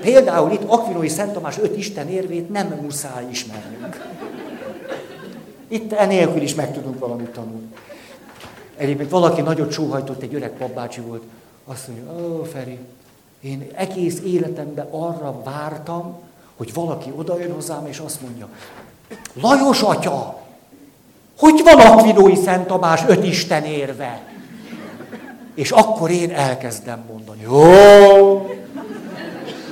Például 0.00 0.52
itt 0.52 0.62
Akvinói 0.66 1.08
Szent 1.08 1.32
Tamás 1.32 1.58
öt 1.58 1.76
Isten 1.76 2.08
érvét 2.08 2.50
nem 2.50 2.66
muszáj 2.82 3.26
ismernünk. 3.30 4.10
Itt 5.68 5.92
enélkül 5.92 6.42
is 6.42 6.54
meg 6.54 6.72
tudunk 6.72 6.98
valamit 6.98 7.28
tanulni. 7.28 7.74
Egyébként 8.76 9.10
valaki 9.10 9.40
nagyot 9.40 9.72
sóhajtott, 9.72 10.22
egy 10.22 10.34
öreg 10.34 10.50
papbácsi 10.50 11.00
volt. 11.00 11.22
Azt 11.64 11.88
mondja, 11.88 12.26
ó 12.26 12.42
Feri, 12.42 12.78
én 13.40 13.70
egész 13.74 14.20
életemben 14.24 14.86
arra 14.90 15.42
vártam, 15.42 16.18
hogy 16.56 16.74
valaki 16.74 17.12
odajön 17.16 17.52
hozzám, 17.52 17.86
és 17.86 17.98
azt 17.98 18.20
mondja, 18.20 18.48
Lajos 19.40 19.82
atya, 19.82 20.42
hogy 21.38 21.60
van 21.64 21.80
Akvinói 21.80 22.36
Szent 22.36 22.66
Tamás 22.66 23.02
öt 23.06 23.24
Isten 23.24 23.64
érve? 23.64 24.22
És 25.58 25.70
akkor 25.70 26.10
én 26.10 26.30
elkezdem 26.30 27.04
mondani, 27.08 27.40
jó, 27.42 27.62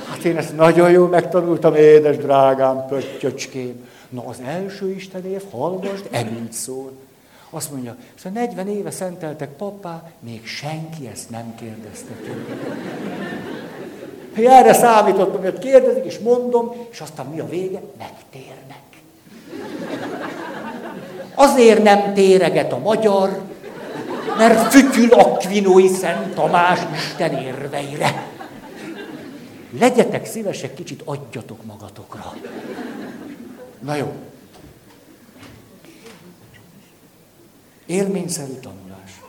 hát 0.09 0.23
én 0.23 0.37
ezt 0.37 0.55
nagyon 0.55 0.91
jól 0.91 1.07
megtanultam, 1.07 1.75
édes 1.75 2.17
drágám, 2.17 2.85
pöttyöcském. 2.87 3.87
Na 4.09 4.23
az 4.25 4.37
első 4.45 4.91
Isten 4.91 5.25
év, 5.25 5.41
hallgasd, 5.51 6.07
ennyit 6.11 6.53
szól. 6.53 6.91
Azt 7.49 7.71
mondja, 7.71 7.95
szóval 8.15 8.41
40 8.41 8.67
éve 8.67 8.91
szenteltek 8.91 9.49
papá, 9.49 10.11
még 10.19 10.45
senki 10.45 11.07
ezt 11.11 11.29
nem 11.29 11.55
kérdezte 11.55 12.13
tőle. 12.23 12.55
Erre 14.49 14.73
számítottam, 14.73 15.41
hogy 15.41 15.59
kérdezik, 15.59 16.05
és 16.05 16.19
mondom, 16.19 16.75
és 16.89 16.99
aztán 16.99 17.25
mi 17.25 17.39
a 17.39 17.47
vége? 17.47 17.81
Megtérnek. 17.97 18.83
Azért 21.35 21.83
nem 21.83 22.13
téreget 22.13 22.73
a 22.73 22.77
magyar, 22.77 23.41
mert 24.37 24.71
fütyül 24.71 25.13
Akvinói 25.13 25.87
Szent 25.87 26.33
Tamás 26.33 26.79
Isten 26.93 27.33
érveire. 27.33 28.27
Legyetek 29.79 30.25
szívesek, 30.25 30.73
kicsit 30.73 31.01
adjatok 31.05 31.65
magatokra. 31.65 32.33
Na 33.79 33.95
jó. 33.95 34.13
Élményszerű 37.85 38.53
tanulás. 38.53 39.21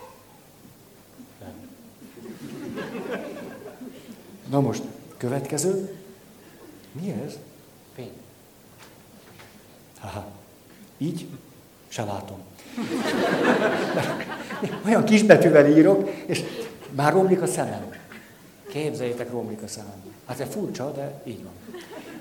Na 4.50 4.60
most, 4.60 4.82
következő. 5.16 5.96
Mi 6.92 7.10
ez? 7.10 7.38
Fény. 7.94 8.12
Haha. 9.98 10.26
Így? 10.98 11.26
Se 11.88 12.04
látom. 12.04 12.47
Olyan 14.86 15.04
kisbetűvel 15.04 15.66
írok, 15.66 16.10
és 16.26 16.42
már 16.90 17.12
romlik 17.12 17.42
a 17.42 17.46
szemem. 17.46 17.92
Képzeljétek, 18.72 19.30
romlik 19.30 19.62
a 19.64 19.68
szemem. 19.68 20.02
Hát 20.26 20.40
ez 20.40 20.46
furcsa, 20.50 20.92
de 20.96 21.20
így 21.24 21.42
van. 21.42 21.52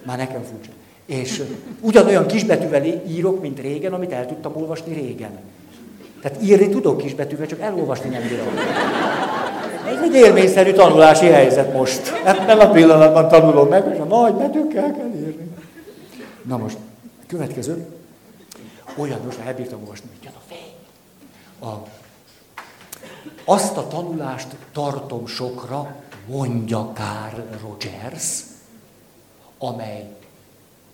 Már 0.06 0.18
nekem 0.18 0.44
furcsa. 0.44 0.72
És 1.06 1.44
ugyanolyan 1.80 2.28
kisbetűvel 2.28 2.86
írok, 3.08 3.42
mint 3.42 3.60
régen, 3.60 3.94
amit 3.94 4.12
el 4.12 4.26
tudtam 4.26 4.56
olvasni 4.56 4.94
régen. 4.94 5.40
Tehát 6.22 6.44
írni 6.44 6.70
tudok 6.70 6.98
kisbetűvel, 6.98 7.48
csak 7.48 7.60
elolvasni 7.60 8.10
nem 8.10 8.22
bírom. 8.22 8.48
Ez 9.88 10.02
egy 10.02 10.14
élményszerű 10.14 10.72
tanulási 10.72 11.26
helyzet 11.26 11.74
most. 11.74 12.14
Ebben 12.26 12.60
a 12.60 12.72
pillanatban 12.72 13.28
tanulom 13.28 13.68
meg, 13.68 13.92
és 13.94 14.00
a 14.00 14.04
nagy 14.04 14.34
betűkkel 14.34 14.92
kell 14.92 15.12
írni. 15.16 15.50
Na 16.42 16.58
most, 16.58 16.78
következő. 17.28 17.86
Olyan, 18.98 19.20
most 19.26 19.40
elbírtam 19.46 19.80
olvasni, 19.80 20.08
hogy 20.20 20.30
a. 20.34 20.47
A, 21.60 21.74
azt 23.46 23.78
a 23.78 23.88
tanulást 23.88 24.48
tartom 24.72 25.26
sokra, 25.26 25.96
mondja 26.28 26.92
Carl 26.94 27.42
Rogers, 27.62 28.44
amely 29.58 30.16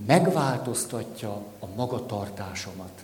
megváltoztatja 0.06 1.32
a 1.60 1.66
magatartásomat, 1.76 3.04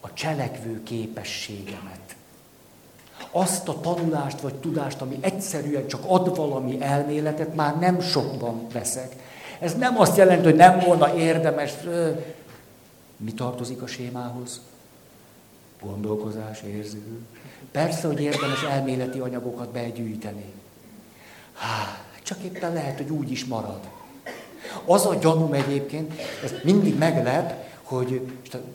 a 0.00 0.12
cselekvő 0.12 0.82
képességemet. 0.82 2.16
Azt 3.30 3.68
a 3.68 3.80
tanulást 3.80 4.40
vagy 4.40 4.54
tudást, 4.54 5.00
ami 5.00 5.18
egyszerűen 5.20 5.86
csak 5.86 6.00
ad 6.06 6.36
valami 6.36 6.80
elméletet, 6.80 7.54
már 7.54 7.78
nem 7.78 8.00
sokban 8.00 8.66
veszek. 8.72 9.16
Ez 9.60 9.74
nem 9.74 9.98
azt 9.98 10.16
jelenti, 10.16 10.44
hogy 10.44 10.56
nem 10.56 10.78
volna 10.78 11.14
érdemes. 11.14 11.72
Mi 13.16 13.32
tartozik 13.32 13.82
a 13.82 13.86
sémához? 13.86 14.60
Gondolkozás, 15.82 16.62
érző. 16.62 17.20
Persze, 17.70 18.06
hogy 18.06 18.20
érdemes 18.20 18.62
elméleti 18.62 19.18
anyagokat 19.18 19.68
begyűjteni. 19.68 20.44
Há, 21.52 22.04
csak 22.22 22.38
éppen 22.42 22.72
lehet, 22.72 22.96
hogy 22.96 23.10
úgy 23.10 23.30
is 23.30 23.44
marad. 23.44 23.80
Az 24.84 25.06
a 25.06 25.14
gyanúm 25.14 25.52
egyébként, 25.52 26.12
ez 26.44 26.52
mindig 26.64 26.98
meglep, 26.98 27.66
hogy 27.82 28.20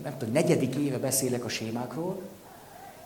nem 0.03 0.17
tudom, 0.17 0.33
negyedik 0.33 0.75
éve 0.75 0.97
beszélek 0.97 1.45
a 1.45 1.49
sémákról, 1.49 2.21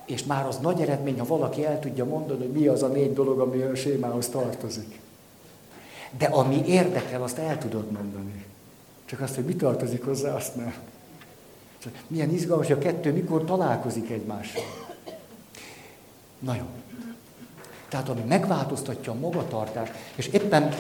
és 0.06 0.24
már 0.24 0.45
az 0.45 0.58
nagy 0.58 0.82
eredmény, 0.82 1.20
ha 1.20 1.26
valaki 1.26 1.66
el 1.66 1.80
tudja 1.80 2.06
mondani, 2.06 2.39
hogy 2.39 2.52
mi 2.52 2.68
az 2.68 2.84
a 2.84 2.88
négy 2.88 3.14
dolog, 3.14 3.39
ami 3.39 3.62
a 3.62 3.76
sémához 3.76 4.28
tartozik. 4.28 5.00
De 6.18 6.26
ami 6.26 6.68
érdekel, 6.68 7.24
azt 7.24 7.38
el 7.38 7.58
tudod 7.58 7.91
mondani. 7.91 8.45
Csak 9.06 9.22
azt, 9.22 9.36
hogy 9.36 9.45
mi 9.45 9.56
tartozik 9.56 10.06
hozzá, 10.06 10.36
azt 10.36 10.56
nem. 10.56 10.74
Milyen 12.08 12.30
izgalmas, 12.30 12.68
hogy 12.68 12.76
a 12.76 12.80
kettő 12.80 13.14
mikor 13.14 13.46
találkozik 13.46 14.10
egymással. 14.10 14.64
Na 16.40 16.56
jó. 16.56 16.66
Tehát 17.90 18.10
ami 18.10 18.22
megváltoztatja 18.22 19.12
a 19.12 19.16
magatartást, 19.16 19.94
és 20.16 20.28
éppen 20.28 20.74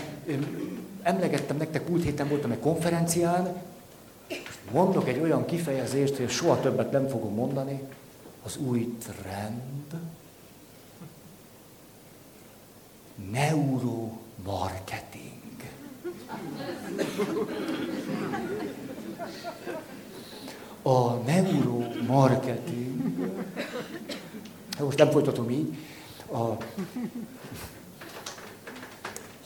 emlegettem 1.01 1.57
nektek, 1.57 1.89
múlt 1.89 2.03
héten 2.03 2.27
voltam 2.27 2.51
egy 2.51 2.59
konferencián, 2.59 3.55
mondok 4.71 5.07
egy 5.07 5.19
olyan 5.19 5.45
kifejezést, 5.45 6.17
hogy 6.17 6.29
soha 6.29 6.59
többet 6.59 6.91
nem 6.91 7.07
fogom 7.07 7.33
mondani, 7.33 7.81
az 8.43 8.57
új 8.57 8.97
trend, 8.97 9.93
neuromarketing. 13.31 15.35
A 20.87 21.21
neuromarketing, 21.25 23.31
most 24.79 24.97
nem 24.97 25.09
folytatom 25.09 25.49
így, 25.49 25.77
a, 26.31 26.63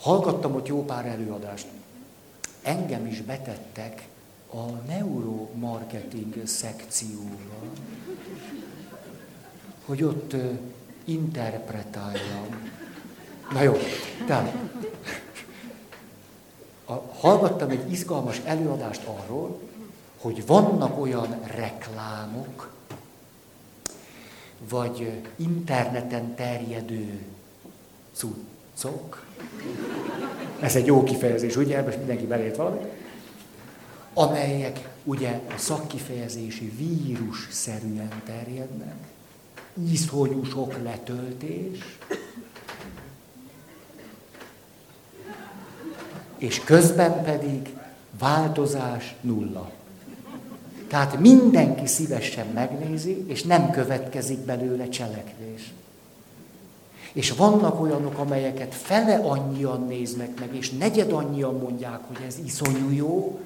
hallgattam 0.00 0.54
ott 0.54 0.66
jó 0.66 0.84
pár 0.84 1.06
előadást. 1.06 1.66
Engem 2.62 3.06
is 3.06 3.20
betettek 3.20 4.08
a 4.52 4.70
neuromarketing 4.86 6.46
szekcióba, 6.46 7.62
hogy 9.84 10.02
ott 10.02 10.34
interpretáljam. 11.04 12.70
Na 13.52 13.62
jó, 13.62 13.76
tehát 14.26 14.54
a, 16.84 16.92
hallgattam 16.92 17.70
egy 17.70 17.92
izgalmas 17.92 18.40
előadást 18.44 19.02
arról, 19.04 19.60
hogy 20.22 20.46
vannak 20.46 21.00
olyan 21.00 21.40
reklámok, 21.44 22.70
vagy 24.68 25.22
interneten 25.36 26.34
terjedő 26.34 27.22
cuccok, 28.12 29.26
ez 30.60 30.76
egy 30.76 30.86
jó 30.86 31.02
kifejezés, 31.02 31.56
ugye? 31.56 31.82
Most 31.82 31.96
mindenki 31.96 32.26
belét 32.26 32.56
valami 32.56 32.78
amelyek 34.14 34.88
ugye 35.04 35.40
a 35.54 35.58
szakkifejezési 35.58 36.68
vírus-szerűen 36.68 38.22
terjednek, 38.24 38.96
iszonyú 39.90 40.44
sok 40.44 40.82
letöltés, 40.82 41.98
és 46.38 46.60
közben 46.60 47.24
pedig 47.24 47.76
változás 48.18 49.14
nulla. 49.20 49.70
Tehát 50.92 51.18
mindenki 51.18 51.86
szívesen 51.86 52.46
megnézi, 52.46 53.24
és 53.26 53.42
nem 53.42 53.70
következik 53.70 54.38
belőle 54.38 54.88
cselekvés. 54.88 55.72
És 57.12 57.30
vannak 57.30 57.80
olyanok, 57.80 58.18
amelyeket 58.18 58.74
fele 58.74 59.16
annyian 59.16 59.86
néznek 59.86 60.40
meg, 60.40 60.54
és 60.54 60.70
negyed 60.70 61.12
annyian 61.12 61.54
mondják, 61.54 62.00
hogy 62.06 62.26
ez 62.26 62.36
iszonyú 62.44 62.90
jó, 62.90 63.40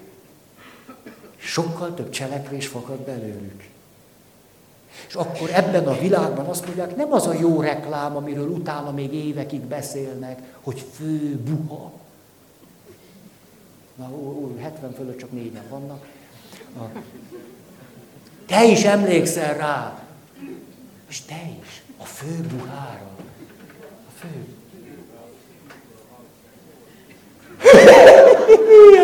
sokkal 1.36 1.94
több 1.94 2.10
cselekvés 2.10 2.66
fakad 2.66 2.98
belőlük. 2.98 3.64
És 5.08 5.14
akkor 5.14 5.50
ebben 5.52 5.86
a 5.86 5.98
világban 5.98 6.46
azt 6.46 6.64
mondják, 6.64 6.96
nem 6.96 7.12
az 7.12 7.26
a 7.26 7.34
jó 7.34 7.60
reklám, 7.60 8.16
amiről 8.16 8.48
utána 8.48 8.90
még 8.90 9.14
évekig 9.14 9.60
beszélnek, 9.60 10.42
hogy 10.60 10.84
fő 10.94 11.36
buha. 11.36 11.92
Na, 13.94 14.10
ó, 14.10 14.56
70 14.58 14.92
fölött 14.92 15.18
csak 15.18 15.32
négyen 15.32 15.64
vannak. 15.70 16.15
Te 18.46 18.64
is 18.64 18.84
emlékszel 18.84 19.56
rá. 19.56 19.98
És 21.08 21.20
te 21.20 21.50
is. 21.62 21.82
A 21.98 22.04
fő 22.04 22.46
buhára. 22.50 23.10
A 24.08 24.12
fő. 24.18 24.46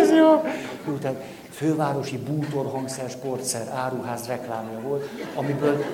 Ez 0.03 0.11
jó. 0.11 0.45
jó 0.87 0.97
tehát 1.01 1.25
fővárosi 1.51 2.18
bútorhangszer, 2.18 3.11
sportszer, 3.11 3.68
áruház 3.75 4.27
reklámja 4.27 4.81
volt, 4.81 5.09
amiből 5.35 5.85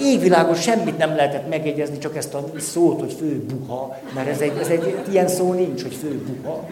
égvilágos 0.00 0.62
semmit 0.62 0.98
nem 0.98 1.16
lehetett 1.16 1.48
megjegyezni, 1.48 1.98
csak 1.98 2.16
ezt 2.16 2.34
a 2.34 2.44
szót, 2.58 3.00
hogy 3.00 3.12
fő 3.12 3.44
buha, 3.44 3.98
mert 4.14 4.28
ez 4.28 4.40
egy, 4.40 4.56
ez 4.58 4.68
egy 4.68 5.06
ilyen 5.10 5.28
szó 5.28 5.52
nincs, 5.52 5.82
hogy 5.82 5.94
fő 5.94 6.18
buha. 6.18 6.68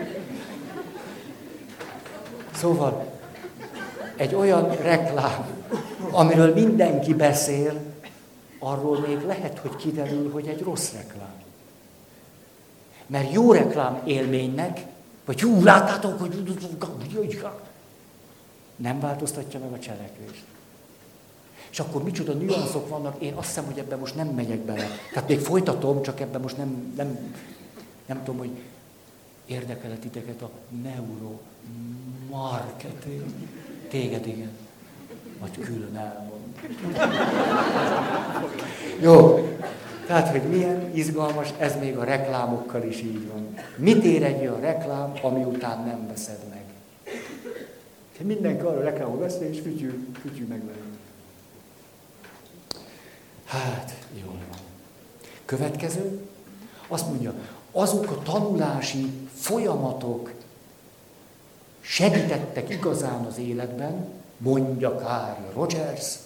Szóval 2.54 3.17
egy 4.18 4.34
olyan 4.34 4.76
reklám, 4.76 5.46
amiről 6.10 6.54
mindenki 6.54 7.14
beszél, 7.14 7.80
arról 8.58 8.98
még 9.06 9.20
lehet, 9.26 9.58
hogy 9.58 9.76
kiderül, 9.76 10.30
hogy 10.32 10.46
egy 10.46 10.62
rossz 10.62 10.92
reklám. 10.92 11.42
Mert 13.06 13.32
jó 13.32 13.52
reklám 13.52 14.02
élménynek, 14.04 14.80
vagy 15.24 15.40
hú, 15.40 15.62
láttátok, 15.62 16.20
hogy 16.20 16.58
nem 18.76 19.00
változtatja 19.00 19.60
meg 19.60 19.72
a 19.72 19.78
cselekvést. 19.78 20.44
És 21.70 21.80
akkor 21.80 22.02
micsoda 22.02 22.32
nüanszok 22.32 22.88
vannak, 22.88 23.22
én 23.22 23.34
azt 23.34 23.46
hiszem, 23.46 23.64
hogy 23.64 23.78
ebben 23.78 23.98
most 23.98 24.14
nem 24.14 24.28
megyek 24.28 24.58
bele. 24.58 24.86
Tehát 25.12 25.28
még 25.28 25.40
folytatom, 25.40 26.02
csak 26.02 26.20
ebben 26.20 26.40
most 26.40 26.56
nem, 26.56 26.92
nem, 26.96 27.34
nem 28.06 28.24
tudom, 28.24 28.38
hogy 28.38 28.50
érdekelet 29.46 29.98
titeket 29.98 30.42
a 30.42 30.50
neuromarketing. 30.82 33.24
Téged 33.88 34.26
igen. 34.26 34.50
Vagy 35.40 35.58
külön 35.58 35.96
elmond. 35.96 36.60
Jó. 39.00 39.48
Tehát, 40.06 40.28
hogy 40.28 40.42
milyen 40.42 40.90
izgalmas, 40.94 41.48
ez 41.58 41.78
még 41.80 41.96
a 41.96 42.04
reklámokkal 42.04 42.82
is 42.82 43.00
így 43.00 43.28
van. 43.28 43.54
Mit 43.76 44.04
ér 44.04 44.22
egy 44.22 44.40
olyan 44.40 44.60
reklám, 44.60 45.12
ami 45.22 45.42
után 45.42 45.84
nem 45.84 46.06
veszed 46.08 46.38
meg? 46.50 46.58
Mindenki 48.22 48.64
arról 48.64 48.82
reklámol 48.82 49.18
beszél, 49.18 49.48
és 49.48 49.60
fütyű, 49.60 50.08
fütyű 50.20 50.46
megverünk. 50.46 50.96
Hát, 53.44 53.94
jól 54.24 54.38
van. 54.50 54.58
Következő, 55.44 56.20
azt 56.88 57.06
mondja, 57.06 57.34
azok 57.72 58.10
a 58.10 58.22
tanulási 58.22 59.12
folyamatok 59.34 60.32
segítettek 61.88 62.70
igazán 62.70 63.24
az 63.24 63.38
életben, 63.38 64.06
mondja 64.38 64.96
Kári 64.96 65.44
Rogers, 65.54 66.18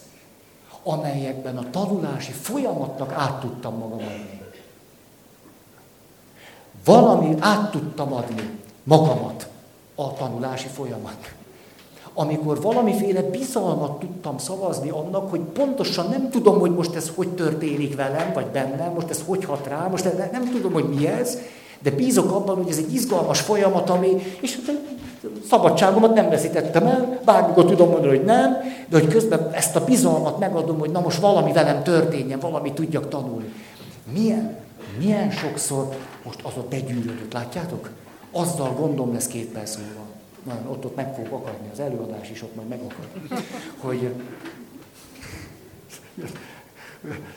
amelyekben 0.83 1.57
a 1.57 1.71
tanulási 1.71 2.33
folyamatnak 2.33 3.13
át 3.13 3.41
tudtam 3.41 3.79
magam 3.79 3.99
adni. 3.99 4.41
Valami 6.85 7.37
át 7.39 7.71
tudtam 7.71 8.13
adni 8.13 8.59
magamat 8.83 9.49
a 9.95 10.13
tanulási 10.13 10.69
folyamat 10.69 11.35
amikor 12.15 12.61
valamiféle 12.61 13.23
bizalmat 13.23 13.99
tudtam 13.99 14.39
szavazni 14.39 14.89
annak, 14.91 15.31
hogy 15.31 15.41
pontosan 15.41 16.09
nem 16.09 16.31
tudom, 16.31 16.59
hogy 16.59 16.71
most 16.71 16.95
ez 16.95 17.13
hogy 17.15 17.29
történik 17.29 17.97
velem, 17.97 18.33
vagy 18.33 18.47
bennem, 18.47 18.93
most 18.93 19.11
ez 19.11 19.23
hogy 19.27 19.45
hat 19.45 19.67
rá, 19.67 19.87
most 19.87 20.33
nem 20.33 20.51
tudom, 20.51 20.73
hogy 20.73 20.89
mi 20.89 21.07
ez, 21.07 21.39
de 21.79 21.91
bízok 21.91 22.33
abban, 22.33 22.57
hogy 22.57 22.69
ez 22.69 22.77
egy 22.77 22.95
izgalmas 22.95 23.41
folyamat, 23.41 23.91
ami, 23.91 24.23
és 24.41 24.59
hát 24.67 24.81
szabadságomat 25.49 26.14
nem 26.14 26.29
veszítettem 26.29 26.87
el, 26.87 27.20
bármikor 27.25 27.64
tudom 27.64 27.91
mondani, 27.91 28.16
hogy 28.16 28.25
nem, 28.25 28.57
de 28.89 28.99
hogy 28.99 29.09
közben 29.09 29.51
ezt 29.53 29.77
a 29.77 29.85
bizalmat 29.85 30.39
megadom, 30.39 30.79
hogy 30.79 30.91
na 30.91 31.01
most 31.01 31.20
valami 31.20 31.53
velem 31.53 31.83
történjen, 31.83 32.39
valami 32.39 32.73
tudjak 32.73 33.09
tanulni. 33.09 33.53
Milyen, 34.12 34.57
milyen 34.99 35.31
sokszor 35.31 35.89
most 36.25 36.41
az 36.43 36.53
a 36.57 36.64
begyűrődött, 36.70 37.33
látjátok? 37.33 37.91
Azzal 38.33 38.73
gondom 38.73 39.12
lesz 39.12 39.27
két 39.27 39.47
perc 39.47 39.77
múlva 39.77 40.03
na, 40.43 40.70
ott, 40.70 40.85
ott 40.85 40.97
meg 40.97 41.14
fog 41.14 41.27
akadni, 41.27 41.68
az 41.73 41.81
előadás 41.81 42.31
is 42.31 42.43
ott 42.43 42.55
majd 42.55 42.68
megakad. 42.68 43.07
Hogy 43.77 44.14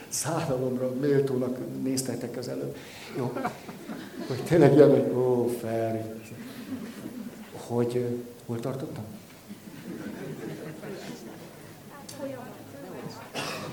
szállalomra 0.08 0.92
méltónak 1.00 1.58
néztetek 1.82 2.36
az 2.36 2.48
előbb. 2.48 2.76
Jó. 3.16 3.32
Hogy 4.26 4.42
tényleg 4.48 4.74
ilyen, 4.74 4.90
hogy 4.90 5.12
ó, 5.16 5.46
Feri. 5.60 6.00
Hogy 7.66 8.22
hol 8.46 8.60
tartottam? 8.60 9.04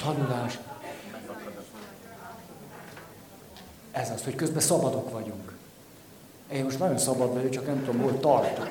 tanulás. 0.03 0.59
Ez 3.91 4.09
az, 4.09 4.23
hogy 4.23 4.35
közben 4.35 4.61
szabadok 4.61 5.11
vagyunk. 5.11 5.53
Én 6.53 6.63
most 6.63 6.79
nagyon 6.79 6.97
szabad 6.97 7.33
vagyok, 7.33 7.49
csak 7.49 7.65
nem 7.65 7.85
tudom, 7.85 8.01
hol 8.01 8.19
tartok. 8.19 8.69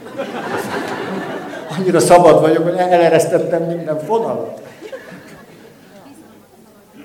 Annyira 1.78 2.00
szabad 2.00 2.40
vagyok, 2.40 2.62
hogy 2.62 2.76
eleresztettem 2.76 3.62
minden 3.62 3.98
fonalat. 3.98 4.60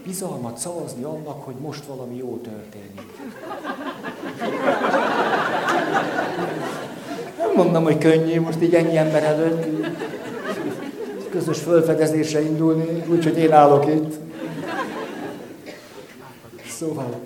Bizalmat 0.03 0.57
szavazni 0.57 1.03
annak, 1.03 1.45
hogy 1.45 1.55
most 1.55 1.85
valami 1.85 2.15
jó 2.15 2.37
történik. 2.43 3.13
Nem 7.57 7.65
mondom, 7.65 7.83
hogy 7.83 7.97
könnyű 7.97 8.41
most 8.41 8.61
így 8.61 8.73
ennyi 8.73 8.97
ember 8.97 9.23
előtt 9.23 9.65
közös 11.29 11.59
fölfedezésre 11.59 12.41
indulni, 12.41 13.03
úgyhogy 13.07 13.37
én 13.37 13.51
állok 13.51 13.85
itt. 13.85 14.13
Szóval, 16.69 17.21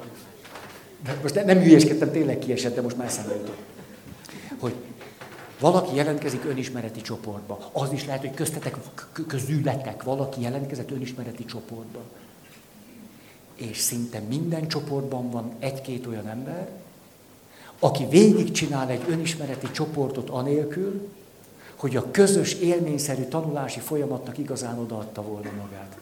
de 1.04 1.18
most 1.22 1.46
nem 1.46 1.58
hülyéskedtem, 1.60 2.12
tényleg 2.12 2.40
kiesett, 2.40 2.76
de 2.76 2.82
most 2.82 2.98
már 2.98 3.08
eszembe 3.08 3.34
jutott. 3.34 3.58
Hogy 4.60 4.74
valaki 5.60 5.96
jelentkezik 5.96 6.46
önismereti 6.46 7.02
csoportba. 7.02 7.70
Az 7.72 7.92
is 7.92 8.06
lehet, 8.06 8.22
hogy 8.22 8.34
köztetek, 8.34 8.76
közületek 9.28 10.04
valaki 10.04 10.42
jelentkezett 10.42 10.92
önismereti 10.92 11.46
csoportba. 11.46 12.00
És 13.56 13.78
szinte 13.78 14.20
minden 14.30 14.68
csoportban 14.68 15.30
van 15.30 15.52
egy-két 15.60 16.08
olyan 16.08 16.28
ember, 16.28 16.68
aki 17.84 18.06
végigcsinál 18.10 18.90
egy 18.90 19.04
önismereti 19.08 19.72
csoportot 19.72 20.30
anélkül, 20.30 21.10
hogy 21.76 21.96
a 21.96 22.12
közös 22.12 22.54
élményszerű 22.54 23.24
tanulási 23.24 23.80
folyamatnak 23.80 24.38
igazán 24.38 24.80
odaadta 24.80 25.22
volna 25.22 25.50
magát. 25.62 25.98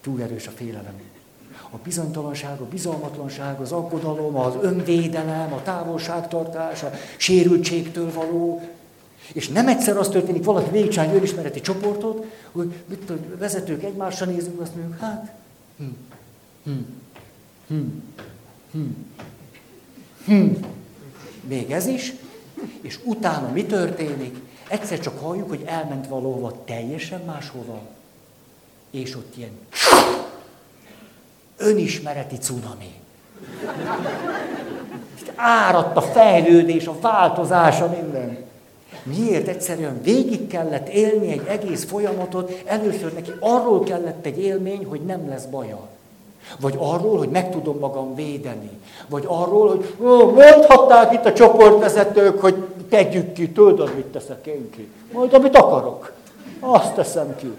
Túl 0.00 0.22
erős 0.22 0.46
a 0.46 0.50
félelem. 0.50 1.00
A 1.70 1.76
bizonytalanság, 1.84 2.60
a 2.60 2.64
bizalmatlanság, 2.64 3.60
az 3.60 3.72
aggodalom, 3.72 4.36
az 4.36 4.54
önvédelem, 4.60 5.52
a 5.52 5.62
távolságtartás, 5.62 6.82
a 6.82 6.90
sérültségtől 7.16 8.12
való. 8.12 8.68
És 9.32 9.48
nem 9.48 9.68
egyszer 9.68 9.96
az 9.96 10.08
történik, 10.08 10.44
valaki 10.44 10.70
végigcsinál 10.70 11.08
egy 11.08 11.16
önismereti 11.16 11.60
csoportot, 11.60 12.26
hogy 12.52 12.72
mit 12.86 12.98
tudom, 12.98 13.38
vezetők 13.38 13.82
egymásra 13.82 14.26
nézünk, 14.26 14.60
azt 14.60 14.74
mondjuk, 14.74 14.98
hát, 14.98 15.34
hm, 15.76 15.84
hm, 16.64 16.72
hm, 17.68 17.84
hm, 18.72 18.90
hm. 20.28 20.46
Még 21.48 21.70
ez 21.70 21.86
is, 21.86 22.12
és 22.80 22.98
utána 23.04 23.52
mi 23.52 23.64
történik? 23.64 24.36
Egyszer 24.68 24.98
csak 25.00 25.18
halljuk, 25.18 25.48
hogy 25.48 25.62
elment 25.66 26.08
valóva 26.08 26.62
teljesen 26.64 27.20
máshova, 27.26 27.80
és 28.90 29.16
ott 29.16 29.36
ilyen 29.36 29.58
önismereti 31.56 32.36
cunami. 32.36 32.92
Áradt 35.34 35.96
a 35.96 36.02
fejlődés, 36.02 36.86
a 36.86 37.00
változása, 37.00 37.96
minden. 38.00 38.46
Miért? 39.02 39.48
Egyszerűen 39.48 40.02
végig 40.02 40.46
kellett 40.46 40.88
élni 40.88 41.32
egy 41.32 41.46
egész 41.46 41.84
folyamatot, 41.84 42.62
először 42.64 43.12
neki 43.12 43.30
arról 43.40 43.82
kellett 43.82 44.26
egy 44.26 44.38
élmény, 44.38 44.84
hogy 44.84 45.00
nem 45.00 45.28
lesz 45.28 45.44
baja. 45.44 45.88
Vagy 46.60 46.74
arról, 46.78 47.18
hogy 47.18 47.28
meg 47.28 47.50
tudom 47.50 47.78
magam 47.78 48.14
védeni. 48.14 48.70
Vagy 49.08 49.24
arról, 49.26 49.68
hogy 49.68 49.94
ó, 50.02 50.30
mondhatták 50.30 51.12
itt 51.12 51.24
a 51.24 51.32
csoportvezetők, 51.32 52.40
hogy 52.40 52.54
tegyük 52.88 53.32
ki, 53.32 53.50
tudod, 53.50 53.94
mit 53.94 54.04
teszek 54.04 54.46
én 54.46 54.70
ki. 54.70 54.88
Majd 55.12 55.34
amit 55.34 55.56
akarok, 55.56 56.12
azt 56.60 56.94
teszem 56.94 57.36
ki. 57.36 57.52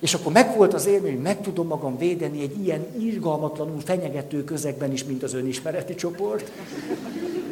És 0.00 0.14
akkor 0.14 0.32
megvolt 0.32 0.74
az 0.74 0.86
élmény, 0.86 1.12
hogy 1.12 1.22
meg 1.22 1.40
tudom 1.40 1.66
magam 1.66 1.98
védeni 1.98 2.42
egy 2.42 2.64
ilyen 2.64 2.86
irgalmatlanul 2.98 3.80
fenyegető 3.84 4.44
közegben 4.44 4.92
is, 4.92 5.04
mint 5.04 5.22
az 5.22 5.34
önismereti 5.34 5.94
csoport. 5.94 6.50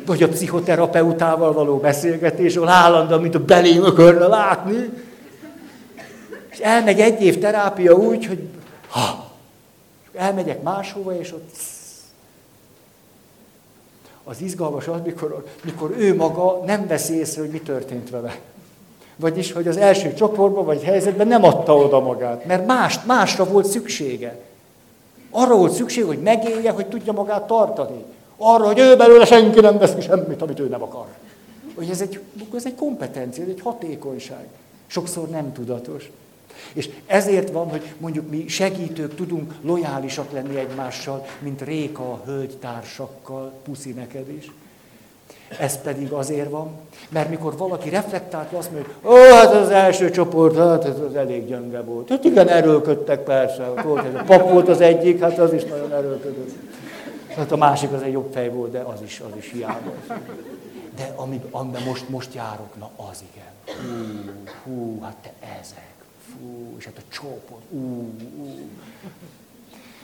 Vagy 0.07 0.23
a 0.23 0.29
pszichoterapeutával 0.29 1.53
való 1.53 1.77
beszélgetés, 1.77 2.57
ahol 2.57 2.69
állandóan, 2.69 3.21
mint 3.21 3.35
a 3.35 3.45
belém 3.45 3.83
akarna 3.83 4.29
látni. 4.29 4.91
És 6.51 6.59
elmegy 6.59 7.01
egy 7.01 7.23
év 7.23 7.39
terápia 7.39 7.95
úgy, 7.95 8.27
hogy 8.27 8.39
ha, 8.89 9.30
elmegyek 10.15 10.63
máshova, 10.63 11.19
és 11.19 11.33
ott 11.33 11.55
az 14.25 14.41
izgalmas 14.41 14.89
az, 14.89 15.01
mikor, 15.05 15.45
mikor 15.65 15.95
ő 15.99 16.17
maga 16.17 16.63
nem 16.65 16.87
veszi 16.87 17.15
észre, 17.15 17.41
hogy 17.41 17.51
mi 17.51 17.61
történt 17.61 18.11
vele. 18.11 18.39
Vagyis, 19.17 19.53
hogy 19.53 19.69
az 19.69 19.77
első 19.77 20.15
csoportban 20.15 20.65
vagy 20.65 20.83
helyzetben 20.83 21.27
nem 21.27 21.45
adta 21.45 21.77
oda 21.77 22.01
magát, 22.01 22.45
mert 22.45 22.67
más, 22.67 22.99
másra 23.05 23.45
volt 23.45 23.67
szüksége. 23.67 24.39
Arra 25.31 25.57
volt 25.57 25.73
szükség, 25.73 26.05
hogy 26.05 26.19
megélje, 26.19 26.71
hogy 26.71 26.87
tudja 26.87 27.13
magát 27.13 27.47
tartani. 27.47 28.05
Arra, 28.37 28.67
hogy 28.67 28.79
ő 28.79 28.97
belőle 28.97 29.25
senki 29.25 29.61
nem 29.61 29.79
vesz 29.79 29.95
ki 29.95 30.01
semmit, 30.01 30.43
amit 30.43 30.61
ő 30.61 30.69
nem 30.69 30.83
akar. 30.83 31.07
Hogy 31.75 31.91
ez 31.91 32.01
egy, 32.01 32.21
ez 32.55 32.67
egy 32.67 32.75
kompetencia, 32.75 33.43
ez 33.43 33.49
egy 33.49 33.61
hatékonyság. 33.61 34.47
Sokszor 34.87 35.29
nem 35.29 35.53
tudatos. 35.53 36.11
És 36.73 36.89
ezért 37.07 37.51
van, 37.51 37.69
hogy 37.69 37.83
mondjuk 37.99 38.31
mi 38.31 38.49
segítők 38.49 39.15
tudunk 39.15 39.55
lojálisak 39.63 40.33
lenni 40.33 40.57
egymással, 40.57 41.27
mint 41.39 41.63
Réka 41.63 42.03
a 42.03 42.23
hölgytársakkal, 42.25 43.53
puszi 43.65 43.93
neked 43.93 44.29
is. 44.29 44.51
Ez 45.59 45.83
pedig 45.83 46.13
azért 46.13 46.51
van, 46.51 46.71
mert 47.09 47.29
mikor 47.29 47.57
valaki 47.57 47.89
reflektált, 47.89 48.53
azt 48.53 48.71
mondja, 48.71 48.93
hogy 49.03 49.13
ó, 49.13 49.35
hát 49.35 49.55
az 49.55 49.69
első 49.69 50.11
csoport, 50.11 50.57
hát 50.57 50.85
ez 50.85 50.99
az 50.99 51.15
elég 51.15 51.47
gyönge 51.47 51.81
volt. 51.81 52.09
Hát 52.09 52.25
igen, 52.25 52.49
erőlködtek 52.49 53.23
persze, 53.23 53.67
volt, 53.85 54.05
ez 54.05 54.15
a 54.15 54.23
pap 54.23 54.51
volt 54.51 54.69
az 54.69 54.81
egyik, 54.81 55.21
hát 55.21 55.39
az 55.39 55.53
is 55.53 55.65
nagyon 55.65 55.93
erőlködött. 55.93 56.51
Hát 57.37 57.53
a 57.53 57.57
másik 57.57 57.93
az 57.93 58.03
egy 58.03 58.13
jobb 58.13 58.33
fej 58.33 58.49
volt, 58.49 58.71
de 58.71 58.79
az 58.79 59.03
is, 59.05 59.21
az 59.31 59.37
is 59.39 59.51
hiába. 59.51 59.93
De 60.97 61.15
amiben 61.51 61.83
most, 61.87 62.09
most 62.09 62.35
járok, 62.35 62.79
na 62.79 62.91
az 63.11 63.25
igen. 63.33 63.79
Hú, 64.65 64.73
hú, 64.73 65.01
hát 65.03 65.17
te 65.23 65.33
ezek 65.61 66.00
ú, 66.43 66.74
és 66.78 66.85
hát 66.85 66.99
a 66.99 67.03
csópon, 67.09 67.61
ú, 67.70 67.78
ú. 68.39 68.59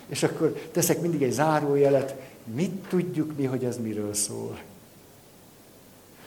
És 0.07 0.23
akkor 0.23 0.69
teszek 0.73 1.01
mindig 1.01 1.23
egy 1.23 1.33
zárójelet, 1.33 2.15
mit 2.55 2.71
tudjuk 2.89 3.37
mi, 3.37 3.45
hogy 3.45 3.65
ez 3.65 3.79
miről 3.79 4.15
szól. 4.15 4.59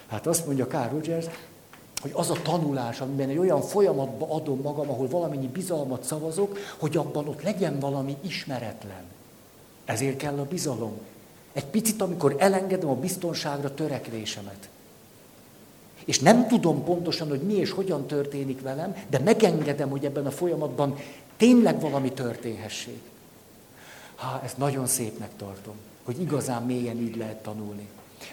Hát 0.08 0.28
azt 0.28 0.46
mondja 0.46 0.68
Carl 0.68 0.90
Rogers, 0.92 1.26
hogy 2.02 2.12
az 2.14 2.30
a 2.30 2.42
tanulás, 2.42 3.02
amiben 3.02 3.30
egy 3.30 3.38
olyan 3.38 3.62
folyamatba 3.62 4.34
adom 4.36 4.62
magam, 4.62 4.90
ahol 4.90 5.08
valamennyi 5.08 5.48
bizalmat 5.48 6.04
szavazok, 6.04 6.58
hogy 6.78 6.98
abban 6.98 7.28
ott 7.28 7.42
legyen 7.42 7.80
valami 7.80 8.18
ismeretlen. 8.22 9.04
Ezért 9.86 10.18
kell 10.18 10.40
a 10.40 10.46
bizalom. 10.46 11.00
Egy 11.54 11.66
picit, 11.66 12.02
amikor 12.02 12.36
elengedem 12.38 12.90
a 12.90 12.96
biztonságra 12.96 13.74
törekvésemet 13.74 14.70
és 16.10 16.20
nem 16.20 16.48
tudom 16.48 16.84
pontosan, 16.84 17.30
hogy 17.30 17.42
mi 17.42 17.54
és 17.54 17.72
hogyan 17.72 18.06
történik 18.06 18.62
velem, 18.62 18.96
de 19.10 19.20
megengedem, 19.20 19.90
hogy 19.90 20.06
ebben 20.06 20.26
a 20.26 20.32
folyamatban 20.32 20.98
tényleg 21.38 21.80
valami 21.80 22.12
történhessék. 22.12 23.02
Ha 24.16 24.42
ezt 24.44 24.58
nagyon 24.58 24.88
szépnek 24.88 25.30
tartom, 25.38 25.74
hogy 26.04 26.22
igazán 26.22 26.64
mélyen 26.64 26.98
így 26.98 27.16
lehet 27.16 27.44
tanulni. 27.44 27.88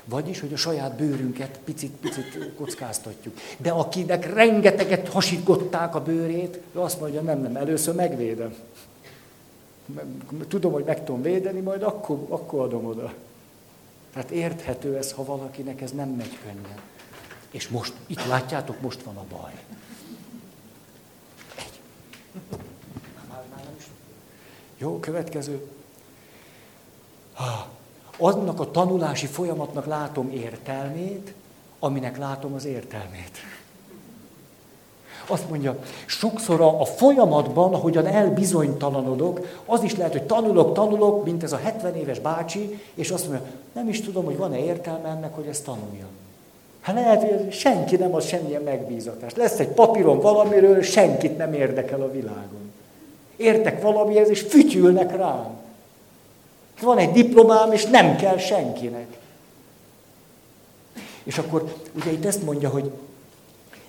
Vagyis, 0.05 0.41
hogy 0.41 0.53
a 0.53 0.57
saját 0.57 0.97
bőrünket 0.97 1.59
picit-picit 1.65 2.55
kockáztatjuk. 2.57 3.39
De 3.59 3.71
akinek 3.71 4.35
rengeteget 4.35 5.09
hasították 5.09 5.95
a 5.95 6.03
bőrét, 6.03 6.61
ő 6.75 6.79
azt 6.79 7.01
mondja, 7.01 7.21
nem, 7.21 7.41
nem, 7.41 7.57
először 7.57 7.95
megvédem. 7.95 8.55
Tudom, 10.49 10.73
hogy 10.73 10.85
meg 10.85 11.05
tudom 11.05 11.23
védeni, 11.23 11.61
majd 11.61 11.83
akkor, 11.83 12.27
akkor 12.29 12.61
adom 12.61 12.87
oda. 12.87 13.13
Tehát 14.13 14.31
érthető 14.31 14.97
ez, 14.97 15.13
ha 15.13 15.25
valakinek 15.25 15.81
ez 15.81 15.91
nem 15.91 16.09
megy 16.09 16.39
könnyen. 16.43 16.95
És 17.51 17.69
most, 17.69 17.93
itt 18.07 18.27
látjátok, 18.27 18.81
most 18.81 19.03
van 19.03 19.17
a 19.17 19.25
baj. 19.31 19.53
Egy. 21.55 21.81
Jó, 24.79 25.01
következő. 25.01 25.71
Annak 28.19 28.61
a 28.61 28.71
tanulási 28.71 29.27
folyamatnak 29.27 29.87
látom 29.87 30.31
értelmét, 30.31 31.35
aminek 31.79 32.19
látom 32.19 32.55
az 32.55 32.65
értelmét. 32.65 33.39
Azt 35.27 35.49
mondja, 35.49 35.79
sokszor 36.07 36.61
a, 36.61 36.81
a 36.81 36.85
folyamatban, 36.85 37.75
ahogyan 37.75 38.07
elbizonytalanodok, 38.07 39.47
az 39.65 39.83
is 39.83 39.97
lehet, 39.97 40.13
hogy 40.13 40.23
tanulok, 40.23 40.75
tanulok, 40.75 41.25
mint 41.25 41.43
ez 41.43 41.53
a 41.53 41.57
70 41.57 41.95
éves 41.95 42.19
bácsi, 42.19 42.81
és 42.95 43.11
azt 43.11 43.29
mondja, 43.29 43.47
nem 43.73 43.89
is 43.89 44.01
tudom, 44.01 44.25
hogy 44.25 44.37
van-e 44.37 44.59
értelme 44.59 45.09
ennek, 45.09 45.35
hogy 45.35 45.47
ezt 45.47 45.65
tanuljam. 45.65 46.09
Hát 46.87 46.95
lehet, 46.95 47.23
hogy 47.23 47.53
senki 47.53 47.97
nem 47.97 48.15
ad 48.15 48.23
semmilyen 48.23 48.63
megbízatást. 48.63 49.37
Lesz 49.37 49.59
egy 49.59 49.69
papíron 49.69 50.21
valamiről, 50.21 50.83
senkit 50.83 51.37
nem 51.37 51.53
érdekel 51.53 52.01
a 52.01 52.11
világon. 52.11 52.73
Értek 53.37 53.83
valamihez, 53.83 54.29
és 54.29 54.41
fütyülnek 54.41 55.17
rám. 55.17 55.59
Van 56.81 56.99
egy 56.99 57.11
diplomám, 57.11 57.73
és 57.73 57.85
nem 57.85 58.17
kell 58.17 58.39
senkinek. 58.39 59.07
És 61.23 61.39
akkor 61.39 61.75
ugye 61.97 62.11
itt 62.11 62.25
ezt 62.25 62.43
mondja, 62.43 62.69
hogy 62.69 62.91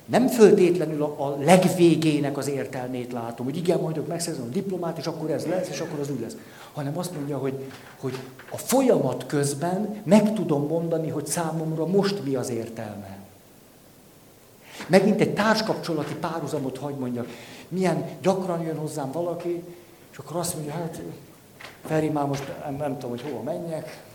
nem 0.08 0.28
föltétlenül 0.28 1.04
a, 1.04 1.26
a 1.26 1.38
legvégének 1.40 2.38
az 2.38 2.48
értelmét 2.48 3.12
látom, 3.12 3.46
hogy 3.46 3.58
igen, 3.58 3.80
majd 3.80 4.08
megszerzem 4.08 4.44
a 4.44 4.54
diplomát, 4.54 4.98
és 4.98 5.06
akkor 5.06 5.30
ez 5.30 5.46
lesz, 5.46 5.70
és 5.70 5.80
akkor 5.80 6.00
az 6.00 6.10
úgy 6.10 6.20
lesz. 6.20 6.36
Hanem 6.74 6.98
azt 6.98 7.16
mondja, 7.16 7.38
hogy, 7.38 7.54
hogy 8.00 8.18
a 8.52 8.58
folyamat 8.58 9.26
közben 9.26 10.02
meg 10.04 10.34
tudom 10.34 10.68
mondani, 10.68 11.10
hogy 11.10 11.26
számomra 11.26 11.86
most 11.86 12.24
mi 12.24 12.36
az 12.36 12.50
értelme. 12.50 13.18
Megint 14.88 15.22
egy 15.22 15.34
társkapcsolati 15.34 16.14
párhuzamot 16.14 16.78
hagy 16.78 16.96
mondjak. 16.96 17.28
Milyen 17.68 18.06
gyakran 18.22 18.62
jön 18.62 18.78
hozzám 18.78 19.12
valaki, 19.12 19.64
és 20.12 20.18
akkor 20.18 20.36
azt 20.36 20.56
mondja, 20.56 20.74
hát 20.74 21.02
Feri, 21.86 22.10
már 22.10 22.26
most 22.26 22.44
nem, 22.64 22.76
nem 22.76 22.94
tudom, 22.94 23.10
hogy 23.10 23.22
hova 23.22 23.44
menjek. 23.44 24.07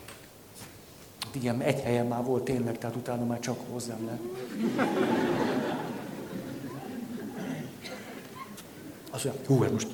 Igen, 1.33 1.61
egy 1.61 1.81
helyen 1.81 2.07
már 2.07 2.25
volt 2.25 2.45
tényleg, 2.45 2.79
tehát 2.79 2.97
utána 2.97 3.25
már 3.25 3.41
csak 3.41 3.59
hozzám 3.71 4.07
le. 4.07 4.19
Azt 9.11 9.25
mondja, 9.25 9.43
hú, 9.47 9.63
hát 9.63 9.73
most... 9.73 9.89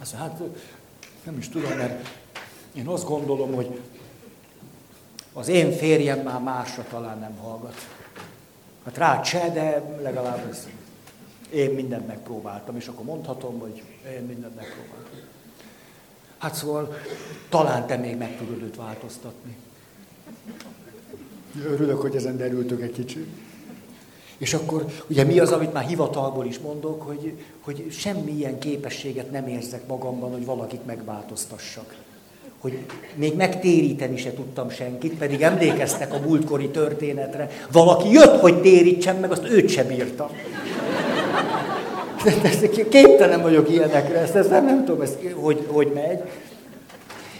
Azt 0.00 0.18
mondja, 0.18 0.30
hát 0.30 0.42
nem 1.24 1.38
is 1.38 1.48
tudom, 1.48 1.76
mert 1.76 2.08
én 2.74 2.86
azt 2.86 3.04
gondolom, 3.04 3.54
hogy 3.54 3.80
az 5.32 5.48
én 5.48 5.72
férjem 5.72 6.18
már 6.18 6.40
másra 6.40 6.84
talán 6.90 7.18
nem 7.18 7.36
hallgat. 7.36 7.74
Hát 8.84 8.96
rá 8.96 9.22
se, 9.22 9.50
de 9.50 9.82
legalább 10.02 10.48
ez. 10.48 10.68
Én 11.50 11.70
mindent 11.70 12.06
megpróbáltam, 12.06 12.76
és 12.76 12.86
akkor 12.86 13.04
mondhatom, 13.04 13.58
hogy 13.58 13.82
én 14.10 14.22
mindent 14.22 14.54
megpróbáltam. 14.54 15.20
Hát 16.38 16.54
szóval 16.54 16.96
talán 17.48 17.86
te 17.86 17.96
még 17.96 18.16
meg 18.16 18.36
tudod 18.36 18.62
őt 18.62 18.76
változtatni. 18.76 19.56
Örülök, 21.64 22.00
hogy 22.00 22.16
ezen 22.16 22.36
derültök 22.36 22.82
egy 22.82 22.92
kicsit. 22.92 23.26
És 24.38 24.54
akkor 24.54 24.84
ugye 25.06 25.24
mi 25.24 25.38
az, 25.38 25.52
amit 25.52 25.72
már 25.72 25.84
hivatalból 25.84 26.46
is 26.46 26.58
mondok, 26.58 27.02
hogy, 27.02 27.32
hogy 27.60 27.86
semmilyen 27.90 28.58
képességet 28.58 29.30
nem 29.30 29.46
érzek 29.46 29.86
magamban, 29.86 30.32
hogy 30.32 30.44
valakit 30.44 30.86
megváltoztassak. 30.86 31.94
Hogy 32.58 32.78
még 33.14 33.34
megtéríteni 33.34 34.16
se 34.16 34.34
tudtam 34.34 34.70
senkit, 34.70 35.14
pedig 35.14 35.42
emlékeztek 35.42 36.12
a 36.12 36.18
múltkori 36.18 36.68
történetre. 36.68 37.50
Valaki 37.72 38.10
jött, 38.10 38.40
hogy 38.40 38.60
térítsem 38.60 39.16
meg, 39.16 39.30
azt 39.30 39.50
őt 39.50 39.68
sem 39.68 39.86
bírtam. 39.86 40.28
Képtelen 42.88 43.42
vagyok 43.42 43.70
ilyenekre, 43.70 44.18
ezt, 44.18 44.34
ezt 44.34 44.50
nem, 44.50 44.64
nem 44.64 44.84
tudom, 44.84 45.00
ezt, 45.00 45.18
hogy, 45.34 45.66
hogy 45.68 45.90
megy. 45.94 46.20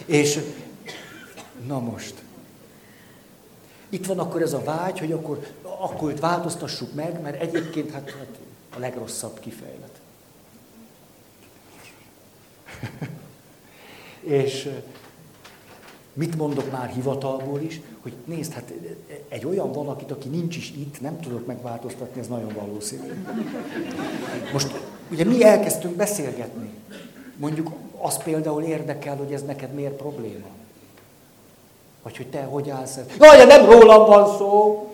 És 0.07 0.39
na 1.67 1.79
most, 1.79 2.15
itt 3.97 4.07
van 4.07 4.19
akkor 4.19 4.43
ez 4.43 4.53
a 4.53 4.63
vágy, 4.65 4.99
hogy 4.99 5.13
akkor, 5.13 5.47
akkor 5.63 6.11
őt 6.11 6.21
változtassuk 6.21 6.95
meg, 6.95 7.23
mert 7.23 7.41
egyébként 7.41 7.91
hát, 7.91 8.11
hát 8.11 8.39
a 8.77 8.79
legrosszabb 8.79 9.41
kifejlet. 9.41 10.01
És 14.41 14.71
mit 16.13 16.37
mondok 16.37 16.71
már 16.73 16.89
hivatalból 16.89 17.61
is, 17.61 17.81
hogy 18.01 18.13
nézd, 18.25 18.53
hát 18.53 18.73
egy 19.29 19.47
olyan 19.47 19.73
valakit, 19.73 20.11
aki 20.11 20.29
nincs 20.29 20.57
is 20.57 20.71
itt, 20.71 21.01
nem 21.01 21.21
tudok 21.21 21.47
megváltoztatni, 21.47 22.21
ez 22.21 22.29
nagyon 22.29 22.53
valószínű. 22.55 23.25
Most 24.53 24.81
ugye 25.11 25.25
mi 25.25 25.45
elkezdtünk 25.45 25.95
beszélgetni. 25.95 26.71
Mondjuk 27.37 27.71
az 27.99 28.23
például 28.23 28.63
érdekel, 28.63 29.17
hogy 29.17 29.33
ez 29.33 29.43
neked 29.43 29.73
miért 29.73 29.97
probléma. 29.97 30.56
Vagy 32.07 32.17
hogy 32.17 32.27
te 32.27 32.43
hogy 32.43 32.71
állsz. 32.71 32.99
Jaj, 33.19 33.47
nem 33.47 33.65
rólam 33.65 34.07
van 34.07 34.37
szó! 34.37 34.87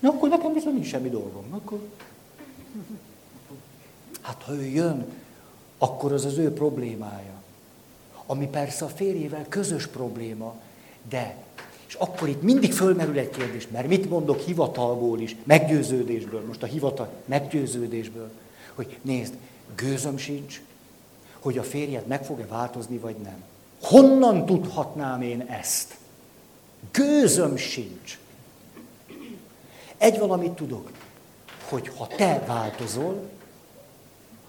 Na, 0.00 0.08
akkor 0.08 0.28
nekem 0.28 0.52
viszont 0.52 0.74
nincs 0.74 0.86
semmi 0.86 1.08
dolgom. 1.08 1.44
Akkor... 1.50 1.78
Hát 4.20 4.42
ha 4.42 4.52
ő 4.52 4.64
jön, 4.64 5.04
akkor 5.78 6.12
az 6.12 6.24
az 6.24 6.38
ő 6.38 6.52
problémája. 6.52 7.42
Ami 8.26 8.46
persze 8.46 8.84
a 8.84 8.88
férjével 8.88 9.46
közös 9.48 9.86
probléma, 9.86 10.54
de, 11.08 11.36
és 11.86 11.94
akkor 11.94 12.28
itt 12.28 12.42
mindig 12.42 12.72
fölmerül 12.72 13.18
egy 13.18 13.30
kérdés, 13.30 13.68
mert 13.68 13.88
mit 13.88 14.08
mondok 14.08 14.40
hivatalból 14.40 15.20
is, 15.20 15.36
meggyőződésből, 15.44 16.46
most 16.46 16.62
a 16.62 16.66
hivatal 16.66 17.08
meggyőződésből, 17.24 18.30
hogy 18.74 18.98
nézd, 19.02 19.34
gőzöm 19.74 20.16
sincs, 20.16 20.60
hogy 21.40 21.58
a 21.58 21.62
férjed 21.62 22.06
meg 22.06 22.24
fog-e 22.24 22.46
változni, 22.46 22.98
vagy 22.98 23.16
nem. 23.16 23.42
Honnan 23.82 24.46
tudhatnám 24.46 25.22
én 25.22 25.40
ezt? 25.40 25.96
Gőzöm 26.92 27.56
sincs. 27.56 28.18
Egy 29.98 30.18
valamit 30.18 30.52
tudok, 30.52 30.90
hogy 31.68 31.88
ha 31.96 32.06
te 32.06 32.42
változol, 32.46 33.28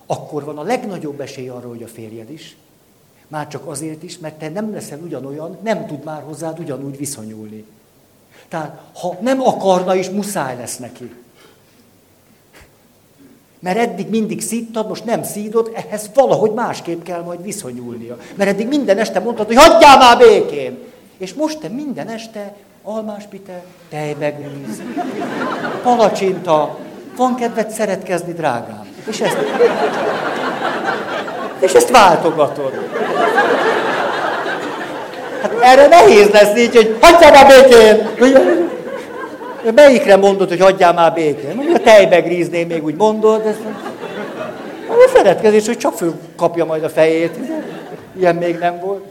akkor 0.06 0.44
van 0.44 0.58
a 0.58 0.64
legnagyobb 0.64 1.20
esély 1.20 1.50
arra, 1.50 1.68
hogy 1.68 1.84
a 1.84 1.88
férjed 1.88 2.30
is. 2.30 2.58
Már 3.28 3.48
csak 3.48 3.68
azért 3.68 4.04
is, 4.04 4.18
mert 4.18 4.40
te 4.40 4.50
nem 4.50 4.72
leszel 4.72 5.00
ugyanolyan, 5.00 5.58
nem 5.64 5.86
tud 5.86 6.04
már 6.04 6.24
hozzád 6.24 6.60
ugyanúgy 6.60 6.98
viszonyulni. 6.98 7.66
Tehát, 8.48 8.82
ha 8.94 9.18
nem 9.22 9.42
akarna 9.42 9.96
is, 9.96 10.10
muszáj 10.10 10.58
lesz 10.58 10.78
neki. 10.78 11.16
Mert 13.62 13.78
eddig 13.78 14.10
mindig 14.10 14.42
szíttad, 14.42 14.88
most 14.88 15.06
nem 15.06 15.24
szídod, 15.24 15.72
ehhez 15.74 16.10
valahogy 16.14 16.52
másképp 16.52 17.04
kell 17.04 17.22
majd 17.22 17.44
viszonyulnia. 17.44 18.18
Mert 18.36 18.50
eddig 18.50 18.68
minden 18.68 18.98
este 18.98 19.20
mondtad, 19.20 19.48
hogy 19.48 19.56
hagyjál 19.56 19.98
már 19.98 20.18
békén. 20.18 20.78
És 21.18 21.34
most 21.34 21.60
te 21.60 21.68
minden 21.68 22.08
este 22.08 22.54
almáspite, 22.84 23.64
tejbegríz, 23.90 24.82
palacsinta, 25.84 26.78
van 27.18 27.36
kedved 27.36 27.70
szeretkezni, 27.70 28.34
drágám. 28.34 28.88
És 29.08 29.20
ezt, 29.20 29.38
és 31.60 31.74
ezt 31.74 31.90
váltogatod. 31.90 32.74
Hát 35.42 35.54
erre 35.62 35.88
nehéz 35.88 36.30
lesz 36.30 36.58
így, 36.58 36.76
hogy 36.76 36.98
hagyjál 37.02 37.32
már 37.32 37.48
békén! 37.48 38.70
Melyikre 39.76 40.16
mondod, 40.16 40.50
hogy 40.50 40.60
hagyjál 40.60 40.94
már 40.94 41.14
békén? 41.14 41.56
Mondjuk 41.56 41.78
a 41.78 41.80
tejbegríznél 41.80 42.66
még 42.66 42.84
úgy 42.84 42.96
mondod, 42.96 43.46
ez 43.46 43.56
a 44.88 45.10
szeretkezés, 45.14 45.66
hogy 45.66 45.78
csak 45.78 45.94
föl 45.94 46.14
kapja 46.36 46.66
majd 46.66 46.84
a 46.84 46.90
fejét. 46.90 47.38
Ilyen 48.18 48.36
még 48.36 48.58
nem 48.58 48.80
volt. 48.80 49.06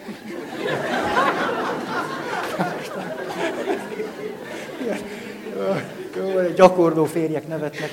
Gyakorló 6.56 7.04
férjek 7.04 7.48
nevetnek. 7.48 7.90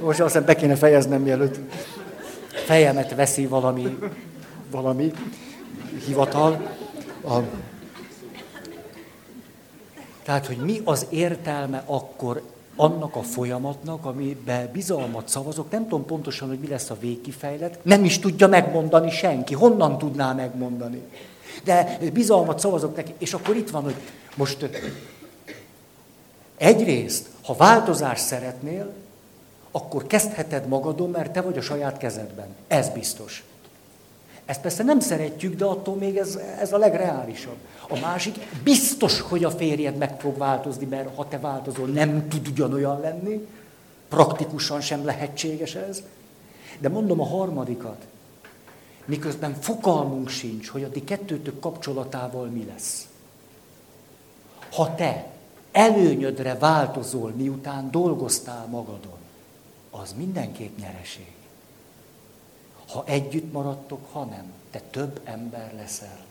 Most 0.00 0.20
azt 0.20 0.32
hiszem 0.32 0.44
be 0.44 0.54
kéne 0.54 0.74
fejeznem, 0.74 1.22
mielőtt 1.22 1.58
fejemet 2.64 3.14
veszi 3.14 3.46
valami, 3.46 3.98
valami 4.70 5.12
hivatal. 6.06 6.70
A... 7.24 7.34
Tehát, 10.24 10.46
hogy 10.46 10.56
mi 10.56 10.80
az 10.84 11.06
értelme 11.10 11.82
akkor 11.86 12.42
annak 12.76 13.16
a 13.16 13.22
folyamatnak, 13.22 14.04
amiben 14.04 14.70
bizalmat 14.72 15.28
szavazok, 15.28 15.70
nem 15.70 15.82
tudom 15.82 16.06
pontosan, 16.06 16.48
hogy 16.48 16.58
mi 16.58 16.68
lesz 16.68 16.90
a 16.90 16.96
végkifejlet, 17.00 17.78
nem 17.82 18.04
is 18.04 18.18
tudja 18.18 18.46
megmondani 18.46 19.10
senki, 19.10 19.54
honnan 19.54 19.98
tudná 19.98 20.32
megmondani. 20.32 21.02
De 21.64 21.98
bizalmat 22.12 22.58
szavazok 22.58 22.96
neki, 22.96 23.14
és 23.18 23.34
akkor 23.34 23.56
itt 23.56 23.70
van, 23.70 23.82
hogy 23.82 23.94
most 24.36 24.68
egyrészt, 26.56 27.28
ha 27.44 27.54
változást 27.54 28.24
szeretnél, 28.24 28.92
akkor 29.70 30.06
kezdheted 30.06 30.68
magadon, 30.68 31.10
mert 31.10 31.32
te 31.32 31.40
vagy 31.40 31.58
a 31.58 31.62
saját 31.62 31.96
kezedben. 31.96 32.46
Ez 32.66 32.88
biztos. 32.88 33.44
Ezt 34.46 34.60
persze 34.60 34.82
nem 34.82 35.00
szeretjük, 35.00 35.54
de 35.54 35.64
attól 35.64 35.96
még 35.96 36.16
ez, 36.16 36.38
ez 36.60 36.72
a 36.72 36.78
legreálisabb. 36.78 37.56
A 37.88 37.98
másik, 37.98 38.34
biztos, 38.64 39.20
hogy 39.20 39.44
a 39.44 39.50
férjed 39.50 39.96
meg 39.96 40.20
fog 40.20 40.38
változni, 40.38 40.86
mert 40.86 41.16
ha 41.16 41.28
te 41.28 41.38
változol, 41.38 41.86
nem 41.86 42.28
tud 42.28 42.48
ugyanolyan 42.48 43.00
lenni. 43.00 43.46
Praktikusan 44.08 44.80
sem 44.80 45.04
lehetséges 45.04 45.74
ez. 45.74 46.02
De 46.78 46.88
mondom 46.88 47.20
a 47.20 47.26
harmadikat, 47.26 48.06
miközben 49.04 49.54
fogalmunk 49.60 50.28
sincs, 50.28 50.68
hogy 50.68 50.82
a 50.82 50.90
ti 50.90 51.04
kettőtök 51.04 51.60
kapcsolatával 51.60 52.46
mi 52.46 52.64
lesz. 52.64 53.08
Ha 54.72 54.94
te 54.94 55.26
előnyödre 55.72 56.54
változol, 56.58 57.32
miután 57.36 57.90
dolgoztál 57.90 58.66
magadon, 58.66 59.18
az 59.90 60.14
mindenképp 60.16 60.78
nyereség. 60.78 61.33
Ha 62.88 63.02
együtt 63.06 63.52
maradtok, 63.52 64.12
ha 64.12 64.24
nem, 64.24 64.52
te 64.70 64.80
több 64.90 65.20
ember 65.24 65.72
leszel. 65.76 66.24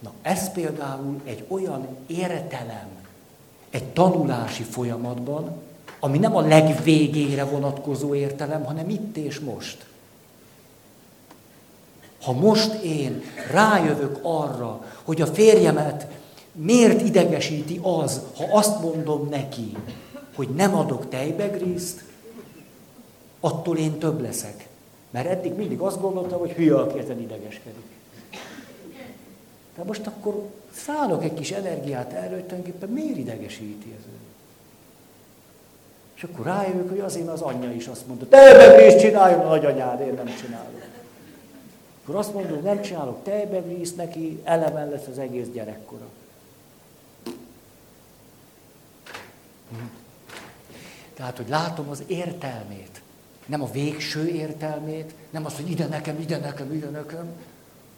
Na 0.00 0.12
ez 0.22 0.52
például 0.52 1.20
egy 1.24 1.44
olyan 1.48 1.86
értelem, 2.06 2.88
egy 3.70 3.84
tanulási 3.84 4.62
folyamatban, 4.62 5.62
ami 6.00 6.18
nem 6.18 6.36
a 6.36 6.40
legvégére 6.40 7.44
vonatkozó 7.44 8.14
értelem, 8.14 8.64
hanem 8.64 8.88
itt 8.88 9.16
és 9.16 9.38
most. 9.38 9.86
Ha 12.22 12.32
most 12.32 12.72
én 12.72 13.22
rájövök 13.50 14.18
arra, 14.22 14.84
hogy 15.02 15.20
a 15.20 15.26
férjemet 15.26 16.06
miért 16.52 17.00
idegesíti 17.00 17.80
az, 17.82 18.20
ha 18.36 18.44
azt 18.50 18.80
mondom 18.80 19.28
neki, 19.28 19.76
hogy 20.34 20.48
nem 20.48 20.74
adok 20.74 21.08
tejbegrízt, 21.08 22.02
attól 23.40 23.78
én 23.78 23.98
több 23.98 24.20
leszek. 24.20 24.68
Mert 25.10 25.28
eddig 25.28 25.54
mindig 25.54 25.80
azt 25.80 26.00
gondoltam, 26.00 26.38
hogy 26.38 26.50
hülye, 26.50 26.76
aki 26.76 26.98
ezen 26.98 27.20
idegeskedik. 27.20 27.98
De 29.76 29.84
most 29.84 30.06
akkor 30.06 30.48
szállok 30.72 31.24
egy 31.24 31.34
kis 31.34 31.50
energiát 31.50 32.12
erre, 32.12 32.34
hogy 32.34 32.44
tulajdonképpen 32.44 32.88
miért 32.88 33.16
idegesíti 33.16 33.94
ez? 33.98 34.04
És 36.14 36.22
akkor 36.22 36.46
rájövök, 36.46 36.88
hogy 36.88 37.00
azért 37.00 37.28
az 37.28 37.40
anyja 37.40 37.72
is 37.72 37.86
azt 37.86 38.06
mondta, 38.06 38.28
tejbegrízt 38.28 38.98
csináljon 38.98 39.40
a 39.40 39.48
nagyanyád, 39.48 40.00
én 40.00 40.14
nem 40.14 40.34
csinálok. 40.40 40.82
Akkor 42.02 42.16
azt 42.16 42.34
mondom, 42.34 42.52
hogy 42.52 42.62
nem 42.62 42.82
csinálok 42.82 43.24
tejbegrízt, 43.24 43.96
neki 43.96 44.40
eleven 44.44 44.88
lesz 44.88 45.06
az 45.10 45.18
egész 45.18 45.46
gyerekkora. 45.52 46.08
Tehát, 51.20 51.36
hogy 51.36 51.48
látom 51.48 51.88
az 51.88 52.02
értelmét. 52.06 53.02
Nem 53.46 53.62
a 53.62 53.70
végső 53.70 54.28
értelmét, 54.28 55.14
nem 55.30 55.44
az, 55.44 55.56
hogy 55.56 55.70
ide 55.70 55.86
nekem, 55.86 56.20
ide 56.20 56.38
nekem, 56.38 56.72
ide 56.72 56.88
nekem, 56.88 57.28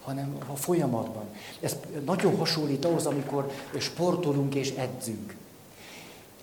hanem 0.02 0.36
a 0.46 0.56
folyamatban. 0.56 1.24
Ez 1.60 1.76
nagyon 2.04 2.36
hasonlít 2.36 2.84
ahhoz, 2.84 3.06
amikor 3.06 3.50
sportolunk 3.78 4.54
és 4.54 4.70
edzünk. 4.70 5.36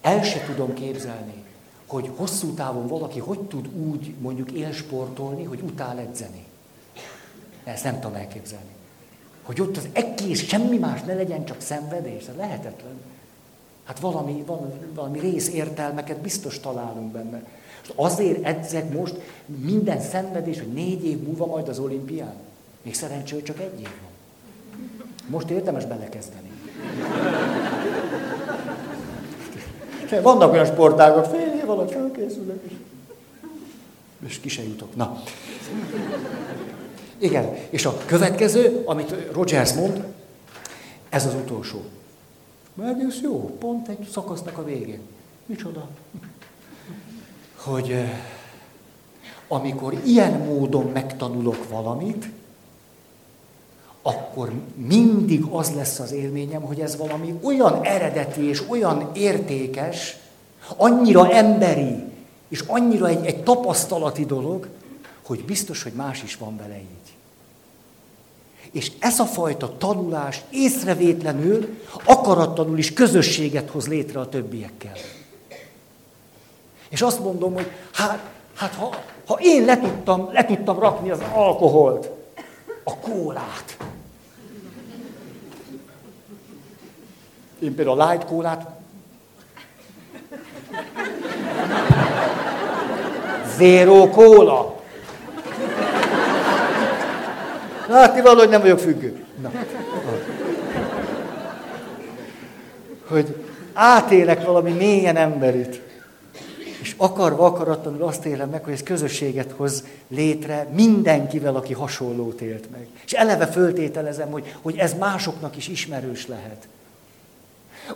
El 0.01 0.23
se 0.23 0.43
tudom 0.45 0.73
képzelni, 0.73 1.43
hogy 1.87 2.11
hosszú 2.15 2.53
távon 2.53 2.87
valaki 2.87 3.19
hogy 3.19 3.39
tud 3.39 3.67
úgy 3.75 4.15
mondjuk 4.19 4.51
élsportolni, 4.51 5.43
hogy 5.43 5.61
utál 5.61 5.99
edzeni. 5.99 6.45
Ezt 7.63 7.83
nem 7.83 7.99
tudom 7.99 8.15
elképzelni. 8.15 8.71
Hogy 9.43 9.61
ott 9.61 9.77
az 9.77 9.87
egész, 9.93 10.47
semmi 10.47 10.77
más 10.77 11.01
ne 11.01 11.13
legyen, 11.13 11.45
csak 11.45 11.61
szenvedés. 11.61 12.27
Ez 12.27 12.35
lehetetlen. 12.35 12.99
Hát 13.89 13.99
valami, 13.99 14.43
valami, 14.45 14.73
valami 14.93 15.19
részértelmeket 15.19 16.17
biztos 16.17 16.59
találunk 16.59 17.11
benne. 17.11 17.43
És 17.83 17.91
azért 17.95 18.45
edzek 18.45 18.93
most 18.93 19.15
minden 19.45 20.01
szenvedés, 20.01 20.59
hogy 20.59 20.73
négy 20.73 21.05
év 21.05 21.19
múlva 21.19 21.45
majd 21.45 21.67
az 21.67 21.79
olimpián. 21.79 22.33
Még 22.81 22.93
szerencsé, 22.95 23.33
hogy 23.33 23.43
csak 23.43 23.59
egy 23.59 23.79
év 23.79 23.89
van. 24.01 24.09
Most 25.27 25.49
érdemes 25.49 25.85
belekezdeni. 25.85 26.51
Vannak 30.21 30.51
olyan 30.51 30.65
sportágok, 30.65 31.25
fél 31.25 31.59
év 31.63 31.69
alatt 31.69 31.91
felkészülök, 31.91 32.63
és, 32.65 32.73
és 34.25 34.39
ki 34.39 34.49
se 34.49 34.63
jutok. 34.63 34.95
Na. 34.95 35.21
Igen, 37.17 37.55
és 37.69 37.85
a 37.85 37.97
következő, 38.05 38.81
amit 38.85 39.15
Rogers 39.31 39.73
mond, 39.73 40.03
ez 41.09 41.25
az 41.25 41.33
utolsó. 41.33 41.83
Egész 42.83 43.19
jó, 43.21 43.55
pont 43.59 43.87
egy 43.87 44.07
szakasznak 44.11 44.57
a 44.57 44.63
végén. 44.63 44.99
Micsoda? 45.45 45.87
Hogy 47.55 47.91
eh, 47.91 48.09
amikor 49.47 50.01
ilyen 50.05 50.31
módon 50.31 50.85
megtanulok 50.85 51.69
valamit, 51.69 52.29
akkor 54.01 54.51
mindig 54.75 55.43
az 55.45 55.73
lesz 55.75 55.99
az 55.99 56.11
élményem, 56.11 56.61
hogy 56.61 56.79
ez 56.79 56.97
valami 56.97 57.39
olyan 57.41 57.83
eredeti 57.83 58.47
és 58.47 58.63
olyan 58.69 59.09
értékes, 59.13 60.17
annyira 60.77 61.31
emberi, 61.31 62.03
és 62.47 62.63
annyira 62.67 63.07
egy, 63.07 63.25
egy 63.25 63.43
tapasztalati 63.43 64.25
dolog, 64.25 64.67
hogy 65.21 65.45
biztos, 65.45 65.83
hogy 65.83 65.93
más 65.93 66.23
is 66.23 66.35
van 66.37 66.57
vele 66.57 66.77
így. 66.77 67.17
És 68.71 68.91
ez 68.99 69.19
a 69.19 69.25
fajta 69.25 69.77
tanulás 69.77 70.41
észrevétlenül, 70.49 71.77
akaratlanul 72.03 72.77
is 72.77 72.93
közösséget 72.93 73.69
hoz 73.69 73.87
létre 73.87 74.19
a 74.19 74.29
többiekkel. 74.29 74.93
És 76.89 77.01
azt 77.01 77.19
mondom, 77.19 77.53
hogy 77.53 77.71
hát, 77.93 78.29
hát 78.55 78.73
ha, 78.73 78.95
ha 79.27 79.37
én 79.41 79.65
le 79.65 79.79
tudtam, 79.79 80.29
le 80.31 80.45
tudtam 80.45 80.79
rakni 80.79 81.09
az 81.09 81.19
alkoholt, 81.33 82.09
a 82.83 82.97
kólát. 82.97 83.77
Én 87.59 87.75
például 87.75 88.01
a 88.01 88.09
light 88.09 88.25
kólát 88.25 88.77
Zero 93.57 94.09
kóla. 94.09 94.78
Látni 97.89 98.21
valahogy 98.21 98.49
nem 98.49 98.61
vagyok 98.61 98.79
függő. 98.79 99.25
Na. 99.41 99.51
Hogy 103.07 103.35
átélek 103.73 104.45
valami 104.45 104.71
mélyen 104.71 105.15
emberit. 105.15 105.81
És 106.81 106.95
akarva, 106.97 107.45
akaratlanul 107.45 108.03
azt 108.03 108.25
élem 108.25 108.49
meg, 108.49 108.63
hogy 108.63 108.73
ez 108.73 108.83
közösséget 108.83 109.51
hoz 109.57 109.83
létre 110.07 110.67
mindenkivel, 110.73 111.55
aki 111.55 111.73
hasonlót 111.73 112.41
élt 112.41 112.71
meg. 112.71 112.87
És 113.05 113.11
eleve 113.11 113.47
föltételezem, 113.47 114.31
hogy, 114.31 114.55
hogy 114.61 114.77
ez 114.77 114.93
másoknak 114.93 115.57
is 115.57 115.67
ismerős 115.67 116.27
lehet. 116.27 116.67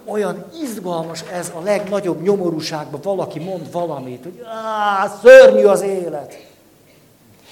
Olyan 0.05 0.45
izgalmas 0.61 1.23
ez 1.33 1.51
a 1.55 1.61
legnagyobb 1.61 2.21
nyomorúságban, 2.21 3.01
valaki 3.03 3.39
mond 3.39 3.71
valamit, 3.71 4.23
hogy 4.23 4.43
áh, 4.45 5.11
szörnyű 5.21 5.63
az 5.63 5.81
élet. 5.81 6.47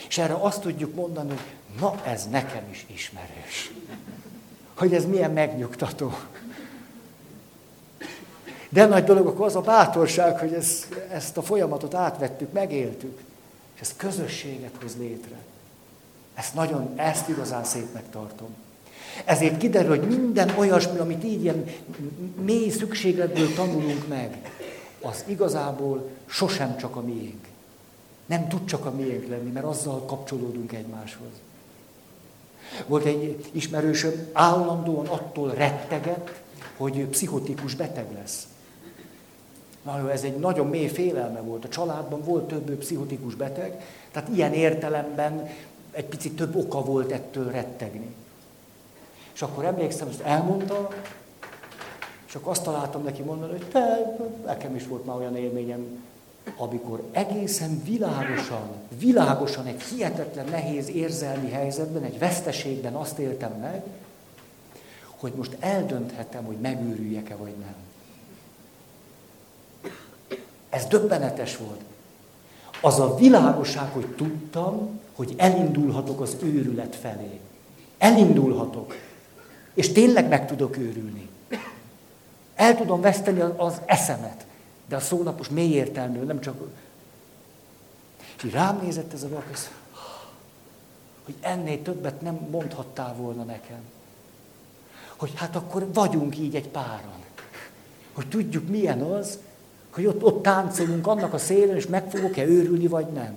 És 0.07 0.17
erre 0.17 0.37
azt 0.39 0.61
tudjuk 0.61 0.95
mondani, 0.95 1.29
hogy 1.29 1.39
na 1.79 2.05
ez 2.05 2.27
nekem 2.29 2.63
is 2.71 2.85
ismerős. 2.93 3.71
Hogy 4.73 4.93
ez 4.93 5.05
milyen 5.05 5.31
megnyugtató. 5.31 6.13
De 8.69 8.85
nagy 8.85 9.03
dolog 9.03 9.27
akkor 9.27 9.45
az 9.45 9.55
a 9.55 9.61
bátorság, 9.61 10.39
hogy 10.39 10.53
ez, 10.53 10.87
ezt 11.11 11.37
a 11.37 11.41
folyamatot 11.41 11.93
átvettük, 11.93 12.51
megéltük, 12.51 13.19
és 13.75 13.81
ez 13.81 13.93
közösséget 13.97 14.73
hoz 14.81 14.95
létre. 14.97 15.35
Ezt 16.33 16.53
nagyon, 16.53 16.93
ezt 16.95 17.29
igazán 17.29 17.63
szépnek 17.63 18.09
tartom. 18.09 18.49
Ezért 19.25 19.57
kiderül, 19.57 19.89
hogy 19.89 20.07
minden 20.07 20.53
olyasmi, 20.57 20.97
amit 20.97 21.23
így 21.23 21.41
ilyen 21.41 21.65
mély 22.41 22.69
szükségletből 22.69 23.53
tanulunk 23.53 24.07
meg, 24.07 24.51
az 25.01 25.23
igazából 25.27 26.09
sosem 26.25 26.77
csak 26.77 26.95
a 26.95 27.01
miénk. 27.01 27.47
Nem 28.25 28.47
tud 28.47 28.65
csak 28.65 28.85
a 28.85 28.91
miénk 28.91 29.27
lenni, 29.27 29.51
mert 29.51 29.65
azzal 29.65 30.05
kapcsolódunk 30.05 30.71
egymáshoz. 30.71 31.31
Volt 32.87 33.05
egy 33.05 33.49
ismerősöm, 33.51 34.29
állandóan 34.33 35.07
attól 35.07 35.51
rettegett, 35.51 36.41
hogy 36.77 37.05
pszichotikus 37.05 37.75
beteg 37.75 38.05
lesz. 38.13 38.47
Na 39.83 40.11
ez 40.11 40.23
egy 40.23 40.37
nagyon 40.37 40.67
mély 40.67 40.87
félelme 40.87 41.39
volt. 41.39 41.65
A 41.65 41.69
családban 41.69 42.23
volt 42.23 42.47
több 42.47 42.71
pszichotikus 42.71 43.35
beteg, 43.35 43.83
tehát 44.11 44.29
ilyen 44.29 44.53
értelemben 44.53 45.49
egy 45.91 46.05
picit 46.05 46.35
több 46.35 46.55
oka 46.55 46.81
volt 46.81 47.11
ettől 47.11 47.51
rettegni. 47.51 48.15
És 49.33 49.41
akkor 49.41 49.65
emlékszem, 49.65 50.07
ezt 50.07 50.21
elmondta, 50.21 50.89
és 52.27 52.35
akkor 52.35 52.51
azt 52.51 52.63
találtam 52.63 53.03
neki 53.03 53.21
mondani, 53.21 53.51
hogy 53.51 53.65
te, 53.65 54.15
nekem 54.45 54.75
is 54.75 54.87
volt 54.87 55.05
már 55.05 55.15
olyan 55.15 55.37
élményem, 55.37 56.03
amikor 56.57 57.03
egészen 57.11 57.83
világosan, 57.83 58.69
világosan 58.99 59.65
egy 59.65 59.81
hihetetlen 59.81 60.45
nehéz 60.45 60.89
érzelmi 60.89 61.49
helyzetben, 61.49 62.03
egy 62.03 62.19
veszteségben 62.19 62.93
azt 62.93 63.19
éltem 63.19 63.51
meg, 63.51 63.83
hogy 65.21 65.33
most 65.35 65.57
eldönthetem, 65.59 66.43
hogy 66.43 66.57
megőrüljek-e 66.57 67.35
vagy 67.35 67.53
nem. 67.59 67.75
Ez 70.69 70.85
döbbenetes 70.85 71.57
volt. 71.57 71.79
Az 72.81 72.99
a 72.99 73.15
világosság, 73.15 73.91
hogy 73.91 74.07
tudtam, 74.07 74.99
hogy 75.15 75.33
elindulhatok 75.37 76.21
az 76.21 76.37
őrület 76.43 76.95
felé. 76.95 77.39
Elindulhatok. 77.97 78.95
És 79.73 79.91
tényleg 79.91 80.27
meg 80.27 80.47
tudok 80.47 80.77
őrülni. 80.77 81.29
El 82.55 82.75
tudom 82.75 83.01
veszteni 83.01 83.39
az 83.57 83.81
eszemet. 83.85 84.45
De 84.91 84.97
a 84.97 84.99
szónak 84.99 85.37
most 85.37 85.49
mély 85.49 85.73
értelmű, 85.73 86.19
nem 86.19 86.41
csak... 86.41 86.55
És 88.37 88.43
így 88.43 88.51
rám 88.51 88.79
nézett 88.81 89.13
ez 89.13 89.23
a 89.23 89.29
valaki, 89.29 89.51
hogy 91.25 91.35
ennél 91.39 91.81
többet 91.81 92.21
nem 92.21 92.47
mondhattál 92.49 93.15
volna 93.15 93.43
nekem. 93.43 93.79
Hogy 95.15 95.31
hát 95.35 95.55
akkor 95.55 95.87
vagyunk 95.93 96.37
így 96.37 96.55
egy 96.55 96.67
páran. 96.67 97.23
Hogy 98.13 98.27
tudjuk 98.27 98.67
milyen 98.67 99.01
az, 99.01 99.39
hogy 99.89 100.05
ott, 100.05 100.23
ott 100.23 100.43
táncolunk 100.43 101.07
annak 101.07 101.33
a 101.33 101.37
szélen, 101.37 101.75
és 101.75 101.87
meg 101.87 102.09
fogok-e 102.09 102.45
őrülni, 102.45 102.87
vagy 102.87 103.07
nem. 103.07 103.35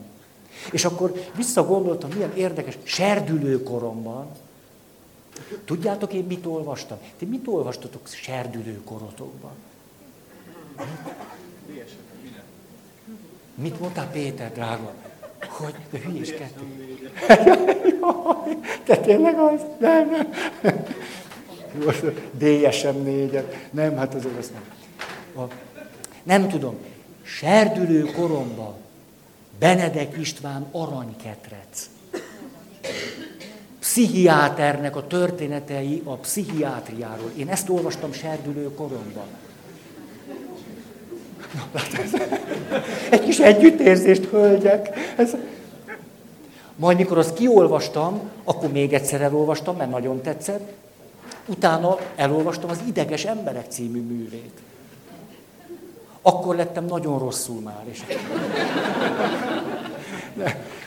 És 0.72 0.84
akkor 0.84 1.12
visszagondoltam, 1.36 2.10
milyen 2.10 2.36
érdekes, 2.36 2.78
serdülő 2.82 3.62
koromban, 3.62 4.26
Tudjátok, 5.64 6.12
én 6.12 6.24
mit 6.24 6.46
olvastam? 6.46 6.98
Ti 7.16 7.24
mit 7.24 7.46
olvastatok 7.46 8.06
serdülő 8.06 8.80
korotokban? 8.84 9.52
Mit 13.54 13.80
mondtál 13.80 14.10
Péter, 14.10 14.52
drága? 14.52 14.92
Hogy, 15.48 15.74
de 15.90 15.98
hülyéskedtél. 15.98 16.66
te 18.84 18.96
tényleg 18.96 19.38
az? 19.38 19.60
Nem, 19.78 20.08
nem. 20.60 20.84
DSM 22.30 23.02
4 23.02 23.44
Nem, 23.70 23.96
hát 23.96 24.14
azért 24.14 24.38
azt 24.38 24.52
nem. 24.52 24.62
A, 25.44 25.52
nem 26.22 26.48
tudom. 26.48 26.76
Serdülő 27.22 28.02
koromban 28.02 28.74
Benedek 29.58 30.16
István 30.18 30.66
aranyketrec. 30.72 31.88
Pszichiáternek 33.78 34.96
a 34.96 35.06
történetei 35.06 36.02
a 36.04 36.14
pszichiátriáról. 36.14 37.30
Én 37.36 37.48
ezt 37.48 37.68
olvastam 37.68 38.12
serdülő 38.12 38.74
koromban. 38.74 39.26
Egy 43.10 43.20
kis 43.20 43.38
együttérzést, 43.38 44.24
hölgyek. 44.24 45.14
Ez... 45.16 45.36
Majd 46.76 46.96
mikor 46.96 47.18
azt 47.18 47.34
kiolvastam, 47.34 48.20
akkor 48.44 48.72
még 48.72 48.92
egyszer 48.92 49.20
elolvastam, 49.20 49.76
mert 49.76 49.90
nagyon 49.90 50.20
tetszett. 50.20 50.72
Utána 51.46 51.98
elolvastam 52.16 52.70
az 52.70 52.80
Ideges 52.86 53.24
Emberek 53.24 53.64
című 53.68 54.00
művét. 54.00 54.58
Akkor 56.22 56.56
lettem 56.56 56.84
nagyon 56.84 57.18
rosszul 57.18 57.60
már. 57.60 57.82
És, 57.90 58.02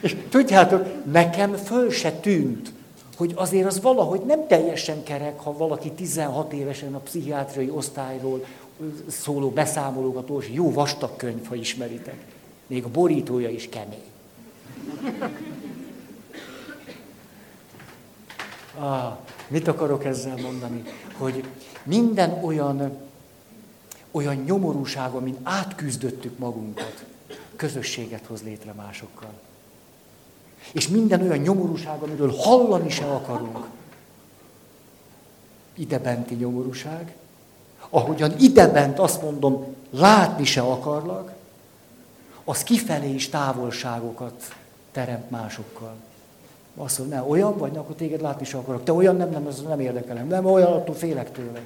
és 0.02 0.16
tudjátok, 0.30 0.86
nekem 1.12 1.54
föl 1.54 1.92
se 1.92 2.12
tűnt, 2.12 2.72
hogy 3.18 3.34
azért 3.36 3.66
az 3.66 3.82
valahogy 3.82 4.22
nem 4.22 4.48
teljesen 4.48 5.04
kerek, 5.04 5.40
ha 5.40 5.58
valaki 5.58 5.92
16 5.92 6.54
évesen 6.54 6.94
a 6.94 7.00
pszichiátriai 7.00 7.70
osztályról 7.70 8.46
szóló 9.08 9.50
beszámolókat 9.50 10.30
olvas, 10.30 10.50
jó 10.50 10.72
vastag 10.72 11.16
könyv, 11.16 11.46
ha 11.46 11.56
ismeritek. 11.56 12.26
Még 12.68 12.84
a 12.84 12.90
borítója 12.90 13.50
is 13.50 13.70
kemény. 13.70 14.04
Ah, 18.80 19.18
mit 19.48 19.68
akarok 19.68 20.06
ezzel 20.06 20.36
mondani? 20.42 20.84
Hogy 21.18 21.44
minden 21.84 22.44
olyan, 22.44 22.98
olyan 24.12 24.36
nyomorúság, 24.36 25.12
amin 25.12 25.38
átküzdöttük 25.44 26.38
magunkat, 26.38 27.06
közösséget 27.56 28.26
hoz 28.26 28.42
létre 28.44 28.74
másokkal. 28.74 29.34
És 30.72 30.88
minden 30.88 31.22
olyan 31.22 31.38
nyomorúság, 31.38 32.02
amiről 32.02 32.32
hallani 32.32 32.90
se 32.90 33.06
akarunk. 33.06 33.68
Ide 35.74 36.00
benti 36.00 36.36
nyomorúság, 36.36 37.16
ahogyan 37.90 38.34
idebent 38.40 39.00
azt 39.00 39.22
mondom, 39.22 39.76
látni 39.90 40.44
se 40.44 40.62
akarlak, 40.62 41.32
az 42.44 42.64
kifelé 42.64 43.14
is 43.14 43.30
távolságokat 43.30 44.56
teremt 44.92 45.30
másokkal. 45.30 45.96
Azt 46.76 47.00
mondja, 47.00 47.18
ne, 47.18 47.24
olyan 47.24 47.58
vagy, 47.58 47.78
akkor 47.78 47.96
téged 47.96 48.22
látni 48.22 48.46
se 48.46 48.58
akarok. 48.58 48.84
Te 48.84 48.94
olyan 48.94 49.16
nem, 49.16 49.30
nem, 49.30 49.48
ez 49.48 49.62
nem 49.62 49.80
érdekelem. 49.80 50.28
Nem, 50.28 50.46
olyan, 50.46 50.74
attól 50.74 50.96
félek 50.96 51.32
tőle. 51.32 51.62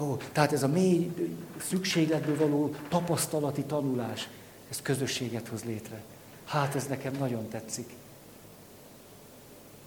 Ó, 0.00 0.16
tehát 0.32 0.52
ez 0.52 0.62
a 0.62 0.68
mély 0.68 1.10
szükségletből 1.68 2.36
való 2.36 2.74
tapasztalati 2.88 3.62
tanulás, 3.62 4.28
ez 4.70 4.82
közösséget 4.82 5.48
hoz 5.48 5.64
létre. 5.64 6.02
Hát 6.44 6.74
ez 6.74 6.86
nekem 6.86 7.12
nagyon 7.18 7.48
tetszik. 7.48 7.99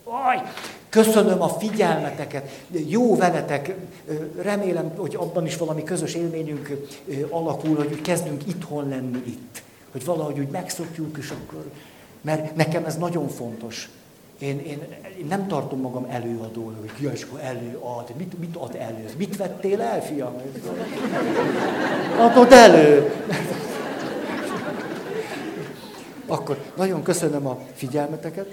Aj, 0.06 0.42
köszönöm 0.90 1.42
a 1.42 1.48
figyelmeteket, 1.48 2.50
jó 2.88 3.16
veletek, 3.16 3.76
remélem, 4.42 4.94
hogy 4.98 5.16
abban 5.16 5.46
is 5.46 5.58
valami 5.58 5.84
közös 5.84 6.14
élményünk 6.14 6.86
alakul, 7.30 7.76
hogy 7.76 8.02
kezdünk 8.02 8.48
itthon 8.48 8.90
lenni 8.90 9.22
itt. 9.26 9.62
Hogy 9.92 10.06
valahogy 10.06 10.40
úgy 10.40 10.50
megszokjuk, 10.50 11.18
és 11.18 11.30
akkor, 11.30 11.72
mert 12.22 12.56
nekem 12.56 12.86
ez 12.86 12.98
nagyon 12.98 13.28
fontos. 13.28 13.90
Én, 14.40 14.60
én, 14.60 14.82
én 15.20 15.26
nem 15.30 15.48
tartom 15.48 15.80
magam 15.80 16.08
előadónak, 16.10 16.80
hogy 16.80 16.94
ki 16.94 17.10
és 17.14 17.26
előad. 17.42 18.14
Mit, 18.18 18.40
mit 18.40 18.56
ad 18.56 18.76
elő? 18.76 19.10
Mit 19.18 19.38
vettél 19.38 19.82
el, 19.82 20.02
fiam? 20.02 20.34
Adod 22.20 22.52
elő. 22.52 23.14
Akkor 26.26 26.58
nagyon 26.76 27.04
köszönöm 27.04 27.48
a 27.48 27.60
figyelmeteket. 27.74 28.48